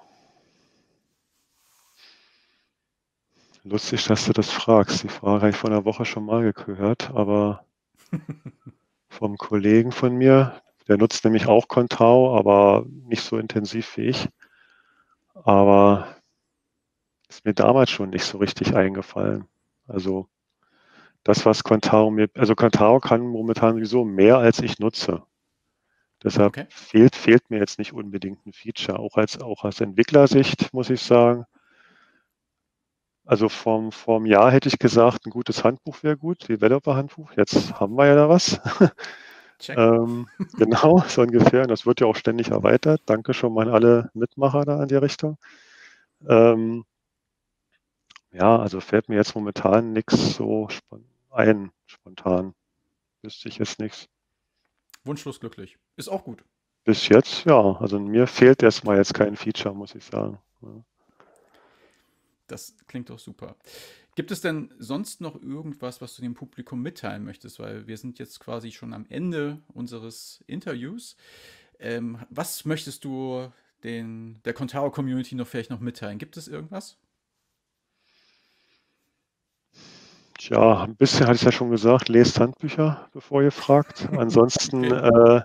Lustig, 3.68 4.05
dass 4.07 4.26
du 4.26 4.33
das 4.33 4.48
fragst. 4.48 5.02
Die 5.02 5.09
Frage 5.09 5.40
habe 5.40 5.50
ich 5.50 5.57
vor 5.57 5.70
einer 5.70 5.85
Woche 5.85 6.05
schon 6.05 6.24
mal 6.24 6.52
gehört, 6.52 7.11
aber 7.11 7.64
vom 9.09 9.37
Kollegen 9.38 9.90
von 9.90 10.14
mir. 10.14 10.62
Der 10.87 10.98
nutzt 10.98 11.24
nämlich 11.24 11.48
auch 11.48 11.66
Contao, 11.66 12.38
aber 12.38 12.87
nicht 12.87 13.22
so 13.22 13.38
intensiv 13.38 13.96
wie 13.96 14.02
ich. 14.02 14.29
Aber 15.35 16.07
ist 17.29 17.44
mir 17.44 17.55
damals 17.55 17.90
schon 17.90 18.11
nicht 18.11 18.22
so 18.22 18.38
richtig 18.38 18.76
eingefallen. 18.76 19.48
Also 19.88 20.29
das, 21.24 21.44
was 21.44 21.64
Contao 21.64 22.12
mir, 22.12 22.31
also 22.35 22.55
Contao 22.55 23.00
kann 23.00 23.22
momentan 23.22 23.74
sowieso 23.74 24.05
mehr 24.05 24.38
als 24.38 24.61
ich 24.61 24.79
nutze. 24.79 25.24
Deshalb 26.22 26.50
okay. 26.50 26.66
fehlt, 26.70 27.16
fehlt 27.16 27.50
mir 27.50 27.59
jetzt 27.59 27.81
nicht 27.81 27.92
unbedingt 27.92 28.46
ein 28.46 28.52
Feature. 28.52 29.00
Auch 29.00 29.16
als, 29.16 29.40
auch 29.40 29.64
als 29.64 29.81
Entwicklersicht 29.81 30.72
muss 30.72 30.88
ich 30.88 31.02
sagen, 31.02 31.46
also 33.27 33.49
vom, 33.49 33.91
vom 33.91 34.25
Jahr 34.25 34.53
hätte 34.53 34.69
ich 34.69 34.79
gesagt, 34.79 35.27
ein 35.27 35.31
gutes 35.31 35.65
Handbuch 35.65 36.05
wäre 36.05 36.17
gut, 36.17 36.49
Developer-Handbuch. 36.49 37.33
Jetzt 37.37 37.75
haben 37.81 37.97
wir 37.97 38.07
ja 38.07 38.15
da 38.15 38.29
was. 38.29 38.61
ähm, 39.69 40.29
genau, 40.57 41.03
so 41.09 41.23
ungefähr. 41.23 41.62
Und 41.62 41.71
das 41.71 41.87
wird 41.87 42.01
ja 42.01 42.07
auch 42.07 42.15
ständig 42.15 42.51
erweitert. 42.51 43.03
Danke 43.07 43.35
schon 43.35 43.53
mal 43.53 43.67
an 43.67 43.75
alle 43.75 44.11
Mitmacher 44.15 44.65
da 44.65 44.81
in 44.81 44.89
die 44.89 44.95
Richtung. 44.95 45.39
Ähm, 46.29 46.85
ja, 48.31 48.59
also 48.59 48.79
fällt 48.79 49.09
mir 49.09 49.17
jetzt 49.17 49.35
momentan 49.35 49.93
nichts 49.93 50.35
so 50.35 50.69
ein, 51.31 51.73
spontan. 51.87 52.55
Wüsste 53.23 53.49
ich 53.49 53.59
jetzt 53.59 53.81
nichts. 53.81 54.07
Wunschlos 55.05 55.41
glücklich. 55.41 55.79
Ist 55.97 56.09
auch 56.09 56.23
gut. 56.23 56.45
Bis 56.85 57.09
jetzt, 57.09 57.45
ja. 57.45 57.77
Also 57.81 57.99
mir 57.99 58.29
fehlt 58.29 58.62
erstmal 58.62 58.99
jetzt 58.99 59.15
kein 59.15 59.35
Feature, 59.35 59.75
muss 59.75 59.97
ich 59.97 60.05
sagen. 60.05 60.39
Ja. 60.62 60.69
Das 62.46 62.76
klingt 62.87 63.11
doch 63.11 63.18
super. 63.18 63.56
Gibt 64.14 64.30
es 64.30 64.40
denn 64.40 64.72
sonst 64.78 65.20
noch 65.20 65.40
irgendwas, 65.42 66.00
was 66.00 66.16
du 66.16 66.22
dem 66.22 66.35
Publikum 66.35 66.80
mitteilen 66.80 67.24
möchtest? 67.24 67.59
Weil 67.59 67.87
wir 67.87 67.98
sind 67.98 68.18
jetzt 68.18 68.40
quasi 68.40 68.72
schon 68.72 68.94
am 68.94 69.04
Ende 69.09 69.59
unseres 69.74 70.42
Interviews. 70.46 71.16
Ähm, 71.78 72.18
was 72.30 72.64
möchtest 72.64 73.04
du 73.04 73.52
den, 73.85 74.40
der 74.44 74.54
Contaro 74.54 74.90
Community 74.90 75.35
noch 75.35 75.46
vielleicht 75.46 75.70
noch 75.70 75.80
mitteilen? 75.80 76.18
Gibt 76.18 76.37
es 76.37 76.48
irgendwas? 76.48 76.96
Tja, 80.38 80.85
ein 80.85 80.96
bisschen 80.96 81.26
hatte 81.26 81.37
ich 81.37 81.42
ja 81.42 81.52
schon 81.52 81.70
gesagt, 81.70 82.09
lest 82.09 82.40
Handbücher, 82.40 83.09
bevor 83.12 83.42
ihr 83.42 83.52
fragt. 83.52 84.09
Ansonsten 84.16 84.92
okay. 84.92 85.38
äh, 85.38 85.42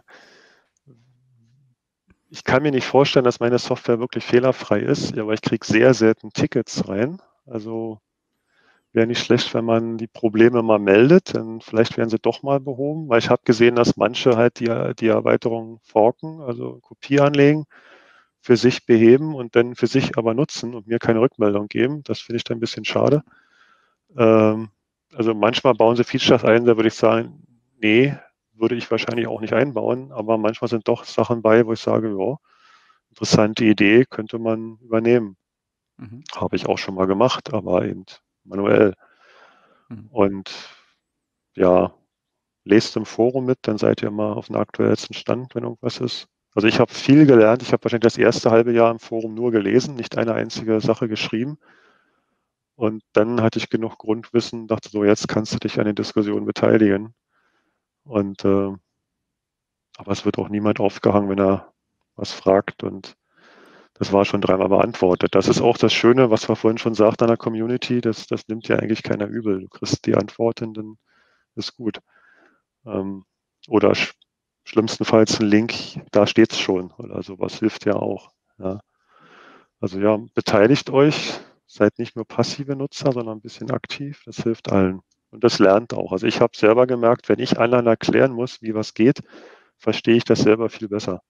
ich 2.31 2.45
kann 2.45 2.63
mir 2.63 2.71
nicht 2.71 2.87
vorstellen, 2.87 3.25
dass 3.25 3.41
meine 3.41 3.59
Software 3.59 3.99
wirklich 3.99 4.23
fehlerfrei 4.23 4.79
ist, 4.79 5.17
aber 5.17 5.33
ich 5.33 5.41
kriege 5.41 5.65
sehr 5.65 5.93
selten 5.93 6.31
Tickets 6.31 6.87
rein. 6.87 7.21
Also 7.45 7.99
wäre 8.93 9.05
nicht 9.05 9.23
schlecht, 9.23 9.53
wenn 9.53 9.65
man 9.65 9.97
die 9.97 10.07
Probleme 10.07 10.63
mal 10.63 10.79
meldet, 10.79 11.35
dann 11.35 11.59
vielleicht 11.59 11.97
werden 11.97 12.09
sie 12.09 12.19
doch 12.19 12.41
mal 12.41 12.61
behoben, 12.61 13.09
weil 13.09 13.19
ich 13.19 13.29
habe 13.29 13.41
gesehen, 13.43 13.75
dass 13.75 13.97
manche 13.97 14.37
halt 14.37 14.59
die, 14.61 14.71
die 14.97 15.07
Erweiterung 15.07 15.79
forken, 15.83 16.41
also 16.41 16.79
Kopie 16.81 17.19
anlegen, 17.19 17.65
für 18.39 18.55
sich 18.55 18.85
beheben 18.85 19.35
und 19.35 19.57
dann 19.57 19.75
für 19.75 19.87
sich 19.87 20.17
aber 20.17 20.33
nutzen 20.33 20.73
und 20.73 20.87
mir 20.87 20.99
keine 20.99 21.19
Rückmeldung 21.19 21.67
geben. 21.67 22.01
Das 22.05 22.21
finde 22.21 22.37
ich 22.37 22.45
dann 22.45 22.57
ein 22.57 22.61
bisschen 22.61 22.85
schade. 22.85 23.23
Ähm, 24.17 24.69
also 25.13 25.33
manchmal 25.33 25.73
bauen 25.73 25.97
sie 25.97 26.05
Features 26.05 26.45
ein, 26.45 26.65
da 26.65 26.77
würde 26.77 26.87
ich 26.87 26.95
sagen, 26.95 27.43
nee, 27.81 28.15
würde 28.53 28.75
ich 28.75 28.89
wahrscheinlich 28.91 29.27
auch 29.27 29.41
nicht 29.41 29.53
einbauen, 29.53 30.11
aber 30.11 30.37
manchmal 30.37 30.69
sind 30.69 30.87
doch 30.87 31.03
Sachen 31.05 31.41
bei, 31.41 31.65
wo 31.65 31.73
ich 31.73 31.79
sage, 31.79 32.15
ja, 32.17 32.37
interessante 33.09 33.65
Idee, 33.65 34.05
könnte 34.05 34.39
man 34.39 34.77
übernehmen. 34.81 35.37
Mhm. 35.97 36.23
Habe 36.35 36.55
ich 36.55 36.67
auch 36.67 36.77
schon 36.77 36.95
mal 36.95 37.07
gemacht, 37.07 37.53
aber 37.53 37.85
eben 37.85 38.05
manuell. 38.43 38.95
Mhm. 39.89 40.07
Und 40.11 40.69
ja, 41.55 41.93
lest 42.63 42.95
im 42.95 43.05
Forum 43.05 43.45
mit, 43.45 43.59
dann 43.63 43.77
seid 43.77 44.01
ihr 44.01 44.07
immer 44.09 44.37
auf 44.37 44.47
dem 44.47 44.55
aktuellsten 44.55 45.15
Stand, 45.15 45.55
wenn 45.55 45.63
irgendwas 45.63 45.99
ist. 45.99 46.27
Also 46.53 46.67
ich 46.67 46.79
habe 46.79 46.93
viel 46.93 47.25
gelernt. 47.25 47.61
Ich 47.61 47.71
habe 47.71 47.83
wahrscheinlich 47.83 48.13
das 48.13 48.17
erste 48.17 48.51
halbe 48.51 48.73
Jahr 48.73 48.91
im 48.91 48.99
Forum 48.99 49.33
nur 49.33 49.51
gelesen, 49.51 49.95
nicht 49.95 50.17
eine 50.17 50.33
einzige 50.33 50.81
Sache 50.81 51.07
geschrieben. 51.07 51.57
Und 52.75 53.03
dann 53.13 53.41
hatte 53.41 53.59
ich 53.59 53.69
genug 53.69 53.97
Grundwissen, 53.97 54.67
dachte 54.67 54.89
so, 54.89 55.03
jetzt 55.03 55.27
kannst 55.27 55.53
du 55.53 55.59
dich 55.59 55.79
an 55.79 55.85
den 55.85 55.95
Diskussionen 55.95 56.45
beteiligen. 56.45 57.13
Und 58.03 58.43
äh, 58.45 58.71
aber 59.97 60.11
es 60.11 60.25
wird 60.25 60.37
auch 60.37 60.49
niemand 60.49 60.79
aufgehangen, 60.79 61.29
wenn 61.29 61.39
er 61.39 61.73
was 62.15 62.31
fragt. 62.31 62.83
Und 62.83 63.15
das 63.93 64.11
war 64.11 64.25
schon 64.25 64.41
dreimal 64.41 64.69
beantwortet. 64.69 65.35
Das 65.35 65.47
ist 65.47 65.61
auch 65.61 65.77
das 65.77 65.93
Schöne, 65.93 66.31
was 66.31 66.49
wir 66.49 66.55
vorhin 66.55 66.79
schon 66.79 66.95
sagten 66.95 67.25
an 67.25 67.29
der 67.29 67.37
Community. 67.37 68.01
Das, 68.01 68.27
das 68.27 68.47
nimmt 68.47 68.67
ja 68.67 68.77
eigentlich 68.77 69.03
keiner 69.03 69.27
übel. 69.27 69.61
Du 69.61 69.67
kriegst 69.69 70.05
die 70.05 70.15
Antworten, 70.15 70.73
dann 70.73 70.97
ist 71.55 71.75
gut. 71.75 71.99
Ähm, 72.85 73.25
oder 73.67 73.93
sch 73.95 74.13
schlimmstenfalls 74.63 75.39
ein 75.39 75.47
Link, 75.47 75.73
da 76.11 76.27
steht 76.27 76.53
es 76.53 76.59
schon 76.59 76.91
oder 76.93 77.23
sowas 77.23 77.59
hilft 77.59 77.85
ja 77.85 77.95
auch. 77.95 78.31
Ja. 78.59 78.79
Also 79.79 79.99
ja, 79.99 80.17
beteiligt 80.35 80.91
euch, 80.91 81.39
seid 81.65 81.97
nicht 81.97 82.15
nur 82.15 82.25
passive 82.25 82.75
Nutzer, 82.75 83.11
sondern 83.11 83.37
ein 83.37 83.41
bisschen 83.41 83.71
aktiv. 83.71 84.21
Das 84.25 84.37
hilft 84.37 84.71
allen. 84.71 85.01
Und 85.31 85.43
das 85.43 85.59
lernt 85.59 85.93
auch. 85.93 86.11
Also 86.11 86.27
ich 86.27 86.41
habe 86.41 86.55
selber 86.55 86.87
gemerkt, 86.87 87.29
wenn 87.29 87.39
ich 87.39 87.59
anderen 87.59 87.87
erklären 87.87 88.33
muss, 88.33 88.61
wie 88.61 88.75
was 88.75 88.93
geht, 88.93 89.21
verstehe 89.77 90.15
ich 90.15 90.25
das 90.25 90.41
selber 90.41 90.69
viel 90.69 90.89
besser. 90.89 91.21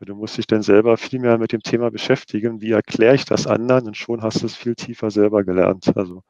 Du 0.00 0.14
musst 0.14 0.38
dich 0.38 0.46
dann 0.46 0.62
selber 0.62 0.96
viel 0.96 1.18
mehr 1.18 1.38
mit 1.38 1.52
dem 1.52 1.60
Thema 1.62 1.90
beschäftigen. 1.90 2.60
Wie 2.60 2.70
erkläre 2.70 3.16
ich 3.16 3.24
das 3.24 3.48
anderen? 3.48 3.88
Und 3.88 3.96
schon 3.96 4.22
hast 4.22 4.42
du 4.42 4.46
es 4.46 4.54
viel 4.54 4.76
tiefer 4.76 5.10
selber 5.10 5.42
gelernt. 5.42 5.96
Also 5.96 6.22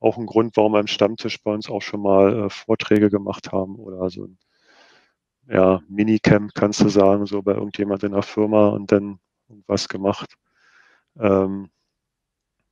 auch 0.00 0.18
ein 0.18 0.26
Grund, 0.26 0.56
warum 0.56 0.72
wir 0.72 0.80
im 0.80 0.88
Stammtisch 0.88 1.40
bei 1.42 1.52
uns 1.52 1.70
auch 1.70 1.82
schon 1.82 2.02
mal 2.02 2.46
äh, 2.46 2.50
Vorträge 2.50 3.10
gemacht 3.10 3.52
haben 3.52 3.76
oder 3.76 4.10
so 4.10 4.24
ein 4.24 4.38
ja, 5.46 5.82
Minicamp, 5.88 6.52
kannst 6.54 6.80
du 6.80 6.88
sagen, 6.88 7.26
so 7.26 7.42
bei 7.42 7.52
irgendjemand 7.54 8.02
in 8.02 8.12
der 8.12 8.22
Firma 8.22 8.68
und 8.68 8.90
dann 8.92 9.20
was 9.66 9.88
gemacht. 9.88 10.34
Ähm, 11.18 11.70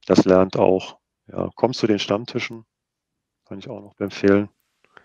das 0.06 0.24
lernt 0.24 0.56
auch. 0.56 0.98
Ja, 1.28 1.50
kommst 1.54 1.80
zu 1.80 1.86
den 1.86 1.98
Stammtischen, 1.98 2.64
kann 3.52 3.58
ich 3.58 3.68
auch 3.68 3.82
noch 3.82 4.00
empfehlen. 4.00 4.48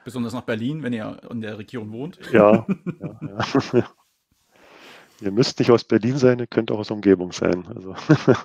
Besonders 0.05 0.31
nach 0.31 0.43
Berlin, 0.43 0.81
wenn 0.81 0.93
ihr 0.93 1.17
in 1.29 1.41
der 1.41 1.57
Region 1.57 1.91
wohnt. 1.91 2.17
Ja, 2.31 2.65
ja, 3.01 3.19
ja. 3.73 3.83
ihr 5.21 5.31
müsst 5.31 5.59
nicht 5.59 5.69
aus 5.69 5.83
Berlin 5.83 6.17
sein, 6.17 6.39
ihr 6.39 6.47
könnt 6.47 6.71
auch 6.71 6.79
aus 6.79 6.89
Umgebung 6.89 7.33
sein. 7.33 7.67
Also 7.67 7.93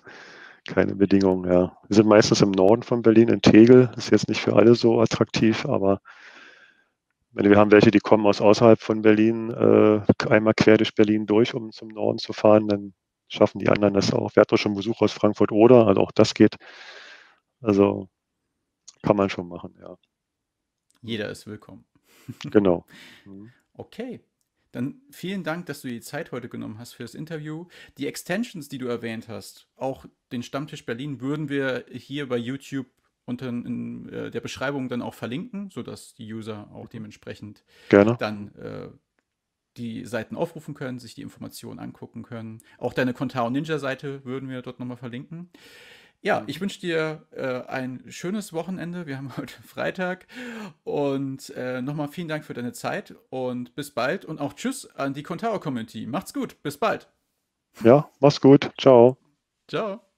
keine 0.67 0.97
Bedingungen, 0.97 1.49
ja. 1.49 1.79
Wir 1.87 1.95
sind 1.95 2.09
meistens 2.09 2.41
im 2.41 2.51
Norden 2.51 2.83
von 2.83 3.03
Berlin, 3.03 3.29
in 3.29 3.43
Tegel. 3.43 3.93
Ist 3.97 4.11
jetzt 4.11 4.29
nicht 4.29 4.41
für 4.41 4.57
alle 4.57 4.75
so 4.75 5.01
attraktiv, 5.01 5.67
aber 5.67 6.01
wir 7.31 7.57
haben 7.57 7.71
welche, 7.71 7.93
die 7.93 8.01
kommen 8.01 8.27
aus 8.27 8.41
außerhalb 8.41 8.81
von 8.81 9.03
Berlin, 9.03 9.51
äh, 9.51 10.01
einmal 10.29 10.55
quer 10.55 10.79
durch 10.79 10.97
Berlin 10.97 11.27
durch, 11.27 11.55
um 11.55 11.71
zum 11.71 11.89
Norden 11.89 12.19
zu 12.19 12.33
fahren, 12.33 12.67
dann 12.67 12.93
schaffen 13.29 13.61
die 13.61 13.69
anderen 13.69 13.95
das 13.95 14.13
auch. 14.13 14.35
Wir 14.35 14.41
hatten 14.41 14.57
auch 14.57 14.59
schon 14.59 14.75
Besuch 14.75 15.01
aus 15.01 15.13
Frankfurt 15.13 15.53
oder, 15.53 15.87
also 15.87 16.01
auch 16.01 16.11
das 16.11 16.35
geht. 16.35 16.57
Also 17.61 18.09
kann 19.03 19.17
man 19.17 19.29
schon 19.29 19.49
machen, 19.49 19.75
ja. 19.81 19.97
Jeder 21.03 21.29
ist 21.31 21.47
willkommen. 21.47 21.85
Genau. 22.45 22.87
Mhm. 23.25 23.51
Okay. 23.75 24.21
Dann 24.71 25.03
vielen 25.11 25.45
Dank, 25.45 25.67
dass 25.67 25.83
du 25.83 25.89
die 25.89 26.01
Zeit 26.01 26.33
heute 26.33 26.49
genommen 26.49 26.79
hast 26.79 26.95
für 26.95 27.03
das 27.03 27.15
Interview. 27.15 27.67
Die 27.99 28.07
Extensions, 28.07 28.69
die 28.69 28.79
du 28.79 28.87
erwähnt 28.87 29.29
hast, 29.29 29.69
auch 29.77 30.07
den 30.31 30.43
Stammtisch 30.43 30.87
Berlin, 30.87 31.21
würden 31.21 31.49
wir 31.49 31.85
hier 31.91 32.29
bei 32.29 32.37
YouTube 32.39 32.87
unter 33.25 33.49
in, 33.49 34.09
äh, 34.09 34.31
der 34.31 34.41
Beschreibung 34.41 34.89
dann 34.89 35.03
auch 35.03 35.15
verlinken, 35.15 35.71
sodass 35.71 36.15
die 36.15 36.33
User 36.33 36.71
auch 36.73 36.89
dementsprechend 36.89 37.65
Gerne. 37.89 38.17
dann 38.19 38.55
äh, 38.55 38.89
die 39.77 40.05
Seiten 40.05 40.37
aufrufen 40.37 40.75
können, 40.75 40.99
sich 40.99 41.15
die 41.15 41.23
Informationen 41.23 41.79
angucken 41.79 42.23
können. 42.23 42.61
Auch 42.79 42.95
deine 42.95 43.15
Contao 43.15 43.51
Ninja 43.51 43.79
Seite 43.79 44.25
würden 44.25 44.49
wir 44.49 44.63
dort 44.63 44.81
nochmal 44.81 44.97
verlinken. 44.97 45.51
Ja, 46.25 46.45
ich 46.47 46.61
wünsche 46.61 46.79
dir 46.79 47.27
äh, 47.33 47.69
ein 47.69 48.05
schönes 48.09 48.53
Wochenende. 48.53 49.07
Wir 49.07 49.19
haben 49.19 49.33
heute 49.37 49.61
Freitag. 49.63 50.27
Und 50.85 51.51
äh, 51.51 51.83
nochmal 51.83 52.09
vielen 52.09 52.29
Dank 52.29 52.45
für 52.45 52.55
deine 52.55 52.73
Zeit 52.73 53.15
und 53.29 53.75
bis 53.75 53.91
bald. 53.91 54.25
Und 54.25 54.41
auch 54.41 54.53
Tschüss 54.53 54.89
an 54.95 55.15
die 55.15 55.25
Contao 55.25 55.59
Community. 55.59 56.07
Macht's 56.07 56.33
gut. 56.33 56.63
Bis 56.63 56.79
bald. 56.79 57.09
Ja, 57.83 58.09
mach's 58.21 58.41
gut. 58.41 58.71
Ciao. 58.79 59.19
Ciao. 59.67 60.12